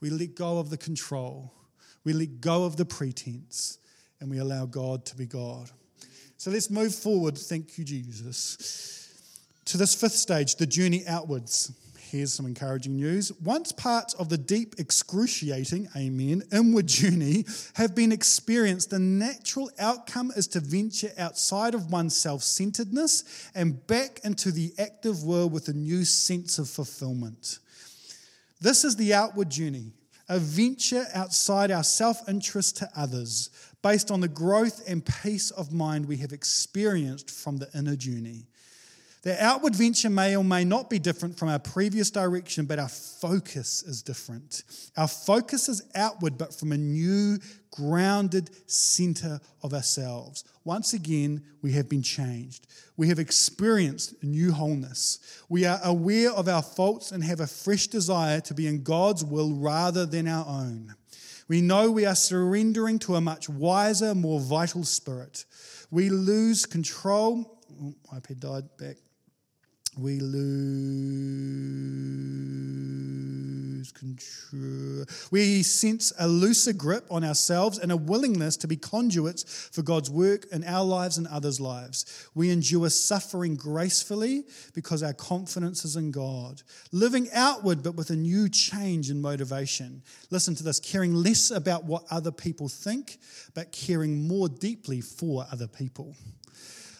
We 0.00 0.10
let 0.10 0.34
go 0.34 0.58
of 0.58 0.70
the 0.70 0.78
control, 0.78 1.52
we 2.04 2.12
let 2.12 2.40
go 2.40 2.64
of 2.64 2.76
the 2.76 2.84
pretense, 2.84 3.78
and 4.20 4.30
we 4.30 4.38
allow 4.38 4.66
God 4.66 5.04
to 5.06 5.16
be 5.16 5.26
God. 5.26 5.70
So 6.38 6.50
let's 6.50 6.70
move 6.70 6.94
forward, 6.94 7.36
thank 7.36 7.78
you, 7.78 7.84
Jesus, 7.84 9.12
to 9.66 9.76
this 9.76 9.94
fifth 9.94 10.14
stage, 10.14 10.56
the 10.56 10.66
journey 10.66 11.06
outwards. 11.06 11.72
Here's 12.14 12.32
some 12.32 12.46
encouraging 12.46 12.94
news. 12.94 13.32
Once 13.42 13.72
parts 13.72 14.14
of 14.14 14.28
the 14.28 14.38
deep, 14.38 14.76
excruciating, 14.78 15.88
amen, 15.96 16.44
inward 16.52 16.86
journey 16.86 17.44
have 17.74 17.96
been 17.96 18.12
experienced, 18.12 18.90
the 18.90 19.00
natural 19.00 19.68
outcome 19.80 20.30
is 20.36 20.46
to 20.48 20.60
venture 20.60 21.10
outside 21.18 21.74
of 21.74 21.90
one's 21.90 22.16
self 22.16 22.44
centeredness 22.44 23.50
and 23.56 23.84
back 23.88 24.20
into 24.22 24.52
the 24.52 24.72
active 24.78 25.24
world 25.24 25.52
with 25.52 25.66
a 25.66 25.72
new 25.72 26.04
sense 26.04 26.60
of 26.60 26.68
fulfillment. 26.68 27.58
This 28.60 28.84
is 28.84 28.94
the 28.94 29.12
outward 29.12 29.50
journey, 29.50 29.90
a 30.28 30.38
venture 30.38 31.06
outside 31.14 31.72
our 31.72 31.82
self 31.82 32.28
interest 32.28 32.76
to 32.76 32.88
others, 32.94 33.50
based 33.82 34.12
on 34.12 34.20
the 34.20 34.28
growth 34.28 34.88
and 34.88 35.04
peace 35.04 35.50
of 35.50 35.72
mind 35.72 36.06
we 36.06 36.18
have 36.18 36.32
experienced 36.32 37.28
from 37.28 37.56
the 37.56 37.68
inner 37.76 37.96
journey. 37.96 38.46
The 39.24 39.42
outward 39.42 39.74
venture 39.74 40.10
may 40.10 40.36
or 40.36 40.44
may 40.44 40.64
not 40.64 40.90
be 40.90 40.98
different 40.98 41.38
from 41.38 41.48
our 41.48 41.58
previous 41.58 42.10
direction, 42.10 42.66
but 42.66 42.78
our 42.78 42.90
focus 42.90 43.82
is 43.82 44.02
different. 44.02 44.64
Our 44.98 45.08
focus 45.08 45.66
is 45.70 45.82
outward, 45.94 46.36
but 46.36 46.54
from 46.54 46.72
a 46.72 46.76
new, 46.76 47.38
grounded 47.70 48.50
center 48.70 49.40
of 49.62 49.72
ourselves. 49.72 50.44
Once 50.64 50.92
again, 50.92 51.42
we 51.62 51.72
have 51.72 51.88
been 51.88 52.02
changed. 52.02 52.66
We 52.98 53.08
have 53.08 53.18
experienced 53.18 54.22
new 54.22 54.52
wholeness. 54.52 55.42
We 55.48 55.64
are 55.64 55.80
aware 55.82 56.30
of 56.30 56.46
our 56.46 56.62
faults 56.62 57.10
and 57.10 57.24
have 57.24 57.40
a 57.40 57.46
fresh 57.46 57.86
desire 57.86 58.42
to 58.42 58.52
be 58.52 58.66
in 58.66 58.82
God's 58.82 59.24
will 59.24 59.54
rather 59.54 60.04
than 60.04 60.28
our 60.28 60.46
own. 60.46 60.94
We 61.48 61.62
know 61.62 61.90
we 61.90 62.04
are 62.04 62.14
surrendering 62.14 62.98
to 63.00 63.14
a 63.14 63.22
much 63.22 63.48
wiser, 63.48 64.14
more 64.14 64.38
vital 64.38 64.84
spirit. 64.84 65.46
We 65.90 66.10
lose 66.10 66.66
control. 66.66 67.62
Oh, 67.82 67.94
iPad 68.12 68.40
died 68.40 68.76
back 68.76 68.96
we 69.96 70.20
lose 70.20 70.74
control. 73.92 75.04
We 75.30 75.62
sense 75.62 76.12
a 76.18 76.26
looser 76.26 76.72
grip 76.72 77.06
on 77.10 77.22
ourselves 77.24 77.78
and 77.78 77.92
a 77.92 77.96
willingness 77.96 78.56
to 78.58 78.68
be 78.68 78.76
conduits 78.76 79.68
for 79.72 79.82
God's 79.82 80.10
work 80.10 80.46
in 80.52 80.64
our 80.64 80.84
lives 80.84 81.18
and 81.18 81.26
others' 81.26 81.60
lives. 81.60 82.28
We 82.34 82.50
endure 82.50 82.90
suffering 82.90 83.56
gracefully 83.56 84.44
because 84.74 85.02
our 85.02 85.12
confidence 85.12 85.84
is 85.84 85.96
in 85.96 86.10
God. 86.10 86.62
Living 86.92 87.28
outward, 87.32 87.82
but 87.82 87.94
with 87.94 88.10
a 88.10 88.16
new 88.16 88.48
change 88.48 89.10
in 89.10 89.20
motivation. 89.20 90.02
Listen 90.30 90.54
to 90.56 90.62
this 90.62 90.80
caring 90.80 91.14
less 91.14 91.50
about 91.50 91.84
what 91.84 92.04
other 92.10 92.32
people 92.32 92.68
think, 92.68 93.18
but 93.54 93.72
caring 93.72 94.26
more 94.26 94.48
deeply 94.48 95.00
for 95.00 95.46
other 95.50 95.68
people. 95.68 96.14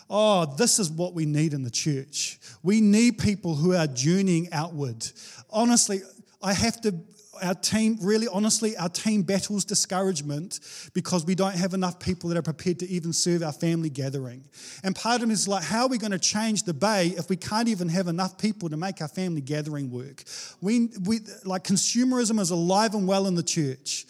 Oh, 0.08 0.54
this 0.56 0.78
is 0.78 0.90
what 0.90 1.14
we 1.14 1.24
need 1.24 1.54
in 1.54 1.62
the 1.62 1.70
church. 1.70 2.38
We 2.62 2.80
need 2.80 3.18
people 3.18 3.54
who 3.54 3.74
are 3.74 3.86
journeying 3.86 4.48
outward. 4.52 5.06
Honestly, 5.50 6.02
I 6.42 6.52
have 6.52 6.80
to, 6.82 6.94
our 7.42 7.54
team, 7.54 7.98
really 8.02 8.28
honestly, 8.30 8.76
our 8.76 8.88
team 8.88 9.22
battles 9.22 9.64
discouragement 9.64 10.60
because 10.92 11.24
we 11.24 11.34
don't 11.34 11.54
have 11.54 11.72
enough 11.72 11.98
people 11.98 12.28
that 12.28 12.38
are 12.38 12.42
prepared 12.42 12.78
to 12.80 12.88
even 12.88 13.12
serve 13.12 13.42
our 13.42 13.52
family 13.52 13.90
gathering. 13.90 14.44
And 14.82 14.94
part 14.94 15.22
of 15.22 15.30
it 15.30 15.32
is 15.32 15.48
like, 15.48 15.64
how 15.64 15.82
are 15.82 15.88
we 15.88 15.98
going 15.98 16.12
to 16.12 16.18
change 16.18 16.64
the 16.64 16.74
bay 16.74 17.14
if 17.16 17.28
we 17.28 17.36
can't 17.36 17.68
even 17.68 17.88
have 17.88 18.08
enough 18.08 18.38
people 18.38 18.68
to 18.68 18.76
make 18.76 19.00
our 19.00 19.08
family 19.08 19.40
gathering 19.40 19.90
work? 19.90 20.24
We, 20.60 20.90
we, 21.04 21.20
like, 21.44 21.64
consumerism 21.64 22.38
is 22.38 22.50
alive 22.50 22.94
and 22.94 23.08
well 23.08 23.26
in 23.26 23.34
the 23.34 23.42
church 23.42 24.06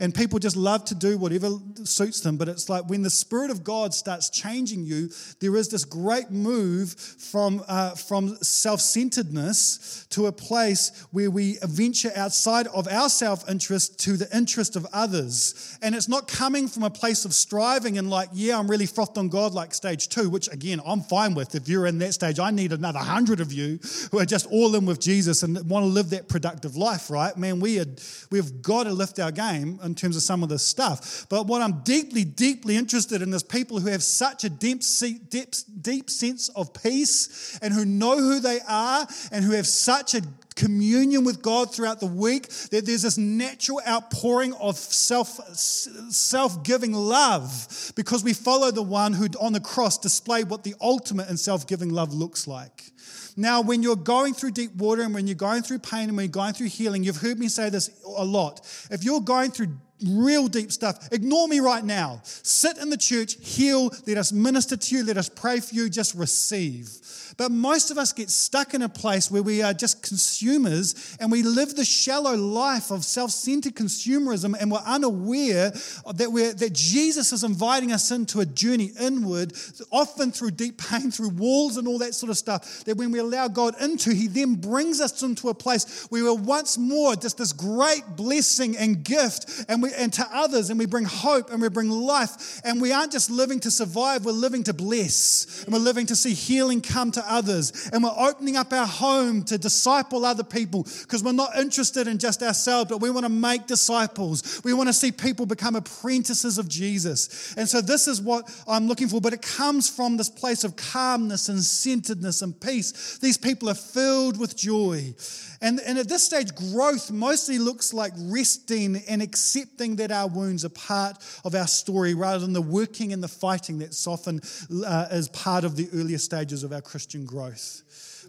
and 0.00 0.14
people 0.14 0.38
just 0.38 0.56
love 0.56 0.84
to 0.86 0.94
do 0.94 1.18
whatever 1.18 1.50
suits 1.84 2.20
them. 2.20 2.36
But 2.36 2.48
it's 2.48 2.68
like 2.68 2.88
when 2.88 3.02
the 3.02 3.10
Spirit 3.10 3.50
of 3.50 3.64
God 3.64 3.92
starts 3.92 4.30
changing 4.30 4.84
you, 4.84 5.10
there 5.40 5.56
is 5.56 5.68
this 5.68 5.84
great 5.84 6.30
move 6.30 6.92
from, 6.94 7.62
uh, 7.68 7.90
from 7.94 8.36
self 8.36 8.80
centeredness 8.80 10.06
to 10.10 10.26
a 10.26 10.32
place 10.32 11.06
where 11.10 11.30
we 11.30 11.58
venture 11.62 12.12
outside 12.14 12.66
of 12.68 12.88
our 12.88 13.08
self 13.08 13.48
interest 13.48 13.98
to 14.00 14.16
the 14.16 14.28
interest 14.36 14.76
of 14.76 14.86
others. 14.92 15.78
And 15.82 15.94
it's 15.94 16.08
not 16.08 16.28
coming 16.28 16.68
from 16.68 16.84
a 16.84 16.90
place 16.90 17.24
of 17.24 17.34
striving 17.34 17.98
and 17.98 18.08
like, 18.10 18.28
yeah, 18.32 18.58
I'm 18.58 18.70
really 18.70 18.86
frothed 18.86 19.18
on 19.18 19.28
God, 19.28 19.52
like 19.52 19.74
stage 19.74 20.08
two, 20.08 20.30
which 20.30 20.48
again, 20.48 20.80
I'm 20.86 21.00
fine 21.00 21.34
with. 21.34 21.54
If 21.54 21.68
you're 21.68 21.86
in 21.86 21.98
that 21.98 22.14
stage, 22.14 22.38
I 22.38 22.50
need 22.50 22.72
another 22.72 22.98
hundred 22.98 23.40
of 23.40 23.52
you 23.52 23.78
who 24.10 24.18
are 24.18 24.24
just 24.24 24.46
all 24.46 24.74
in 24.74 24.86
with 24.86 25.00
Jesus 25.00 25.42
and 25.42 25.68
want 25.68 25.84
to 25.84 25.88
live 25.88 26.10
that 26.10 26.28
productive 26.28 26.76
life, 26.76 27.10
right? 27.10 27.36
Man, 27.36 27.60
we 27.60 27.76
had, 27.76 28.00
we've 28.30 28.62
got 28.62 28.84
to 28.84 28.92
lift 28.92 29.18
our 29.18 29.32
game 29.32 29.78
in 29.88 29.94
terms 29.96 30.14
of 30.14 30.22
some 30.22 30.44
of 30.44 30.48
this 30.48 30.62
stuff. 30.62 31.26
But 31.28 31.46
what 31.46 31.60
I'm 31.62 31.80
deeply, 31.80 32.24
deeply 32.24 32.76
interested 32.76 33.22
in 33.22 33.34
is 33.34 33.42
people 33.42 33.80
who 33.80 33.88
have 33.88 34.02
such 34.02 34.44
a 34.44 34.50
deep, 34.50 34.82
deep, 35.30 35.54
deep 35.80 36.08
sense 36.08 36.48
of 36.50 36.72
peace 36.72 37.58
and 37.60 37.74
who 37.74 37.84
know 37.84 38.18
who 38.18 38.38
they 38.38 38.60
are 38.68 39.06
and 39.32 39.44
who 39.44 39.52
have 39.52 39.66
such 39.66 40.14
a 40.14 40.22
communion 40.54 41.24
with 41.24 41.40
God 41.40 41.72
throughout 41.72 42.00
the 42.00 42.06
week, 42.06 42.48
that 42.70 42.84
there's 42.84 43.02
this 43.02 43.16
natural 43.16 43.80
outpouring 43.86 44.52
of 44.54 44.76
self, 44.76 45.28
self-giving 45.56 46.92
love 46.92 47.92
because 47.94 48.24
we 48.24 48.32
follow 48.34 48.70
the 48.70 48.82
one 48.82 49.12
who 49.12 49.26
on 49.40 49.52
the 49.52 49.60
cross 49.60 49.98
displayed 49.98 50.50
what 50.50 50.64
the 50.64 50.74
ultimate 50.80 51.28
in 51.28 51.36
self-giving 51.36 51.90
love 51.90 52.12
looks 52.12 52.46
like. 52.46 52.92
Now, 53.38 53.60
when 53.60 53.84
you're 53.84 53.94
going 53.94 54.34
through 54.34 54.50
deep 54.50 54.74
water 54.74 55.02
and 55.02 55.14
when 55.14 55.28
you're 55.28 55.36
going 55.36 55.62
through 55.62 55.78
pain 55.78 56.08
and 56.08 56.16
when 56.16 56.24
you're 56.24 56.32
going 56.32 56.54
through 56.54 56.66
healing, 56.66 57.04
you've 57.04 57.18
heard 57.18 57.38
me 57.38 57.48
say 57.48 57.70
this 57.70 57.88
a 58.04 58.24
lot. 58.24 58.60
If 58.90 59.04
you're 59.04 59.20
going 59.20 59.52
through 59.52 59.78
real 60.06 60.48
deep 60.48 60.70
stuff. 60.70 61.08
Ignore 61.12 61.48
me 61.48 61.60
right 61.60 61.84
now. 61.84 62.20
Sit 62.22 62.78
in 62.78 62.90
the 62.90 62.96
church, 62.96 63.36
heal, 63.40 63.90
let 64.06 64.16
us 64.16 64.32
minister 64.32 64.76
to 64.76 64.96
you, 64.96 65.04
let 65.04 65.16
us 65.16 65.28
pray 65.28 65.60
for 65.60 65.74
you, 65.74 65.88
just 65.90 66.14
receive. 66.14 66.88
But 67.36 67.50
most 67.50 67.90
of 67.90 67.98
us 67.98 68.12
get 68.12 68.30
stuck 68.30 68.74
in 68.74 68.82
a 68.82 68.88
place 68.88 69.30
where 69.30 69.42
we 69.42 69.62
are 69.62 69.74
just 69.74 70.02
consumers 70.02 71.16
and 71.20 71.30
we 71.30 71.42
live 71.42 71.76
the 71.76 71.84
shallow 71.84 72.34
life 72.34 72.90
of 72.90 73.04
self 73.04 73.30
centered 73.30 73.74
consumerism 73.74 74.56
and 74.58 74.70
we're 74.70 74.78
unaware 74.78 75.72
that, 76.14 76.30
we're, 76.30 76.52
that 76.54 76.72
Jesus 76.72 77.32
is 77.32 77.44
inviting 77.44 77.92
us 77.92 78.10
into 78.10 78.40
a 78.40 78.46
journey 78.46 78.92
inward, 79.00 79.52
often 79.90 80.32
through 80.32 80.52
deep 80.52 80.78
pain, 80.78 81.10
through 81.18 81.30
walls 81.30 81.76
and 81.76 81.86
all 81.86 81.98
that 81.98 82.14
sort 82.14 82.30
of 82.30 82.38
stuff. 82.38 82.84
That 82.84 82.96
when 82.96 83.12
we 83.12 83.18
allow 83.18 83.48
God 83.48 83.74
into, 83.80 84.12
He 84.14 84.26
then 84.26 84.54
brings 84.54 85.00
us 85.00 85.22
into 85.22 85.48
a 85.48 85.54
place 85.54 86.06
where 86.10 86.24
we're 86.24 86.34
once 86.34 86.78
more 86.78 87.16
just 87.16 87.38
this 87.38 87.52
great 87.52 88.02
blessing 88.16 88.76
and 88.76 89.02
gift 89.04 89.64
and, 89.68 89.82
we, 89.82 89.92
and 89.94 90.12
to 90.14 90.26
others, 90.32 90.70
and 90.70 90.78
we 90.78 90.86
bring 90.86 91.04
hope 91.04 91.50
and 91.50 91.60
we 91.60 91.68
bring 91.68 91.90
life. 91.90 92.60
And 92.64 92.80
we 92.80 92.92
aren't 92.92 93.12
just 93.12 93.30
living 93.30 93.60
to 93.60 93.70
survive, 93.70 94.24
we're 94.24 94.32
living 94.32 94.64
to 94.64 94.74
bless. 94.74 95.64
And 95.64 95.72
we're 95.72 95.80
living 95.80 96.06
to 96.06 96.16
see 96.16 96.34
healing 96.34 96.80
come 96.80 97.10
to 97.12 97.17
others. 97.26 97.90
And 97.92 98.02
we're 98.02 98.14
opening 98.16 98.56
up 98.56 98.72
our 98.72 98.86
home 98.86 99.42
to 99.44 99.58
disciple 99.58 100.24
other 100.24 100.44
people 100.44 100.86
because 101.02 101.22
we're 101.22 101.32
not 101.32 101.56
interested 101.56 102.06
in 102.06 102.18
just 102.18 102.42
ourselves, 102.42 102.90
but 102.90 103.00
we 103.00 103.10
want 103.10 103.24
to 103.24 103.32
make 103.32 103.66
disciples. 103.66 104.60
We 104.64 104.72
want 104.72 104.88
to 104.88 104.92
see 104.92 105.12
people 105.12 105.46
become 105.46 105.76
apprentices 105.76 106.58
of 106.58 106.68
Jesus. 106.68 107.54
And 107.56 107.68
so 107.68 107.80
this 107.80 108.08
is 108.08 108.20
what 108.20 108.48
I'm 108.66 108.86
looking 108.86 109.08
for, 109.08 109.20
but 109.20 109.32
it 109.32 109.42
comes 109.42 109.88
from 109.88 110.16
this 110.16 110.28
place 110.28 110.64
of 110.64 110.76
calmness 110.76 111.48
and 111.48 111.62
centeredness 111.62 112.42
and 112.42 112.58
peace. 112.58 113.18
These 113.18 113.38
people 113.38 113.68
are 113.68 113.74
filled 113.74 114.38
with 114.38 114.56
joy. 114.56 115.14
And, 115.60 115.80
and 115.80 115.98
at 115.98 116.08
this 116.08 116.22
stage, 116.22 116.54
growth 116.54 117.10
mostly 117.10 117.58
looks 117.58 117.92
like 117.92 118.12
resting 118.16 119.02
and 119.08 119.20
accepting 119.20 119.96
that 119.96 120.12
our 120.12 120.28
wounds 120.28 120.64
are 120.64 120.70
part 120.70 121.18
of 121.44 121.54
our 121.54 121.66
story 121.66 122.14
rather 122.14 122.38
than 122.38 122.52
the 122.52 122.62
working 122.62 123.12
and 123.12 123.22
the 123.22 123.28
fighting 123.28 123.78
that's 123.78 124.06
often 124.06 124.40
uh, 124.86 125.08
is 125.10 125.28
part 125.28 125.64
of 125.64 125.74
the 125.74 125.88
earlier 125.92 126.18
stages 126.18 126.62
of 126.62 126.72
our 126.72 126.80
Christian 126.80 127.07
growth. 127.16 127.82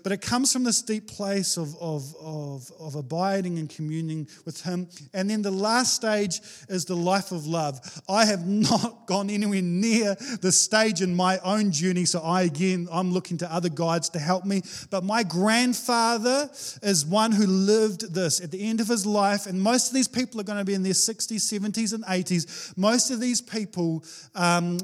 But 0.04 0.12
it 0.12 0.22
comes 0.22 0.54
from 0.54 0.64
this 0.64 0.82
deep 0.82 1.08
place 1.08 1.58
of, 1.58 1.76
of, 1.80 2.16
of, 2.22 2.72
of 2.80 2.96
abiding 2.96 3.60
and 3.60 3.70
communing 3.70 4.28
with 4.46 4.62
Him. 4.62 4.88
And 5.14 5.30
then 5.30 5.42
the 5.42 5.52
last 5.52 5.94
stage 5.94 6.42
is 6.68 6.86
the 6.86 6.96
life 6.96 7.32
of 7.32 7.48
love. 7.48 7.80
I 8.08 8.26
have 8.26 8.48
not 8.48 9.08
gone 9.08 9.30
anywhere 9.30 9.62
near 9.62 10.16
the 10.42 10.52
stage 10.52 11.02
in 11.02 11.16
my 11.16 11.40
own 11.40 11.72
journey. 11.72 12.06
So 12.06 12.22
I, 12.22 12.44
again, 12.44 12.88
I'm 12.92 13.12
looking 13.12 13.38
to 13.40 13.54
other 13.54 13.70
guides 13.70 14.10
to 14.10 14.20
help 14.20 14.46
me. 14.46 14.62
But 14.90 15.04
my 15.04 15.24
grandfather 15.24 16.50
is 16.82 17.06
one 17.06 17.32
who 17.32 17.46
lived 17.46 18.14
this 18.14 18.42
at 18.42 18.52
the 18.52 18.62
end 18.70 18.82
of 18.82 18.88
his 18.88 19.06
life. 19.06 19.46
And 19.48 19.62
most 19.62 19.90
of 19.90 19.94
these 19.94 20.08
people 20.08 20.40
are 20.40 20.46
going 20.46 20.60
to 20.60 20.66
be 20.66 20.74
in 20.74 20.84
their 20.84 20.94
60s, 20.94 21.60
70s, 21.60 21.94
and 21.94 22.04
80s. 22.06 22.78
Most 22.78 23.12
of 23.12 23.20
these 23.20 23.42
people, 23.42 24.04
um, 24.36 24.80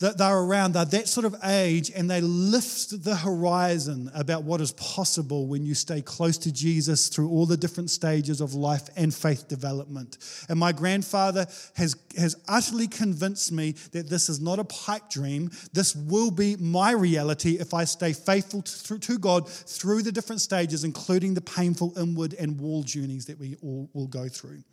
that 0.00 0.18
they're 0.18 0.38
around, 0.38 0.72
they're 0.72 0.84
that 0.84 1.06
sort 1.08 1.24
of 1.24 1.36
age, 1.44 1.90
and 1.94 2.10
they 2.10 2.20
lift 2.20 3.04
the 3.04 3.14
horizon 3.14 4.10
about 4.12 4.42
what 4.42 4.60
is 4.60 4.72
possible 4.72 5.46
when 5.46 5.64
you 5.64 5.74
stay 5.74 6.02
close 6.02 6.36
to 6.36 6.52
Jesus 6.52 7.08
through 7.08 7.30
all 7.30 7.46
the 7.46 7.56
different 7.56 7.90
stages 7.90 8.40
of 8.40 8.54
life 8.54 8.88
and 8.96 9.14
faith 9.14 9.46
development. 9.46 10.18
And 10.48 10.58
my 10.58 10.72
grandfather 10.72 11.46
has, 11.76 11.94
has 12.18 12.34
utterly 12.48 12.88
convinced 12.88 13.52
me 13.52 13.72
that 13.92 14.10
this 14.10 14.28
is 14.28 14.40
not 14.40 14.58
a 14.58 14.64
pipe 14.64 15.08
dream. 15.10 15.50
This 15.72 15.94
will 15.94 16.32
be 16.32 16.56
my 16.56 16.90
reality 16.90 17.58
if 17.60 17.72
I 17.72 17.84
stay 17.84 18.12
faithful 18.12 18.62
to, 18.62 18.98
to 18.98 19.18
God 19.18 19.48
through 19.48 20.02
the 20.02 20.12
different 20.12 20.40
stages, 20.40 20.82
including 20.82 21.34
the 21.34 21.40
painful 21.40 21.96
inward 21.96 22.34
and 22.34 22.58
wall 22.60 22.82
journeys 22.82 23.26
that 23.26 23.38
we 23.38 23.56
all 23.62 23.88
will 23.92 24.08
go 24.08 24.28
through. 24.28 24.64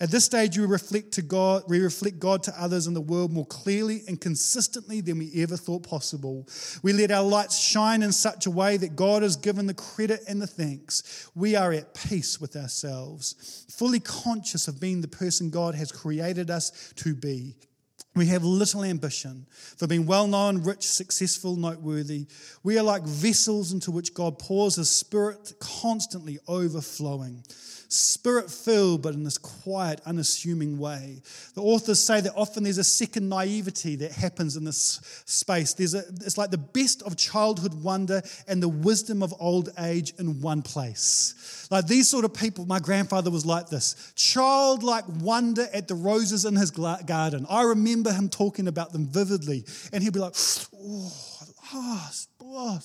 At 0.00 0.10
this 0.10 0.24
stage, 0.24 0.58
we 0.58 0.64
reflect 0.64 1.12
to 1.12 1.22
God, 1.22 1.64
we 1.68 1.78
reflect 1.78 2.18
God 2.18 2.42
to 2.44 2.60
others 2.60 2.86
in 2.86 2.94
the 2.94 3.00
world 3.00 3.32
more 3.32 3.46
clearly 3.46 4.02
and 4.08 4.20
consistently 4.20 4.62
than 4.72 5.18
we 5.18 5.42
ever 5.42 5.56
thought 5.56 5.82
possible. 5.82 6.46
We 6.82 6.92
let 6.92 7.10
our 7.10 7.22
lights 7.22 7.58
shine 7.58 8.02
in 8.02 8.12
such 8.12 8.46
a 8.46 8.50
way 8.50 8.76
that 8.76 8.96
God 8.96 9.22
is 9.22 9.36
given 9.36 9.66
the 9.66 9.74
credit 9.74 10.20
and 10.28 10.40
the 10.40 10.46
thanks. 10.46 11.28
We 11.34 11.56
are 11.56 11.72
at 11.72 11.94
peace 11.94 12.40
with 12.40 12.56
ourselves, 12.56 13.66
fully 13.70 14.00
conscious 14.00 14.68
of 14.68 14.80
being 14.80 15.00
the 15.00 15.08
person 15.08 15.50
God 15.50 15.74
has 15.74 15.92
created 15.92 16.50
us 16.50 16.92
to 16.96 17.14
be. 17.14 17.56
We 18.14 18.26
have 18.26 18.44
little 18.44 18.84
ambition 18.84 19.46
for 19.50 19.86
being 19.86 20.06
well 20.06 20.26
known, 20.26 20.62
rich, 20.62 20.86
successful, 20.86 21.56
noteworthy. 21.56 22.26
We 22.62 22.78
are 22.78 22.82
like 22.82 23.04
vessels 23.04 23.72
into 23.72 23.90
which 23.90 24.12
God 24.12 24.38
pours 24.38 24.76
His 24.76 24.90
Spirit, 24.90 25.54
constantly 25.58 26.38
overflowing 26.46 27.42
spirit 27.92 28.50
filled, 28.50 29.02
but 29.02 29.14
in 29.14 29.22
this 29.22 29.38
quiet, 29.38 30.00
unassuming 30.06 30.78
way. 30.78 31.22
The 31.54 31.62
authors 31.62 32.00
say 32.00 32.20
that 32.20 32.32
often 32.34 32.64
there's 32.64 32.78
a 32.78 32.84
second 32.84 33.28
naivety 33.28 33.96
that 33.96 34.12
happens 34.12 34.56
in 34.56 34.64
this 34.64 35.00
space. 35.26 35.74
There's 35.74 35.94
a, 35.94 36.02
it's 36.24 36.38
like 36.38 36.50
the 36.50 36.58
best 36.58 37.02
of 37.02 37.16
childhood 37.16 37.74
wonder 37.74 38.22
and 38.48 38.62
the 38.62 38.68
wisdom 38.68 39.22
of 39.22 39.34
old 39.38 39.68
age 39.78 40.14
in 40.18 40.40
one 40.40 40.62
place. 40.62 41.68
Like 41.70 41.86
these 41.86 42.08
sort 42.08 42.24
of 42.24 42.34
people, 42.34 42.66
my 42.66 42.78
grandfather 42.78 43.30
was 43.30 43.44
like 43.44 43.68
this 43.68 44.12
childlike 44.16 45.04
wonder 45.20 45.66
at 45.72 45.88
the 45.88 45.94
roses 45.94 46.44
in 46.44 46.56
his 46.56 46.70
garden. 46.70 47.46
I 47.48 47.62
remember 47.62 48.12
him 48.12 48.28
talking 48.28 48.68
about 48.68 48.92
them 48.92 49.06
vividly, 49.06 49.64
and 49.92 50.02
he'd 50.02 50.12
be 50.12 50.20
like, 50.20 50.34
oh, 50.74 51.12
oh 51.74 52.10
oh, 52.54 52.78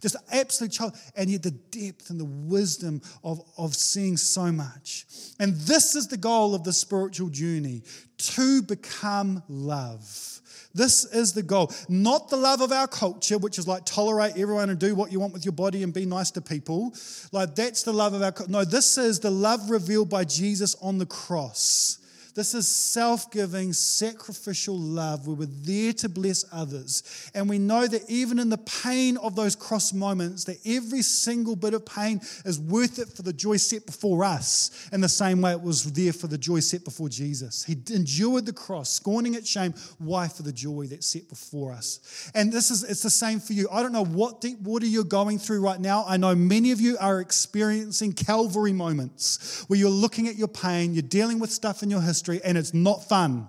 just 0.00 0.16
absolute 0.32 0.72
child. 0.72 0.96
And 1.16 1.30
yet 1.30 1.42
the 1.42 1.50
depth 1.50 2.10
and 2.10 2.18
the 2.18 2.24
wisdom 2.24 3.02
of, 3.22 3.40
of 3.56 3.74
seeing 3.74 4.16
so 4.16 4.52
much. 4.52 5.06
And 5.38 5.54
this 5.54 5.94
is 5.94 6.08
the 6.08 6.16
goal 6.16 6.54
of 6.54 6.64
the 6.64 6.72
spiritual 6.72 7.28
journey 7.28 7.82
to 8.18 8.62
become 8.62 9.42
love. 9.48 10.40
This 10.74 11.04
is 11.06 11.32
the 11.32 11.42
goal. 11.42 11.72
Not 11.88 12.28
the 12.28 12.36
love 12.36 12.60
of 12.60 12.72
our 12.72 12.86
culture, 12.86 13.38
which 13.38 13.58
is 13.58 13.66
like 13.66 13.84
tolerate 13.84 14.36
everyone 14.36 14.70
and 14.70 14.78
do 14.78 14.94
what 14.94 15.10
you 15.10 15.18
want 15.18 15.32
with 15.32 15.44
your 15.44 15.52
body 15.52 15.82
and 15.82 15.92
be 15.92 16.06
nice 16.06 16.30
to 16.32 16.40
people. 16.40 16.94
Like 17.32 17.54
that's 17.54 17.82
the 17.82 17.92
love 17.92 18.14
of 18.14 18.22
our 18.22 18.32
No, 18.48 18.64
this 18.64 18.98
is 18.98 19.20
the 19.20 19.30
love 19.30 19.70
revealed 19.70 20.10
by 20.10 20.24
Jesus 20.24 20.76
on 20.80 20.98
the 20.98 21.06
cross. 21.06 21.98
This 22.38 22.54
is 22.54 22.68
self 22.68 23.32
giving, 23.32 23.72
sacrificial 23.72 24.78
love 24.78 25.26
we're 25.26 25.46
there 25.46 25.92
to 25.94 26.08
bless 26.08 26.44
others. 26.52 27.02
And 27.34 27.48
we 27.48 27.58
know 27.58 27.88
that 27.88 28.08
even 28.08 28.38
in 28.38 28.48
the 28.48 28.58
pain 28.58 29.16
of 29.16 29.34
those 29.34 29.56
cross 29.56 29.92
moments, 29.92 30.44
that 30.44 30.58
every 30.64 31.02
single 31.02 31.56
bit 31.56 31.74
of 31.74 31.84
pain 31.84 32.20
is 32.44 32.60
worth 32.60 33.00
it 33.00 33.08
for 33.08 33.22
the 33.22 33.32
joy 33.32 33.56
set 33.56 33.86
before 33.86 34.22
us, 34.22 34.88
in 34.92 35.00
the 35.00 35.08
same 35.08 35.40
way 35.40 35.50
it 35.50 35.60
was 35.60 35.92
there 35.92 36.12
for 36.12 36.28
the 36.28 36.38
joy 36.38 36.60
set 36.60 36.84
before 36.84 37.08
Jesus. 37.08 37.64
He 37.64 37.76
endured 37.92 38.46
the 38.46 38.52
cross, 38.52 38.88
scorning 38.88 39.34
its 39.34 39.50
shame. 39.50 39.74
Why? 39.98 40.28
For 40.28 40.44
the 40.44 40.52
joy 40.52 40.86
that's 40.86 41.08
set 41.08 41.28
before 41.28 41.72
us. 41.72 42.30
And 42.36 42.52
this 42.52 42.70
is 42.70 42.84
it's 42.84 43.02
the 43.02 43.10
same 43.10 43.40
for 43.40 43.52
you. 43.52 43.66
I 43.72 43.82
don't 43.82 43.92
know 43.92 44.04
what 44.04 44.40
deep 44.40 44.60
water 44.60 44.86
you're 44.86 45.02
going 45.02 45.40
through 45.40 45.60
right 45.60 45.80
now. 45.80 46.04
I 46.06 46.16
know 46.16 46.36
many 46.36 46.70
of 46.70 46.80
you 46.80 46.98
are 47.00 47.20
experiencing 47.20 48.12
Calvary 48.12 48.72
moments 48.72 49.64
where 49.66 49.76
you're 49.76 49.90
looking 49.90 50.28
at 50.28 50.36
your 50.36 50.46
pain, 50.46 50.94
you're 50.94 51.02
dealing 51.02 51.40
with 51.40 51.50
stuff 51.50 51.82
in 51.82 51.90
your 51.90 52.00
history 52.00 52.27
and 52.44 52.58
it's 52.58 52.74
not 52.74 53.08
fun, 53.08 53.48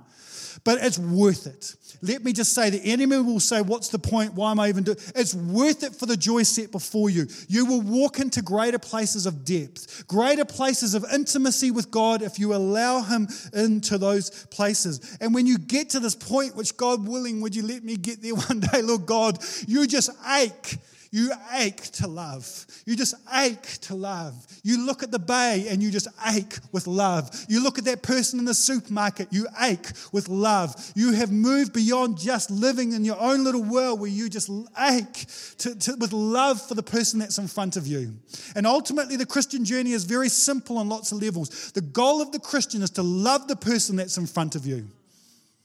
but 0.63 0.79
it's 0.81 0.99
worth 0.99 1.47
it. 1.47 1.75
Let 2.01 2.23
me 2.23 2.31
just 2.31 2.53
say 2.53 2.69
the 2.69 2.83
enemy 2.83 3.17
will 3.17 3.39
say, 3.39 3.61
What's 3.61 3.89
the 3.89 3.99
point? 3.99 4.33
Why 4.33 4.51
am 4.51 4.59
I 4.59 4.69
even 4.69 4.83
doing 4.83 4.97
It's 5.15 5.33
worth 5.33 5.83
it 5.83 5.95
for 5.95 6.05
the 6.05 6.15
joy 6.15 6.43
set 6.43 6.71
before 6.71 7.09
you. 7.09 7.27
You 7.47 7.65
will 7.65 7.81
walk 7.81 8.19
into 8.19 8.41
greater 8.41 8.79
places 8.79 9.25
of 9.25 9.43
depth, 9.43 10.07
greater 10.07 10.45
places 10.45 10.93
of 10.93 11.05
intimacy 11.13 11.71
with 11.71 11.91
God 11.91 12.21
if 12.21 12.39
you 12.39 12.53
allow 12.53 13.01
Him 13.01 13.27
into 13.53 13.97
those 13.97 14.45
places. 14.45 15.17
And 15.19 15.33
when 15.33 15.45
you 15.45 15.57
get 15.57 15.89
to 15.91 15.99
this 15.99 16.15
point, 16.15 16.55
which 16.55 16.77
God 16.77 17.05
willing, 17.05 17.41
would 17.41 17.55
you 17.55 17.63
let 17.63 17.83
me 17.83 17.97
get 17.97 18.21
there 18.21 18.35
one 18.47 18.61
day, 18.61 18.81
Lord 18.81 19.05
God, 19.05 19.39
you 19.67 19.85
just 19.87 20.09
ache 20.37 20.77
you 21.11 21.31
ache 21.53 21.83
to 21.83 22.07
love. 22.07 22.67
You 22.85 22.95
just 22.95 23.15
ache 23.33 23.79
to 23.81 23.95
love. 23.95 24.45
You 24.63 24.85
look 24.85 25.01
at 25.01 25.11
the 25.11 25.19
bay 25.19 25.67
and 25.69 25.81
you 25.81 25.91
just 25.91 26.07
ache 26.27 26.57
with 26.71 26.87
love. 26.87 27.29
You 27.49 27.63
look 27.63 27.77
at 27.77 27.85
that 27.85 28.03
person 28.03 28.39
in 28.39 28.45
the 28.45 28.53
supermarket, 28.53 29.29
you 29.31 29.47
ache 29.59 29.87
with 30.11 30.29
love. 30.29 30.75
You 30.95 31.13
have 31.13 31.31
moved 31.31 31.73
beyond 31.73 32.19
just 32.19 32.51
living 32.51 32.93
in 32.93 33.03
your 33.03 33.19
own 33.19 33.43
little 33.43 33.63
world 33.63 33.99
where 33.99 34.09
you 34.09 34.29
just 34.29 34.49
ache 34.79 35.25
to, 35.59 35.75
to, 35.75 35.95
with 35.95 36.13
love 36.13 36.61
for 36.61 36.75
the 36.75 36.83
person 36.83 37.19
that's 37.19 37.37
in 37.37 37.47
front 37.47 37.75
of 37.75 37.87
you. 37.87 38.13
And 38.55 38.67
ultimately, 38.67 39.15
the 39.15 39.25
Christian 39.25 39.65
journey 39.65 39.93
is 39.93 40.03
very 40.03 40.29
simple 40.29 40.77
on 40.77 40.89
lots 40.89 41.11
of 41.11 41.21
levels. 41.21 41.71
The 41.71 41.81
goal 41.81 42.21
of 42.21 42.31
the 42.31 42.39
Christian 42.39 42.81
is 42.81 42.91
to 42.91 43.03
love 43.03 43.47
the 43.47 43.55
person 43.55 43.95
that's 43.95 44.17
in 44.17 44.27
front 44.27 44.55
of 44.55 44.65
you. 44.65 44.87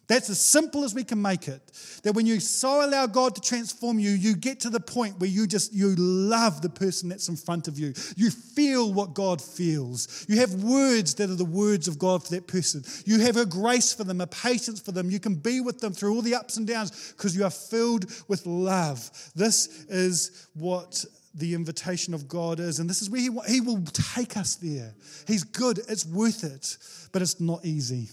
That's 0.06 0.28
as 0.28 0.38
simple 0.38 0.84
as 0.84 0.94
we 0.94 1.02
can 1.04 1.20
make 1.20 1.48
it. 1.48 1.62
That 2.02 2.14
when 2.14 2.26
you 2.26 2.40
so 2.40 2.84
allow 2.84 3.06
God 3.06 3.34
to 3.36 3.40
transform 3.40 3.98
you, 3.98 4.10
you 4.10 4.36
get 4.36 4.60
to 4.60 4.70
the 4.70 4.80
point 4.80 5.18
where 5.18 5.30
you 5.30 5.46
just 5.46 5.72
you 5.72 5.94
love 5.96 6.60
the 6.60 6.68
person 6.68 7.08
that's 7.08 7.28
in 7.28 7.36
front 7.36 7.68
of 7.68 7.78
you. 7.78 7.94
You 8.16 8.30
feel 8.30 8.92
what 8.92 9.14
God 9.14 9.40
feels. 9.40 10.26
You 10.28 10.40
have 10.40 10.52
words 10.62 11.14
that 11.14 11.30
are 11.30 11.36
the 11.36 11.44
words 11.44 11.88
of 11.88 11.98
God 11.98 12.22
for 12.22 12.34
that 12.34 12.46
person. 12.46 12.84
You 13.06 13.20
have 13.20 13.36
a 13.36 13.46
grace 13.46 13.94
for 13.94 14.04
them, 14.04 14.20
a 14.20 14.26
patience 14.26 14.80
for 14.80 14.92
them. 14.92 15.10
You 15.10 15.20
can 15.20 15.36
be 15.36 15.60
with 15.60 15.80
them 15.80 15.92
through 15.92 16.14
all 16.14 16.22
the 16.22 16.34
ups 16.34 16.58
and 16.58 16.66
downs 16.66 17.14
because 17.16 17.34
you 17.34 17.44
are 17.44 17.50
filled 17.50 18.06
with 18.28 18.44
love. 18.46 19.10
This 19.34 19.86
is 19.88 20.48
what 20.54 21.04
the 21.34 21.54
invitation 21.54 22.14
of 22.14 22.28
God 22.28 22.60
is. 22.60 22.78
And 22.78 22.88
this 22.88 23.02
is 23.02 23.10
where 23.10 23.20
He, 23.20 23.30
he 23.48 23.60
will 23.60 23.82
take 23.84 24.36
us 24.36 24.56
there. 24.56 24.94
He's 25.26 25.44
good, 25.44 25.80
it's 25.88 26.06
worth 26.06 26.44
it, 26.44 26.76
but 27.12 27.22
it's 27.22 27.40
not 27.40 27.64
easy. 27.64 28.08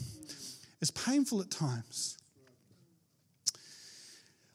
It's 0.81 0.91
painful 0.91 1.41
at 1.41 1.51
times. 1.51 2.17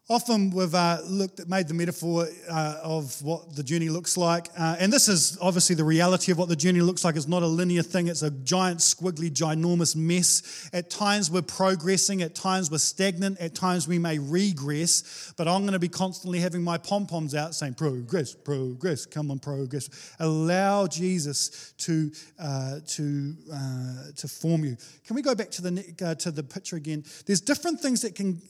Often 0.09 0.51
we've 0.53 0.73
uh, 0.73 1.01
looked 1.05 1.49
made 1.49 1.67
the 1.67 1.75
metaphor 1.75 2.29
uh, 2.49 2.77
of 2.81 3.21
what 3.25 3.57
the 3.57 3.63
journey 3.65 3.89
looks 3.89 4.17
like. 4.17 4.47
Uh, 4.57 4.77
and 4.79 4.93
this 4.93 5.09
is 5.09 5.37
obviously 5.43 5.75
the 5.75 5.83
reality 5.83 6.31
of 6.31 6.39
what 6.39 6.49
the 6.49 6.55
journey 6.55 6.81
looks 6.81 7.05
like. 7.05 7.17
It's 7.17 7.27
not 7.27 7.43
a 7.43 7.47
linear 7.47 7.83
thing, 7.83 8.07
it's 8.07 8.23
a 8.23 8.31
giant, 8.31 8.79
squiggly, 8.79 9.33
ginormous 9.33 9.97
mess. 9.97 10.71
At 10.73 10.91
times 10.91 11.29
we're 11.29 11.43
progressing, 11.43 12.23
at 12.23 12.37
times 12.37 12.71
we're 12.71 12.79
stagnant, 12.79 13.41
at 13.41 13.57
times 13.57 13.89
we 13.89 13.99
may 13.99 14.21
regress. 14.21 15.35
But 15.37 15.49
I'm 15.49 15.63
going 15.63 15.73
to 15.73 15.81
be 15.81 15.89
constantly 15.89 16.39
having 16.39 16.63
my 16.63 16.79
pom 16.79 17.09
poms 17.09 17.35
out 17.35 17.57
saying, 17.57 17.75
Progress, 17.75 18.33
progress, 18.33 19.07
come 19.07 19.33
on, 19.33 19.41
progress. 19.41 19.91
Allow 20.21 20.87
Jesus 20.87 21.73
to, 21.79 22.13
uh, 22.39 22.79
to, 22.87 23.35
uh, 23.53 23.95
to 24.15 24.29
form 24.29 24.65
you. 24.65 24.77
Can 25.05 25.17
we 25.17 25.23
go 25.23 25.35
back 25.35 25.51
to 25.51 25.63
the, 25.63 25.95
uh, 26.01 26.15
to 26.15 26.31
the 26.31 26.45
picture 26.45 26.77
again? 26.77 27.03
There's 27.27 27.41
different 27.41 27.81
things 27.81 28.03
that 28.03 28.15
can 28.15 28.41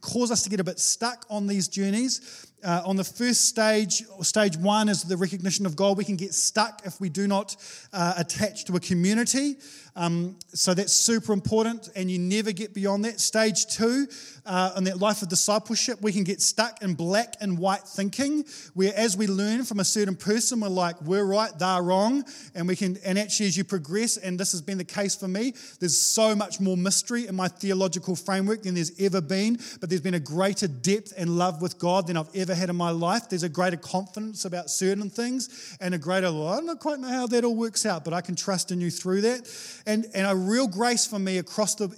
cause 0.00 0.30
us 0.30 0.44
to 0.44 0.48
get 0.48 0.60
a 0.60 0.64
bit 0.64 0.77
stuck 0.78 1.26
on 1.30 1.46
these 1.46 1.68
journeys. 1.68 2.46
Uh, 2.64 2.82
on 2.84 2.96
the 2.96 3.04
first 3.04 3.44
stage, 3.44 4.02
stage 4.22 4.56
one 4.56 4.88
is 4.88 5.02
the 5.02 5.16
recognition 5.16 5.64
of 5.64 5.76
God. 5.76 5.96
We 5.96 6.04
can 6.04 6.16
get 6.16 6.34
stuck 6.34 6.82
if 6.84 7.00
we 7.00 7.08
do 7.08 7.28
not 7.28 7.54
uh, 7.92 8.14
attach 8.16 8.64
to 8.64 8.74
a 8.74 8.80
community. 8.80 9.56
Um, 9.94 10.36
so 10.54 10.74
that's 10.74 10.92
super 10.92 11.32
important, 11.32 11.88
and 11.96 12.08
you 12.08 12.20
never 12.20 12.52
get 12.52 12.72
beyond 12.72 13.04
that. 13.04 13.18
Stage 13.18 13.66
two, 13.66 14.06
uh, 14.46 14.72
in 14.76 14.84
that 14.84 14.98
life 14.98 15.22
of 15.22 15.28
discipleship, 15.28 16.00
we 16.00 16.12
can 16.12 16.22
get 16.22 16.40
stuck 16.40 16.80
in 16.82 16.94
black 16.94 17.34
and 17.40 17.58
white 17.58 17.80
thinking, 17.80 18.44
where 18.74 18.92
as 18.94 19.16
we 19.16 19.26
learn 19.26 19.64
from 19.64 19.80
a 19.80 19.84
certain 19.84 20.14
person, 20.14 20.60
we're 20.60 20.68
like, 20.68 21.00
we're 21.02 21.24
right, 21.24 21.50
they're 21.58 21.82
wrong. 21.82 22.24
And 22.54 22.68
we 22.68 22.76
can, 22.76 22.96
and 23.04 23.18
actually, 23.18 23.46
as 23.46 23.56
you 23.56 23.64
progress, 23.64 24.18
and 24.18 24.38
this 24.38 24.52
has 24.52 24.62
been 24.62 24.78
the 24.78 24.84
case 24.84 25.16
for 25.16 25.26
me, 25.26 25.54
there's 25.80 25.98
so 25.98 26.34
much 26.36 26.60
more 26.60 26.76
mystery 26.76 27.26
in 27.26 27.34
my 27.34 27.48
theological 27.48 28.14
framework 28.14 28.62
than 28.62 28.74
there's 28.74 28.92
ever 29.00 29.20
been, 29.20 29.58
but 29.80 29.88
there's 29.90 30.00
been 30.00 30.14
a 30.14 30.20
greater 30.20 30.68
depth 30.68 31.12
and 31.16 31.38
love 31.38 31.60
with 31.60 31.76
God 31.76 32.06
than 32.06 32.16
I've 32.16 32.34
ever 32.36 32.47
ever 32.48 32.58
had 32.58 32.70
in 32.70 32.76
my 32.76 32.90
life. 32.90 33.28
There's 33.28 33.42
a 33.42 33.48
greater 33.48 33.76
confidence 33.76 34.44
about 34.44 34.70
certain 34.70 35.10
things 35.10 35.76
and 35.80 35.94
a 35.94 35.98
greater, 35.98 36.32
well, 36.32 36.48
I 36.48 36.60
don't 36.60 36.80
quite 36.80 36.98
know 36.98 37.08
how 37.08 37.26
that 37.26 37.44
all 37.44 37.54
works 37.54 37.84
out, 37.84 38.04
but 38.04 38.14
I 38.14 38.22
can 38.22 38.34
trust 38.34 38.72
in 38.72 38.80
you 38.80 38.90
through 38.90 39.20
that. 39.22 39.82
And, 39.86 40.06
and 40.14 40.26
a 40.26 40.34
real 40.34 40.66
grace 40.66 41.06
for 41.06 41.18
me 41.18 41.38
across 41.38 41.74
the 41.74 41.88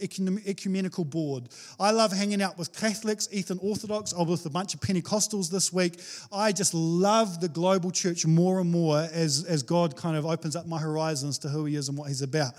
ecumenical 0.47 1.05
board. 1.05 1.49
I 1.79 1.93
love 1.93 2.13
hanging 2.13 2.43
out 2.43 2.59
with 2.59 2.77
Catholics, 2.77 3.29
Eastern 3.31 3.59
Orthodox. 3.63 4.13
I 4.13 4.19
was 4.19 4.43
with 4.43 4.47
a 4.47 4.51
bunch 4.51 4.75
of 4.75 4.81
Pentecostals 4.81 5.51
this 5.51 5.73
week. 5.73 6.01
I 6.33 6.51
just 6.53 6.75
love 6.75 7.41
the 7.41 7.49
global 7.49 7.93
church 7.93 8.27
more 8.27 8.61
and 8.61 8.71
more 8.71 9.09
as, 9.13 9.45
as 9.45 9.63
God 9.63 9.97
kind 9.97 10.17
of 10.17 10.27
opens 10.27 10.57
up 10.57 10.67
my 10.67 10.79
horizons 10.79 11.39
to 11.39 11.49
who 11.49 11.65
He 11.67 11.77
is 11.77 11.89
and 11.89 11.97
what 11.97 12.09
He's 12.09 12.23
about. 12.23 12.55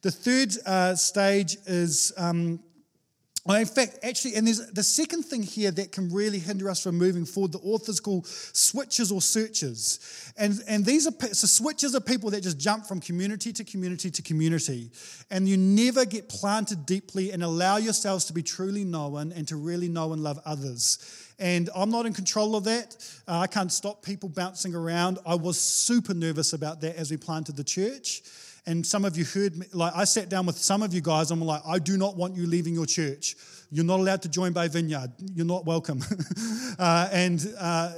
The 0.00 0.10
third 0.12 0.52
uh, 0.64 0.94
stage 0.94 1.56
is 1.66 2.12
um, 2.16 2.60
in 3.56 3.66
fact, 3.66 4.00
actually, 4.02 4.34
and 4.34 4.46
there's 4.46 4.70
the 4.72 4.82
second 4.82 5.22
thing 5.22 5.42
here 5.42 5.70
that 5.70 5.90
can 5.90 6.12
really 6.12 6.38
hinder 6.38 6.68
us 6.68 6.82
from 6.82 6.98
moving 6.98 7.24
forward. 7.24 7.52
The 7.52 7.58
authors 7.60 7.98
call 7.98 8.24
switches 8.24 9.10
or 9.10 9.22
searches, 9.22 10.32
and 10.36 10.60
and 10.68 10.84
these 10.84 11.06
are 11.06 11.12
so 11.32 11.46
switches 11.46 11.94
are 11.94 12.00
people 12.00 12.30
that 12.30 12.42
just 12.42 12.58
jump 12.58 12.86
from 12.86 13.00
community 13.00 13.52
to 13.54 13.64
community 13.64 14.10
to 14.10 14.20
community, 14.20 14.90
and 15.30 15.48
you 15.48 15.56
never 15.56 16.04
get 16.04 16.28
planted 16.28 16.84
deeply 16.84 17.32
and 17.32 17.42
allow 17.42 17.78
yourselves 17.78 18.26
to 18.26 18.34
be 18.34 18.42
truly 18.42 18.84
known 18.84 19.32
and 19.32 19.48
to 19.48 19.56
really 19.56 19.88
know 19.88 20.12
and 20.12 20.22
love 20.22 20.38
others. 20.44 20.98
And 21.38 21.70
I'm 21.74 21.90
not 21.90 22.04
in 22.04 22.12
control 22.12 22.56
of 22.56 22.64
that. 22.64 22.96
Uh, 23.26 23.38
I 23.38 23.46
can't 23.46 23.72
stop 23.72 24.02
people 24.02 24.28
bouncing 24.28 24.74
around. 24.74 25.18
I 25.24 25.36
was 25.36 25.58
super 25.58 26.12
nervous 26.12 26.52
about 26.52 26.80
that 26.80 26.96
as 26.96 27.10
we 27.10 27.16
planted 27.16 27.56
the 27.56 27.64
church. 27.64 28.22
And 28.68 28.86
some 28.86 29.06
of 29.06 29.16
you 29.16 29.24
heard 29.24 29.56
me, 29.56 29.64
like 29.72 29.94
I 29.96 30.04
sat 30.04 30.28
down 30.28 30.44
with 30.44 30.58
some 30.58 30.82
of 30.82 30.92
you 30.92 31.00
guys, 31.00 31.30
I'm 31.30 31.40
like, 31.40 31.62
I 31.66 31.78
do 31.78 31.96
not 31.96 32.18
want 32.18 32.36
you 32.36 32.46
leaving 32.46 32.74
your 32.74 32.84
church. 32.84 33.34
You're 33.70 33.82
not 33.82 33.98
allowed 33.98 34.20
to 34.22 34.28
join 34.28 34.52
Bay 34.52 34.68
Vineyard. 34.68 35.10
You're 35.34 35.46
not 35.46 35.64
welcome. 35.64 36.02
uh, 36.78 37.08
and, 37.10 37.40
uh, 37.58 37.94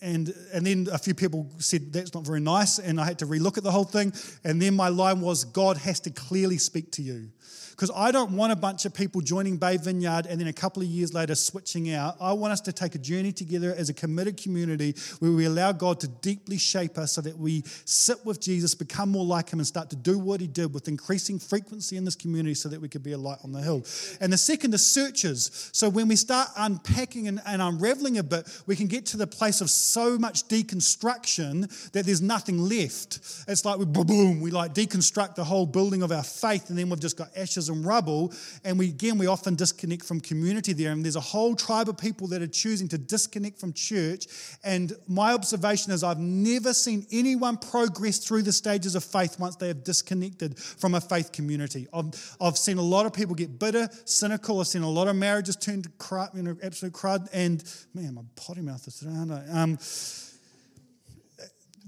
and, 0.00 0.32
and 0.54 0.64
then 0.64 0.86
a 0.92 0.98
few 0.98 1.14
people 1.14 1.50
said, 1.58 1.92
that's 1.92 2.14
not 2.14 2.24
very 2.24 2.38
nice. 2.38 2.78
And 2.78 3.00
I 3.00 3.06
had 3.06 3.18
to 3.18 3.26
relook 3.26 3.58
at 3.58 3.64
the 3.64 3.72
whole 3.72 3.82
thing. 3.82 4.12
And 4.44 4.62
then 4.62 4.76
my 4.76 4.86
line 4.86 5.20
was, 5.20 5.44
God 5.44 5.76
has 5.78 5.98
to 6.00 6.10
clearly 6.10 6.58
speak 6.58 6.92
to 6.92 7.02
you 7.02 7.30
because 7.78 7.92
I 7.94 8.10
don't 8.10 8.32
want 8.32 8.52
a 8.52 8.56
bunch 8.56 8.86
of 8.86 8.92
people 8.92 9.20
joining 9.20 9.56
Bay 9.56 9.76
Vineyard 9.76 10.26
and 10.26 10.40
then 10.40 10.48
a 10.48 10.52
couple 10.52 10.82
of 10.82 10.88
years 10.88 11.14
later 11.14 11.36
switching 11.36 11.92
out. 11.92 12.16
I 12.20 12.32
want 12.32 12.52
us 12.52 12.60
to 12.62 12.72
take 12.72 12.96
a 12.96 12.98
journey 12.98 13.30
together 13.30 13.72
as 13.72 13.88
a 13.88 13.94
committed 13.94 14.36
community 14.36 14.96
where 15.20 15.30
we 15.30 15.44
allow 15.44 15.70
God 15.70 16.00
to 16.00 16.08
deeply 16.08 16.58
shape 16.58 16.98
us 16.98 17.12
so 17.12 17.20
that 17.20 17.38
we 17.38 17.62
sit 17.84 18.26
with 18.26 18.40
Jesus, 18.40 18.74
become 18.74 19.10
more 19.10 19.24
like 19.24 19.50
Him, 19.50 19.60
and 19.60 19.66
start 19.66 19.90
to 19.90 19.96
do 19.96 20.18
what 20.18 20.40
He 20.40 20.48
did 20.48 20.74
with 20.74 20.88
increasing 20.88 21.38
frequency 21.38 21.96
in 21.96 22.04
this 22.04 22.16
community 22.16 22.54
so 22.54 22.68
that 22.68 22.80
we 22.80 22.88
could 22.88 23.04
be 23.04 23.12
a 23.12 23.18
light 23.18 23.38
on 23.44 23.52
the 23.52 23.62
hill. 23.62 23.86
And 24.20 24.32
the 24.32 24.38
second 24.38 24.74
is 24.74 24.84
searches. 24.84 25.70
So 25.72 25.88
when 25.88 26.08
we 26.08 26.16
start 26.16 26.48
unpacking 26.56 27.28
and, 27.28 27.40
and 27.46 27.62
unraveling 27.62 28.18
a 28.18 28.24
bit, 28.24 28.48
we 28.66 28.74
can 28.74 28.88
get 28.88 29.06
to 29.06 29.16
the 29.16 29.28
place 29.28 29.60
of 29.60 29.70
so 29.70 30.18
much 30.18 30.48
deconstruction 30.48 31.92
that 31.92 32.06
there's 32.06 32.22
nothing 32.22 32.58
left. 32.58 33.20
It's 33.46 33.64
like 33.64 33.78
we 33.78 33.84
boom, 33.84 34.40
we 34.40 34.50
like 34.50 34.74
deconstruct 34.74 35.36
the 35.36 35.44
whole 35.44 35.64
building 35.64 36.02
of 36.02 36.10
our 36.10 36.24
faith, 36.24 36.70
and 36.70 36.76
then 36.76 36.90
we've 36.90 36.98
just 36.98 37.16
got 37.16 37.28
ashes 37.36 37.67
and 37.68 37.84
rubble. 37.84 38.32
And 38.64 38.78
we, 38.78 38.88
again, 38.88 39.18
we 39.18 39.26
often 39.26 39.54
disconnect 39.54 40.04
from 40.04 40.20
community 40.20 40.72
there. 40.72 40.92
And 40.92 41.04
there's 41.04 41.16
a 41.16 41.20
whole 41.20 41.54
tribe 41.54 41.88
of 41.88 41.98
people 41.98 42.26
that 42.28 42.42
are 42.42 42.46
choosing 42.46 42.88
to 42.88 42.98
disconnect 42.98 43.58
from 43.60 43.72
church. 43.72 44.26
And 44.64 44.92
my 45.06 45.32
observation 45.32 45.92
is 45.92 46.02
I've 46.02 46.18
never 46.18 46.74
seen 46.74 47.06
anyone 47.10 47.56
progress 47.56 48.18
through 48.18 48.42
the 48.42 48.52
stages 48.52 48.94
of 48.94 49.04
faith 49.04 49.38
once 49.38 49.56
they 49.56 49.68
have 49.68 49.84
disconnected 49.84 50.58
from 50.58 50.94
a 50.94 51.00
faith 51.00 51.32
community. 51.32 51.86
I've, 51.92 52.36
I've 52.40 52.58
seen 52.58 52.78
a 52.78 52.82
lot 52.82 53.06
of 53.06 53.12
people 53.12 53.34
get 53.34 53.58
bitter, 53.58 53.88
cynical. 54.04 54.60
I've 54.60 54.66
seen 54.66 54.82
a 54.82 54.90
lot 54.90 55.08
of 55.08 55.16
marriages 55.16 55.56
turn 55.56 55.82
to 55.82 55.88
crud, 55.90 56.34
you 56.34 56.42
know, 56.42 56.56
absolute 56.62 56.94
crud. 56.94 57.28
And 57.32 57.62
man, 57.94 58.14
my 58.14 58.22
potty 58.36 58.60
mouth 58.60 58.86
is 58.86 58.98
today, 58.98 59.12
aren't 59.16 59.32
I? 59.32 59.44
Um, 59.50 59.78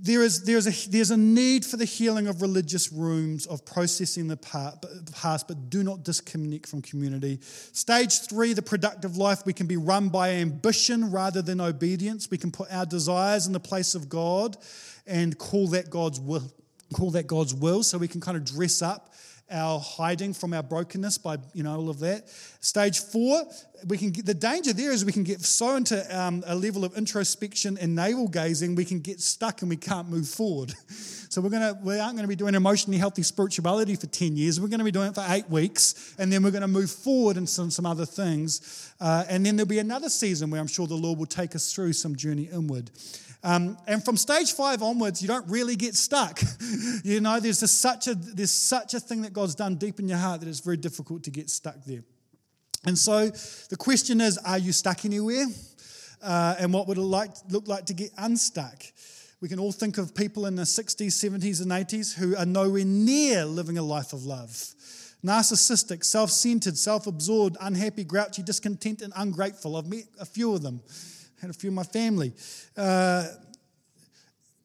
there 0.03 0.23
is, 0.23 0.45
there's, 0.45 0.67
a, 0.67 0.91
there's 0.91 1.11
a 1.11 1.17
need 1.17 1.65
for 1.65 1.77
the 1.77 1.85
healing 1.85 2.27
of 2.27 2.41
religious 2.41 2.91
rooms, 2.91 3.45
of 3.47 3.67
processing 3.67 4.29
the 4.29 4.37
past, 4.37 5.47
but 5.47 5.69
do 5.69 5.83
not 5.83 6.05
disconnect 6.05 6.67
from 6.67 6.81
community. 6.81 7.39
Stage 7.43 8.21
three, 8.21 8.55
the 8.55 8.63
productive 8.63 9.19
life, 9.19 9.45
we 9.45 9.53
can 9.53 9.67
be 9.67 9.77
run 9.77 10.09
by 10.09 10.31
ambition 10.31 11.11
rather 11.11 11.43
than 11.43 11.61
obedience. 11.61 12.31
We 12.31 12.39
can 12.39 12.51
put 12.51 12.73
our 12.73 12.87
desires 12.87 13.47
in 13.47 13.53
the 13.53 13.61
place 13.61 13.95
of 13.95 14.09
God 14.09 14.57
and 15.07 15.37
call 15.37 15.69
that 15.69 15.91
God's 15.91 16.19
will. 16.19 16.51
Call 16.95 17.11
that 17.13 17.27
God's 17.27 17.55
will, 17.55 17.83
so 17.83 17.99
we 17.99 18.09
can 18.09 18.21
kind 18.21 18.37
of 18.37 18.45
dress 18.45 18.83
up 18.83 19.15
our 19.51 19.81
hiding 19.81 20.33
from 20.33 20.53
our 20.53 20.63
brokenness 20.63 21.19
by 21.19 21.39
you 21.53 21.63
know 21.63 21.77
all 21.77 21.91
of 21.91 21.99
that. 22.01 22.29
Stage 22.61 23.01
four, 23.01 23.43
we 23.87 23.99
can 23.99 24.11
get, 24.11 24.27
the 24.27 24.35
danger 24.35 24.73
there 24.73 24.93
is 24.93 25.05
we 25.05 25.13
can 25.13 25.25
get 25.25 25.41
so 25.41 25.77
into 25.77 26.19
um, 26.19 26.43
a 26.47 26.55
level 26.55 26.85
of 26.85 26.97
introspection 26.97 27.79
and 27.79 27.95
navel 27.95 28.29
gazing, 28.29 28.75
we 28.75 28.85
can 28.85 29.01
get 29.01 29.21
stuck 29.21 29.63
and 29.63 29.71
we 29.71 29.77
can't 29.77 30.09
move 30.09 30.29
forward. 30.29 30.75
So 31.31 31.41
we're 31.41 31.51
gonna 31.51 31.79
we 31.85 31.97
aren't 31.97 32.17
going 32.17 32.25
to 32.25 32.29
be 32.29 32.35
doing 32.35 32.57
emotionally 32.57 32.99
healthy 32.99 33.23
spirituality 33.23 33.95
for 33.95 34.09
ten 34.09 34.37
years. 34.37 34.61
We're 34.61 34.67
going 34.67 34.81
to 34.81 34.85
be 34.85 34.91
doing 34.91 35.11
it 35.11 35.15
for 35.15 35.25
eight 35.29 35.49
weeks, 35.49 36.13
and 36.19 36.33
then 36.33 36.43
we're 36.43 36.51
going 36.51 36.63
to 36.63 36.67
move 36.67 36.91
forward 36.91 37.37
in 37.37 37.47
some 37.47 37.71
some 37.71 37.87
other 37.87 38.05
things, 38.05 38.93
uh, 39.01 39.27
and 39.29 39.47
then 39.47 39.55
there'll 39.55 39.69
be 39.69 39.79
another 39.79 40.09
season 40.09 40.51
where 40.51 40.61
I'm 40.61 40.67
sure 40.67 40.89
the 40.89 40.95
Lord 40.97 41.21
will 41.21 41.27
take 41.27 41.55
us 41.55 41.73
through 41.73 41.93
some 41.93 42.17
journey 42.17 42.49
inward. 42.53 42.91
Um, 43.43 43.79
and 43.87 44.05
from 44.05 44.17
stage 44.17 44.53
five 44.53 44.83
onwards, 44.83 45.23
you 45.23 45.29
don't 45.29 45.49
really 45.49 45.77
get 45.77 45.95
stuck. 45.95 46.41
you 47.05 47.21
know, 47.21 47.41
there's 47.41 47.59
such 47.71 48.07
a 48.07 48.15
there's 48.15 48.51
such 48.51 48.95
a 48.95 49.01
thing 49.01 49.23
that 49.23 49.33
God's 49.33 49.55
done 49.55 49.77
deep 49.77 49.99
in 49.99 50.09
your 50.09 50.19
heart 50.19 50.41
that 50.41 50.49
it's 50.49 50.61
very 50.61 50.77
difficult 50.77 51.25
to 51.25 51.31
get 51.31 51.49
stuck 51.49 51.83
there. 51.85 52.03
And 52.85 52.97
so 52.99 53.29
the 53.29 53.77
question 53.77 54.21
is, 54.21 54.39
are 54.39 54.59
you 54.59 54.73
stuck 54.73 55.05
anywhere? 55.05 55.47
Uh, 56.23 56.57
and 56.59 56.73
what 56.73 56.87
would 56.87 56.99
it 56.99 57.03
like, 57.03 57.31
look 57.49 57.67
like 57.67 57.87
to 57.87 57.95
get 57.95 58.11
unstuck? 58.19 58.83
We 59.41 59.49
can 59.49 59.59
all 59.59 59.73
think 59.73 59.97
of 59.97 60.15
people 60.15 60.47
in 60.47 60.55
the 60.55 60.65
60s, 60.65 61.09
70s, 61.09 61.63
and 61.63 61.71
80s 61.71 62.15
who 62.15 62.37
are 62.37 62.45
nowhere 62.45 62.85
near 62.85 63.47
living 63.47 63.79
a 63.79 63.83
life 63.83 64.13
of 64.13 64.25
love. 64.25 64.51
Narcissistic, 65.25 66.05
self 66.05 66.31
centered, 66.31 66.77
self 66.77 67.07
absorbed, 67.07 67.57
unhappy, 67.61 68.05
grouchy, 68.05 68.43
discontent, 68.43 69.03
and 69.03 69.13
ungrateful. 69.17 69.77
I've 69.77 69.87
met 69.87 70.05
a 70.19 70.27
few 70.27 70.55
of 70.55 70.63
them 70.63 70.83
had 71.41 71.51
a 71.51 71.53
few 71.53 71.69
in 71.69 71.75
my 71.75 71.83
family. 71.83 72.33
Uh, 72.77 73.27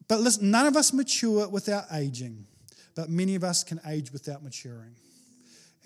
but 0.08 0.20
listen, 0.20 0.50
none 0.50 0.66
of 0.66 0.76
us 0.76 0.92
mature 0.92 1.48
without 1.48 1.84
aging, 1.92 2.46
but 2.94 3.08
many 3.08 3.34
of 3.34 3.44
us 3.44 3.64
can 3.64 3.80
age 3.86 4.12
without 4.12 4.42
maturing. 4.42 4.94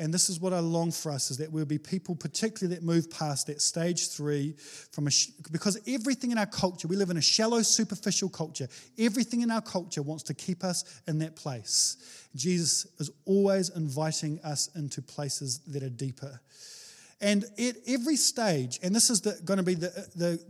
And 0.01 0.15
this 0.15 0.31
is 0.31 0.41
what 0.41 0.55
I 0.55 0.61
long 0.61 0.93
for 0.93 1.13
us 1.13 1.31
is 1.31 1.37
that 1.37 1.53
we'll 1.53 1.67
be 1.67 1.77
people, 1.77 2.15
particularly 2.15 2.75
that 2.75 2.83
move 2.83 3.11
past 3.11 3.49
that 3.49 3.61
stage 3.61 4.09
three, 4.09 4.55
from 4.93 5.07
a, 5.07 5.11
because 5.53 5.79
everything 5.87 6.31
in 6.31 6.39
our 6.39 6.47
culture, 6.47 6.89
we 6.89 6.97
live 6.97 7.11
in 7.11 7.19
a 7.19 7.23
shallow, 7.23 7.61
superficial 7.61 8.31
culture. 8.31 8.67
Everything 8.99 9.43
in 9.43 9.51
our 9.51 9.61
culture 9.61 10.01
wants 10.01 10.23
to 10.25 10.35
keep 10.35 10.65
us 10.65 11.03
in 11.07 11.19
that 11.19 11.37
place. 11.37 12.29
Jesus 12.35 12.87
is 12.99 13.11
always 13.27 13.69
inviting 13.77 14.41
us 14.41 14.71
into 14.75 15.03
places 15.03 15.59
that 15.67 15.83
are 15.83 15.91
deeper. 15.91 16.41
And 17.21 17.45
at 17.59 17.77
every 17.87 18.17
stage, 18.17 18.81
and 18.83 18.95
this 18.95 19.11
is 19.11 19.21
going 19.21 19.59
to 19.59 19.63
be 19.63 19.75
the, 19.75 20.09
the 20.17 20.43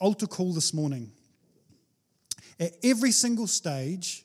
altar 0.00 0.26
call 0.26 0.52
this 0.52 0.72
morning. 0.72 1.10
At 2.60 2.72
every 2.82 3.12
single 3.12 3.46
stage, 3.46 4.24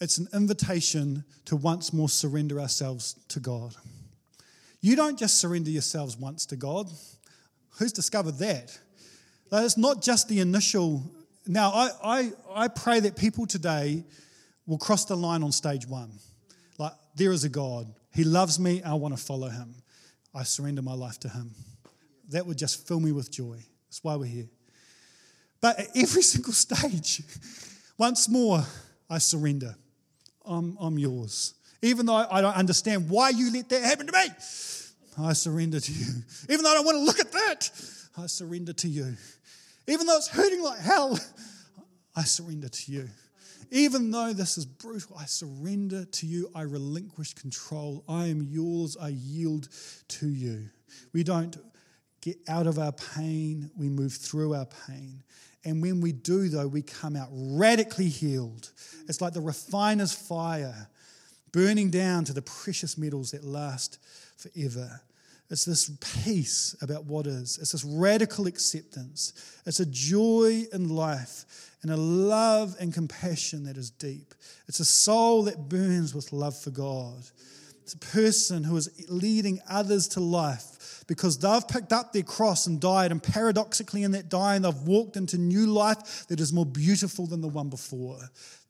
it's 0.00 0.18
an 0.18 0.28
invitation 0.34 1.24
to 1.44 1.56
once 1.56 1.92
more 1.92 2.08
surrender 2.08 2.60
ourselves 2.60 3.14
to 3.28 3.40
God. 3.40 3.74
You 4.80 4.96
don't 4.96 5.18
just 5.18 5.38
surrender 5.38 5.70
yourselves 5.70 6.16
once 6.16 6.46
to 6.46 6.56
God. 6.56 6.90
Who's 7.78 7.92
discovered 7.92 8.38
that? 8.38 8.76
Like, 9.50 9.64
it's 9.64 9.78
not 9.78 10.02
just 10.02 10.28
the 10.28 10.40
initial. 10.40 11.02
Now, 11.46 11.70
I, 11.70 11.90
I, 12.02 12.32
I 12.52 12.68
pray 12.68 13.00
that 13.00 13.16
people 13.16 13.46
today 13.46 14.04
will 14.66 14.78
cross 14.78 15.04
the 15.04 15.16
line 15.16 15.42
on 15.42 15.52
stage 15.52 15.86
one. 15.86 16.10
Like, 16.78 16.92
there 17.14 17.32
is 17.32 17.44
a 17.44 17.48
God. 17.48 17.86
He 18.14 18.24
loves 18.24 18.58
me. 18.58 18.82
I 18.82 18.94
want 18.94 19.16
to 19.16 19.22
follow 19.22 19.48
him. 19.48 19.74
I 20.34 20.42
surrender 20.42 20.82
my 20.82 20.94
life 20.94 21.20
to 21.20 21.28
him. 21.28 21.54
That 22.30 22.46
would 22.46 22.58
just 22.58 22.86
fill 22.88 23.00
me 23.00 23.12
with 23.12 23.30
joy. 23.30 23.58
That's 23.88 24.02
why 24.02 24.16
we're 24.16 24.24
here. 24.24 24.48
But 25.62 25.78
at 25.78 25.86
every 25.96 26.22
single 26.34 26.52
stage, 26.52 27.22
once 27.96 28.28
more, 28.28 28.62
I 29.08 29.16
surrender. 29.16 29.74
I'm, 30.44 30.76
I'm 30.78 30.98
yours. 30.98 31.54
Even 31.80 32.04
though 32.04 32.26
I 32.30 32.42
don't 32.42 32.56
understand 32.56 33.08
why 33.08 33.30
you 33.30 33.50
let 33.52 33.70
that 33.70 33.82
happen 33.82 34.06
to 34.08 34.12
me, 34.12 34.24
I 35.18 35.32
surrender 35.32 35.80
to 35.80 35.92
you. 35.92 36.06
Even 36.50 36.62
though 36.62 36.70
I 36.70 36.74
don't 36.74 36.84
want 36.84 36.98
to 36.98 37.04
look 37.04 37.20
at 37.20 37.32
that, 37.32 37.70
I 38.18 38.26
surrender 38.26 38.72
to 38.74 38.88
you. 38.88 39.16
Even 39.88 40.06
though 40.06 40.16
it's 40.16 40.28
hurting 40.28 40.62
like 40.62 40.78
hell, 40.78 41.18
I 42.14 42.22
surrender 42.22 42.68
to 42.68 42.92
you. 42.92 43.08
Even 43.70 44.10
though 44.10 44.32
this 44.32 44.58
is 44.58 44.66
brutal, 44.66 45.16
I 45.18 45.24
surrender 45.24 46.04
to 46.04 46.26
you. 46.26 46.50
I 46.54 46.62
relinquish 46.62 47.34
control. 47.34 48.04
I 48.08 48.26
am 48.26 48.42
yours. 48.42 48.96
I 49.00 49.08
yield 49.08 49.68
to 50.08 50.28
you. 50.28 50.68
We 51.12 51.24
don't 51.24 51.56
get 52.22 52.38
out 52.48 52.66
of 52.66 52.78
our 52.78 52.92
pain, 52.92 53.70
we 53.76 53.88
move 53.88 54.14
through 54.14 54.54
our 54.54 54.66
pain. 54.86 55.22
And 55.64 55.80
when 55.80 56.00
we 56.00 56.12
do, 56.12 56.48
though, 56.48 56.66
we 56.66 56.82
come 56.82 57.14
out 57.14 57.28
radically 57.32 58.08
healed. 58.08 58.70
It's 59.08 59.20
like 59.20 59.32
the 59.32 59.40
refiner's 59.40 60.12
fire 60.12 60.88
burning 61.52 61.90
down 61.90 62.24
to 62.24 62.32
the 62.32 62.42
precious 62.42 62.98
metals 62.98 63.30
that 63.30 63.44
last 63.44 63.98
forever. 64.36 65.02
It's 65.50 65.66
this 65.66 65.90
peace 66.24 66.74
about 66.80 67.04
what 67.04 67.26
is. 67.26 67.58
It's 67.58 67.72
this 67.72 67.84
radical 67.84 68.46
acceptance. 68.46 69.34
It's 69.66 69.80
a 69.80 69.86
joy 69.86 70.64
in 70.72 70.88
life 70.88 71.44
and 71.82 71.90
a 71.90 71.96
love 71.96 72.74
and 72.80 72.94
compassion 72.94 73.64
that 73.64 73.76
is 73.76 73.90
deep. 73.90 74.34
It's 74.66 74.80
a 74.80 74.84
soul 74.84 75.42
that 75.44 75.68
burns 75.68 76.14
with 76.14 76.32
love 76.32 76.56
for 76.56 76.70
God. 76.70 77.22
It's 77.82 77.92
a 77.92 77.98
person 77.98 78.64
who 78.64 78.76
is 78.76 78.88
leading 79.10 79.60
others 79.68 80.08
to 80.08 80.20
life 80.20 80.71
because 81.06 81.38
they've 81.38 81.66
picked 81.66 81.92
up 81.92 82.12
their 82.12 82.22
cross 82.22 82.66
and 82.66 82.80
died, 82.80 83.10
and 83.10 83.22
paradoxically, 83.22 84.02
in 84.02 84.12
that 84.12 84.28
dying, 84.28 84.62
they've 84.62 84.74
walked 84.82 85.16
into 85.16 85.38
new 85.38 85.66
life 85.66 86.26
that 86.28 86.40
is 86.40 86.52
more 86.52 86.66
beautiful 86.66 87.26
than 87.26 87.40
the 87.40 87.48
one 87.48 87.68
before. 87.68 88.18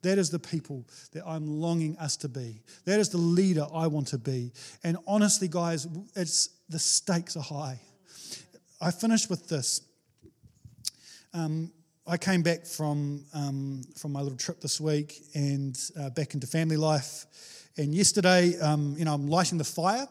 That 0.01 0.17
is 0.17 0.29
the 0.29 0.39
people 0.39 0.85
that 1.13 1.23
I'm 1.25 1.47
longing 1.47 1.97
us 1.97 2.17
to 2.17 2.29
be. 2.29 2.61
That 2.85 2.99
is 2.99 3.09
the 3.09 3.17
leader 3.17 3.65
I 3.73 3.87
want 3.87 4.07
to 4.07 4.17
be. 4.17 4.51
And 4.83 4.97
honestly, 5.07 5.47
guys, 5.47 5.87
it's 6.15 6.49
the 6.69 6.79
stakes 6.79 7.37
are 7.37 7.43
high. 7.43 7.79
I 8.81 8.91
finished 8.91 9.29
with 9.29 9.47
this. 9.47 9.81
Um, 11.33 11.71
I 12.05 12.17
came 12.17 12.41
back 12.41 12.65
from 12.65 13.23
um, 13.33 13.81
from 13.97 14.11
my 14.11 14.19
little 14.19 14.37
trip 14.37 14.59
this 14.59 14.81
week 14.81 15.21
and 15.35 15.79
uh, 15.97 16.09
back 16.09 16.33
into 16.33 16.47
family 16.47 16.75
life 16.75 17.25
and 17.75 17.93
yesterday, 17.95 18.57
um, 18.59 18.95
you 18.97 19.05
know, 19.05 19.15
I'm 19.15 19.27
lighting 19.27 19.57
the 19.57 19.63
fire, 19.63 20.07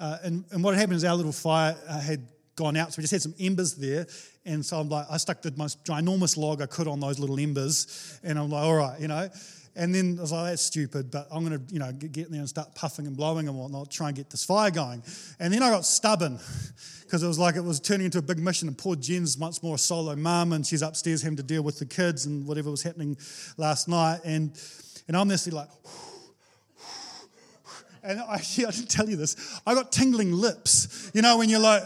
uh, 0.00 0.18
and, 0.22 0.44
and 0.50 0.62
what 0.62 0.74
had 0.74 0.80
happened 0.80 0.96
is 0.96 1.04
our 1.04 1.14
little 1.14 1.32
fire 1.32 1.76
uh, 1.88 2.00
had 2.00 2.26
gone 2.56 2.76
out, 2.76 2.92
so 2.92 2.98
we 2.98 3.02
just 3.02 3.12
had 3.12 3.22
some 3.22 3.34
embers 3.40 3.74
there. 3.74 4.06
And 4.44 4.64
so 4.64 4.78
I'm 4.78 4.88
like, 4.88 5.06
I 5.10 5.16
stuck 5.16 5.42
the 5.42 5.52
most 5.56 5.84
ginormous 5.84 6.36
log 6.36 6.62
I 6.62 6.66
could 6.66 6.86
on 6.86 7.00
those 7.00 7.18
little 7.18 7.38
embers, 7.38 8.20
and 8.22 8.38
I'm 8.38 8.50
like, 8.50 8.62
all 8.62 8.76
right, 8.76 9.00
you 9.00 9.08
know. 9.08 9.28
And 9.76 9.92
then 9.92 10.16
I 10.18 10.20
was 10.20 10.30
like, 10.30 10.50
that's 10.50 10.62
stupid, 10.62 11.10
but 11.10 11.26
I'm 11.32 11.44
going 11.44 11.58
to, 11.58 11.74
you 11.74 11.80
know, 11.80 11.90
get 11.90 12.26
in 12.26 12.32
there 12.32 12.40
and 12.40 12.48
start 12.48 12.74
puffing 12.76 13.06
and 13.08 13.16
blowing 13.16 13.48
and 13.48 13.58
whatnot, 13.58 13.90
try 13.90 14.08
and 14.08 14.16
get 14.16 14.30
this 14.30 14.44
fire 14.44 14.70
going. 14.70 15.02
And 15.40 15.52
then 15.52 15.64
I 15.64 15.70
got 15.70 15.84
stubborn 15.84 16.38
because 17.02 17.24
it 17.24 17.26
was 17.26 17.40
like 17.40 17.56
it 17.56 17.64
was 17.64 17.80
turning 17.80 18.04
into 18.04 18.18
a 18.18 18.22
big 18.22 18.38
mission. 18.38 18.68
And 18.68 18.78
poor 18.78 18.94
Jen's 18.94 19.36
once 19.36 19.62
more 19.64 19.74
a 19.74 19.78
solo 19.78 20.14
mum, 20.14 20.52
and 20.52 20.64
she's 20.64 20.82
upstairs 20.82 21.22
having 21.22 21.36
to 21.38 21.42
deal 21.42 21.62
with 21.62 21.80
the 21.80 21.86
kids 21.86 22.24
and 22.26 22.46
whatever 22.46 22.70
was 22.70 22.82
happening 22.82 23.16
last 23.56 23.88
night. 23.88 24.20
And, 24.24 24.56
and 25.08 25.16
I'm 25.16 25.26
this 25.26 25.50
like, 25.50 25.68
and 28.04 28.20
I, 28.20 28.34
I 28.34 28.38
didn't 28.38 28.90
tell 28.90 29.08
you 29.08 29.16
this. 29.16 29.60
I 29.66 29.74
got 29.74 29.90
tingling 29.90 30.32
lips. 30.32 31.10
You 31.14 31.22
know, 31.22 31.38
when 31.38 31.48
you're 31.48 31.60
like, 31.60 31.82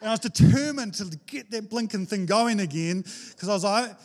and 0.00 0.10
I 0.10 0.12
was 0.12 0.20
determined 0.20 0.94
to 0.94 1.18
get 1.26 1.50
that 1.50 1.70
blinking 1.70 2.06
thing 2.06 2.26
going 2.26 2.60
again 2.60 3.00
because 3.00 3.48
I 3.48 3.54
was 3.54 3.64
like, 3.64 3.96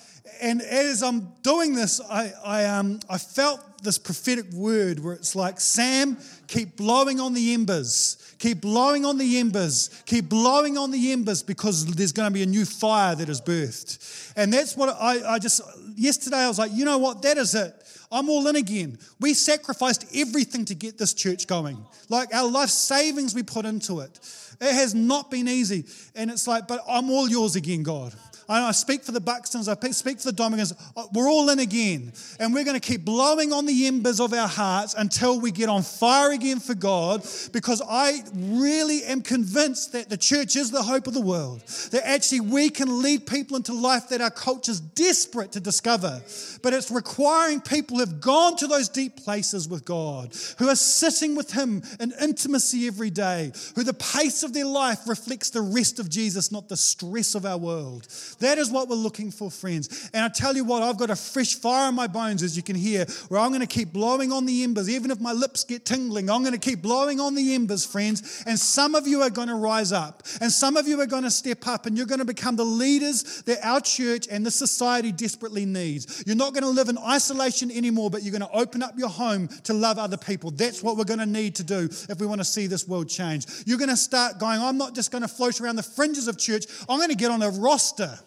and 0.42 0.62
as 0.62 1.04
I'm 1.04 1.34
doing 1.42 1.76
this, 1.76 2.00
I, 2.10 2.32
I, 2.44 2.66
um, 2.66 3.00
I 3.10 3.18
felt 3.18 3.84
this 3.84 3.98
prophetic 3.98 4.50
word 4.54 5.00
where 5.00 5.14
it's 5.14 5.36
like, 5.36 5.60
Sam, 5.60 6.18
keep 6.48 6.78
blowing 6.78 7.20
on 7.20 7.34
the 7.34 7.54
embers. 7.54 8.36
Keep 8.40 8.62
blowing 8.62 9.06
on 9.06 9.18
the 9.18 9.38
embers. 9.40 9.90
Keep 10.06 10.30
blowing 10.30 10.78
on 10.78 10.92
the 10.92 11.12
embers 11.12 11.44
because 11.44 11.86
there's 11.86 12.14
going 12.14 12.30
to 12.30 12.34
be 12.34 12.44
a 12.44 12.46
new 12.46 12.64
fire 12.64 13.16
that 13.16 13.28
is 13.28 13.42
birthed. 13.42 14.32
And 14.38 14.54
that's 14.54 14.78
what 14.78 14.90
I, 14.90 15.34
I 15.34 15.40
just, 15.40 15.62
yesterday 15.96 16.38
I 16.38 16.48
was 16.48 16.60
like, 16.60 16.72
you 16.74 16.86
know 16.86 16.98
what? 16.98 17.22
That 17.24 17.38
is 17.38 17.56
it. 17.56 17.74
I'm 18.12 18.30
all 18.30 18.48
in 18.48 18.56
again. 18.56 18.98
We 19.20 19.34
sacrificed 19.34 20.06
everything 20.16 20.66
to 20.66 20.76
get 20.76 20.98
this 20.98 21.14
church 21.14 21.46
going. 21.46 21.86
Like 22.10 22.34
our 22.34 22.50
life 22.50 22.70
savings 22.70 23.36
we 23.36 23.44
put 23.44 23.66
into 23.66 24.00
it. 24.00 24.20
It 24.60 24.74
has 24.74 24.96
not 24.96 25.30
been 25.30 25.48
easy. 25.48 25.86
And 26.16 26.32
it's 26.32 26.48
like, 26.48 26.68
but 26.68 26.84
I'm 26.90 27.10
all 27.12 27.30
yours 27.30 27.56
again, 27.56 27.84
God. 27.84 28.14
I 28.50 28.72
speak 28.72 29.04
for 29.04 29.12
the 29.12 29.22
Buxtons, 29.22 29.68
I 29.68 29.92
speak 29.92 30.20
for 30.20 30.26
the 30.26 30.34
Dominicans. 30.34 30.74
Uh, 30.98 31.06
we're 31.14 31.30
all 31.30 31.50
in 31.50 31.60
again. 31.60 32.12
And 32.40 32.54
we're 32.54 32.64
going 32.64 32.80
to 32.80 32.86
keep 32.86 33.06
blowing 33.06 33.54
on 33.54 33.66
the 33.68 33.86
embers 33.86 34.20
of 34.20 34.34
our 34.34 34.48
hearts 34.48 34.96
until 34.98 35.40
we 35.40 35.52
get 35.52 35.70
on 35.70 35.84
fire 35.84 36.32
again 36.32 36.60
for 36.60 36.74
God 36.74 37.24
because 37.54 37.82
I 37.88 38.24
really 38.34 39.04
am 39.04 39.22
convinced 39.22 39.94
that 39.94 40.10
the 40.10 40.18
church 40.18 40.56
is 40.56 40.72
the 40.72 40.82
hope 40.82 41.06
of 41.06 41.14
the 41.14 41.22
world. 41.22 41.62
That 41.92 42.08
actually 42.08 42.42
we 42.42 42.70
can 42.70 43.04
lead 43.04 43.28
people 43.28 43.56
into 43.56 43.74
life 43.74 44.10
that 44.10 44.22
our 44.22 44.32
culture 44.32 44.72
is 44.72 44.80
desperate 44.80 45.52
to 45.52 45.60
discover. 45.60 46.22
But 46.64 46.74
it's 46.74 46.90
requiring 46.90 47.62
people 47.62 47.98
who 47.98 48.06
have 48.06 48.20
gone 48.20 48.56
to 48.58 48.68
those 48.68 48.90
deep 48.90 49.18
places 49.24 49.70
with 49.70 49.86
God, 49.86 50.36
who 50.58 50.70
are 50.70 50.76
sitting 50.76 51.36
with 51.36 51.52
Him 51.52 51.84
in 52.00 52.14
intimacy 52.20 52.88
every 52.88 53.12
day, 53.12 53.52
who 53.76 53.84
the 53.84 53.94
pace 53.94 54.42
of 54.42 54.54
their 54.54 54.66
life 54.66 55.08
reflects 55.08 55.52
the 55.52 55.62
rest 55.62 56.00
of 56.00 56.10
Jesus, 56.10 56.52
not 56.52 56.68
the 56.68 56.78
stress 56.78 57.36
of 57.36 57.46
our 57.46 57.58
world. 57.58 58.08
That 58.40 58.58
is 58.58 58.72
what 58.72 58.88
we're 58.88 58.96
looking 58.96 59.32
for, 59.32 59.52
friends. 59.52 60.10
And 60.14 60.24
I 60.24 60.30
tell 60.30 60.56
you 60.56 60.64
what, 60.64 60.82
I've 60.84 60.98
got 60.98 61.10
a 61.10 61.16
fresh 61.16 61.56
fire 61.56 61.90
in 61.90 61.96
my 61.96 62.08
bones, 62.08 62.44
as 62.44 62.56
you 62.56 62.64
can 62.64 62.76
hear, 62.76 63.06
where 63.28 63.40
I'm 63.40 63.50
going 63.50 63.62
to 63.62 63.68
keep 63.68 63.94
blowing 63.94 64.32
on 64.32 64.46
the 64.46 64.64
embers. 64.64 64.90
Even 64.90 65.12
if 65.12 65.20
my 65.20 65.34
lips 65.34 65.64
get 65.64 65.86
tingling, 65.86 66.30
I'm 66.30 66.42
going 66.42 66.54
to 66.54 66.60
keep 66.60 66.82
blowing 66.82 67.20
on 67.20 67.36
the 67.36 67.54
embers, 67.54 67.86
friends. 67.86 68.44
And 68.46 68.58
some 68.58 68.96
of 68.96 69.08
you 69.08 69.22
are 69.22 69.30
going 69.30 69.48
to 69.48 69.56
rise 69.56 69.92
up, 69.92 70.24
and 70.42 70.52
some 70.52 70.78
of 70.78 70.88
you 70.88 71.00
are 71.02 71.06
going 71.06 71.24
to 71.24 71.32
step 71.32 71.68
up, 71.68 71.86
and 71.86 71.98
you're 71.98 72.06
going 72.06 72.20
to 72.20 72.26
become 72.26 72.56
the 72.56 72.66
leaders 72.66 73.42
that 73.44 73.66
our 73.66 73.82
church 73.82 74.28
and 74.30 74.46
the 74.46 74.52
society 74.52 75.12
desperately 75.12 75.66
needs. 75.66 76.24
You're 76.26 76.36
not 76.36 76.54
going 76.54 76.64
to 76.64 76.70
live 76.70 76.90
in 76.90 76.98
isolation 76.98 77.72
anymore, 77.72 78.10
but 78.10 78.24
you're 78.24 78.38
going 78.38 78.50
to 78.50 78.58
open 78.58 78.82
up 78.82 78.98
your 78.98 79.10
home 79.10 79.48
to 79.64 79.74
love 79.74 79.98
other 79.98 80.18
people. 80.18 80.52
That's 80.52 80.82
what 80.82 80.98
we're 80.98 81.04
going 81.04 81.20
to 81.20 81.26
need 81.26 81.56
to 81.56 81.64
do 81.64 81.90
if 82.10 82.20
we 82.20 82.26
want 82.26 82.42
to 82.42 82.46
see 82.46 82.68
this 82.68 82.88
world 82.88 83.10
change. 83.10 83.46
You're 83.66 83.78
going 83.78 83.90
to 83.90 83.98
start 83.98 84.40
going, 84.40 84.62
I'm 84.62 84.78
not 84.78 84.96
just 84.96 85.12
going 85.12 85.22
to 85.22 85.28
float 85.28 85.60
around 85.62 85.76
the 85.76 85.84
fringes 85.84 86.28
of 86.28 86.38
church, 86.38 86.66
I'm 86.88 86.98
going 86.98 87.10
to 87.10 87.16
get 87.16 87.32
on 87.32 87.42
a 87.42 87.50
roster. 87.50 88.20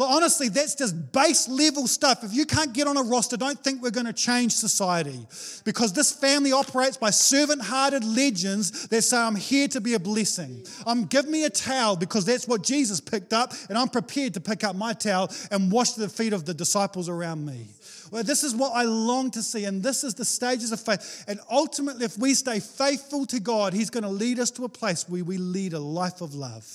Honestly, 0.00 0.48
that's 0.48 0.74
just 0.74 1.12
base 1.12 1.50
level 1.50 1.86
stuff. 1.86 2.24
If 2.24 2.32
you 2.32 2.46
can't 2.46 2.72
get 2.72 2.86
on 2.86 2.96
a 2.96 3.02
roster, 3.02 3.36
don't 3.36 3.62
think 3.62 3.82
we're 3.82 3.90
going 3.90 4.06
to 4.06 4.12
change 4.14 4.54
society. 4.54 5.26
Because 5.64 5.92
this 5.92 6.10
family 6.10 6.50
operates 6.50 6.96
by 6.96 7.10
servant 7.10 7.60
hearted 7.60 8.02
legends 8.02 8.88
that 8.88 9.02
say, 9.02 9.18
I'm 9.18 9.36
here 9.36 9.68
to 9.68 9.82
be 9.82 9.92
a 9.92 9.98
blessing. 9.98 10.64
Um, 10.86 11.04
give 11.04 11.28
me 11.28 11.44
a 11.44 11.50
towel 11.50 11.96
because 11.96 12.24
that's 12.24 12.48
what 12.48 12.62
Jesus 12.62 13.00
picked 13.00 13.34
up, 13.34 13.52
and 13.68 13.76
I'm 13.76 13.88
prepared 13.88 14.32
to 14.34 14.40
pick 14.40 14.64
up 14.64 14.74
my 14.74 14.94
towel 14.94 15.30
and 15.50 15.70
wash 15.70 15.92
the 15.92 16.08
feet 16.08 16.32
of 16.32 16.46
the 16.46 16.54
disciples 16.54 17.10
around 17.10 17.44
me. 17.44 17.66
Well, 18.12 18.22
this 18.22 18.44
is 18.44 18.54
what 18.54 18.72
I 18.74 18.82
long 18.82 19.30
to 19.30 19.42
see, 19.42 19.64
and 19.64 19.82
this 19.82 20.04
is 20.04 20.14
the 20.14 20.26
stages 20.26 20.70
of 20.70 20.80
faith. 20.80 21.24
And 21.26 21.40
ultimately, 21.50 22.04
if 22.04 22.18
we 22.18 22.34
stay 22.34 22.60
faithful 22.60 23.24
to 23.26 23.40
God, 23.40 23.72
He's 23.72 23.88
going 23.88 24.02
to 24.02 24.10
lead 24.10 24.38
us 24.38 24.50
to 24.52 24.64
a 24.64 24.68
place 24.68 25.08
where 25.08 25.24
we 25.24 25.38
lead 25.38 25.72
a 25.72 25.80
life 25.80 26.20
of 26.20 26.34
love 26.34 26.66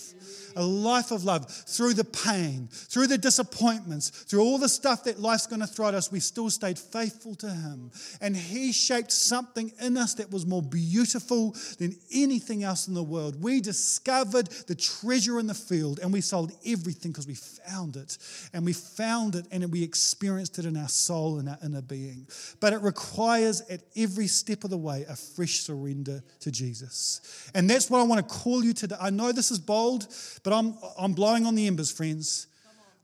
a 0.58 0.64
life 0.64 1.12
of 1.12 1.24
love 1.24 1.50
through 1.50 1.94
the 1.94 2.04
pain, 2.04 2.68
through 2.72 3.08
the 3.08 3.18
disappointments, 3.18 4.10
through 4.10 4.42
all 4.42 4.58
the 4.58 4.68
stuff 4.68 5.04
that 5.04 5.20
life's 5.20 5.46
going 5.46 5.62
to 5.62 5.68
throw 5.68 5.88
at 5.88 5.94
us. 5.94 6.12
We 6.12 6.20
still 6.20 6.50
stayed 6.50 6.80
faithful 6.80 7.36
to 7.36 7.50
Him. 7.50 7.92
And 8.22 8.36
He 8.36 8.72
shaped 8.72 9.12
something 9.12 9.72
in 9.80 9.98
us 9.98 10.16
that 10.16 10.32
was 10.32 10.46
more 10.46 10.64
beautiful 10.64 11.56
than 11.78 11.96
anything 12.12 12.64
else 12.64 12.88
in 12.88 12.96
the 12.96 13.04
world. 13.04 13.42
We 13.42 13.62
discovered 13.62 14.48
the 14.68 14.76
treasure 14.76 15.40
in 15.40 15.48
the 15.48 15.54
field 15.54 16.00
and 16.00 16.12
we 16.12 16.22
sold 16.22 16.52
everything 16.66 17.12
because 17.12 17.28
we 17.28 17.36
found 17.36 17.96
it. 17.96 18.18
And 18.52 18.66
we 18.66 18.74
found 18.74 19.36
it 19.36 19.46
and 19.52 19.72
we 19.72 19.84
experienced 19.84 20.58
it 20.58 20.66
in 20.66 20.76
our 20.76 20.90
soul 20.90 21.27
and 21.36 21.50
our 21.50 21.58
inner 21.64 21.82
being. 21.82 22.26
But 22.62 22.74
it 22.74 22.82
requires 22.82 23.62
at 23.70 23.82
every 23.96 24.28
step 24.28 24.64
of 24.64 24.70
the 24.70 24.78
way 24.78 25.06
a 25.08 25.16
fresh 25.16 25.60
surrender 25.60 26.24
to 26.40 26.52
Jesus. 26.52 27.52
And 27.54 27.70
that's 27.70 27.90
what 27.90 28.00
I 28.00 28.04
want 28.04 28.28
to 28.28 28.34
call 28.34 28.64
you 28.64 28.74
today. 28.74 28.96
I 29.00 29.10
know 29.10 29.32
this 29.32 29.52
is 29.52 29.60
bold, 29.60 30.08
but 30.44 30.54
I'm, 30.54 30.76
I'm 30.98 31.14
blowing 31.14 31.46
on 31.46 31.56
the 31.56 31.68
embers, 31.68 31.92
friends. 31.92 32.48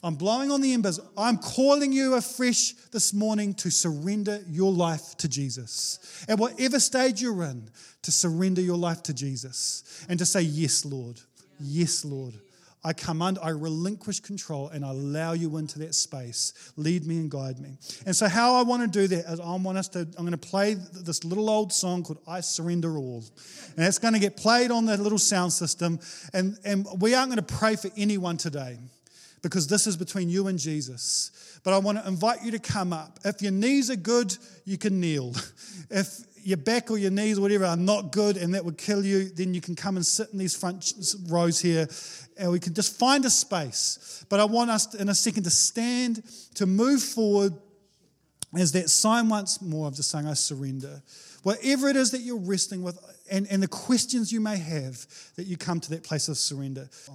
I'm 0.02 0.16
blowing 0.16 0.52
on 0.52 0.60
the 0.60 0.74
embers. 0.74 1.00
I'm 1.18 1.38
calling 1.38 1.94
you 1.94 2.16
afresh 2.16 2.74
this 2.92 3.14
morning 3.14 3.54
to 3.56 3.70
surrender 3.70 4.44
your 4.50 4.72
life 4.72 5.16
to 5.18 5.30
Jesus. 5.30 6.26
At 6.28 6.40
whatever 6.40 6.80
stage 6.80 7.22
you're 7.22 7.44
in, 7.44 7.70
to 8.02 8.12
surrender 8.12 8.62
your 8.62 8.78
life 8.78 9.02
to 9.04 9.14
Jesus 9.14 10.06
and 10.10 10.20
to 10.20 10.26
say, 10.26 10.42
Yes, 10.42 10.84
Lord. 10.86 11.22
Yes, 11.60 12.04
Lord. 12.04 12.34
I 12.84 12.94
come 12.94 13.22
under, 13.22 13.42
I 13.42 13.50
relinquish 13.50 14.20
control 14.20 14.70
and 14.70 14.84
I 14.84 14.90
allow 14.90 15.34
you 15.34 15.58
into 15.58 15.80
that 15.80 15.96
space. 15.96 16.54
Lead 16.76 17.06
me 17.06 17.18
and 17.18 17.32
guide 17.32 17.60
me. 17.60 17.78
And 18.06 18.16
so, 18.16 18.28
how 18.28 18.56
I 18.56 18.64
want 18.64 18.82
to 18.82 18.88
do 18.88 19.08
that 19.08 19.32
is 19.32 19.40
I 19.40 19.56
want 19.56 19.78
us 19.78 19.88
to, 19.90 20.00
I'm 20.00 20.26
going 20.26 20.32
to 20.32 20.38
play 20.38 20.74
this 20.74 21.24
little 21.24 21.50
old 21.50 21.72
song 21.72 22.04
called 22.04 22.20
I 22.28 22.42
Surrender 22.42 22.98
All. 22.98 23.24
And 23.78 23.86
it's 23.86 24.00
going 24.00 24.14
to 24.14 24.20
get 24.20 24.36
played 24.36 24.70
on 24.72 24.86
the 24.86 24.98
little 24.98 25.18
sound 25.18 25.54
system. 25.54 26.00
And, 26.34 26.58
and 26.66 26.86
we 27.00 27.14
aren't 27.14 27.30
going 27.30 27.46
to 27.46 27.56
pray 27.56 27.76
for 27.76 27.90
anyone 27.96 28.38
today 28.38 28.78
because 29.42 29.68
this 29.68 29.88
is 29.88 29.96
between 29.96 30.30
you 30.30 30.48
and 30.48 30.60
Jesus. 30.60 31.60
But 31.64 31.74
I 31.74 31.78
want 31.78 32.00
to 32.00 32.08
invite 32.08 32.44
you 32.44 32.52
to 32.52 32.60
come 32.60 32.92
up. 32.92 33.20
If 33.24 33.42
your 33.42 33.52
knees 33.52 33.90
are 33.90 33.96
good, 33.96 34.36
you 34.66 34.78
can 34.78 35.00
kneel. 35.00 35.34
If 35.90 36.08
your 36.44 36.58
back 36.58 36.92
or 36.92 36.98
your 36.98 37.12
knees 37.12 37.38
or 37.38 37.42
whatever 37.42 37.66
are 37.66 37.78
not 37.78 38.12
good 38.12 38.38
and 38.38 38.54
that 38.54 38.64
would 38.64 38.78
kill 38.78 39.04
you, 39.04 39.30
then 39.30 39.54
you 39.54 39.62
can 39.62 39.76
come 39.76 39.96
and 39.96 40.06
sit 40.06 40.30
in 40.32 40.38
these 40.38 40.56
front 40.56 40.94
rows 41.28 41.60
here 41.60 41.88
and 42.38 42.52
we 42.52 42.60
can 42.60 42.74
just 42.74 42.98
find 42.98 43.26
a 43.26 43.30
space. 43.30 44.26
But 44.30 44.40
I 44.40 44.46
want 44.46 44.70
us 44.70 44.94
in 44.96 45.10
a 45.10 45.16
second 45.16 45.44
to 45.44 45.50
stand, 45.50 46.24
to 46.56 46.66
move 46.66 47.02
forward 47.02 47.54
as 48.56 48.72
that 48.74 48.90
sign 48.90 49.30
once 49.30 49.62
more 49.62 49.88
of 49.88 49.96
just 49.96 50.12
saying, 50.12 50.28
I 50.28 50.34
surrender. 50.34 51.02
Whatever 51.44 51.90
it 51.90 51.96
is 51.96 52.12
that 52.12 52.22
you're 52.22 52.38
wrestling 52.38 52.84
with 52.84 52.98
and, 53.30 53.48
and 53.50 53.64
the 53.64 53.68
questions 53.68 54.32
you 54.32 54.40
may 54.40 54.58
have, 54.58 55.06
that 55.36 55.46
you 55.46 55.58
come 55.58 55.80
to 55.80 55.90
that 55.92 56.04
place 56.04 56.28
of 56.28 56.38
surrender. 56.38 56.90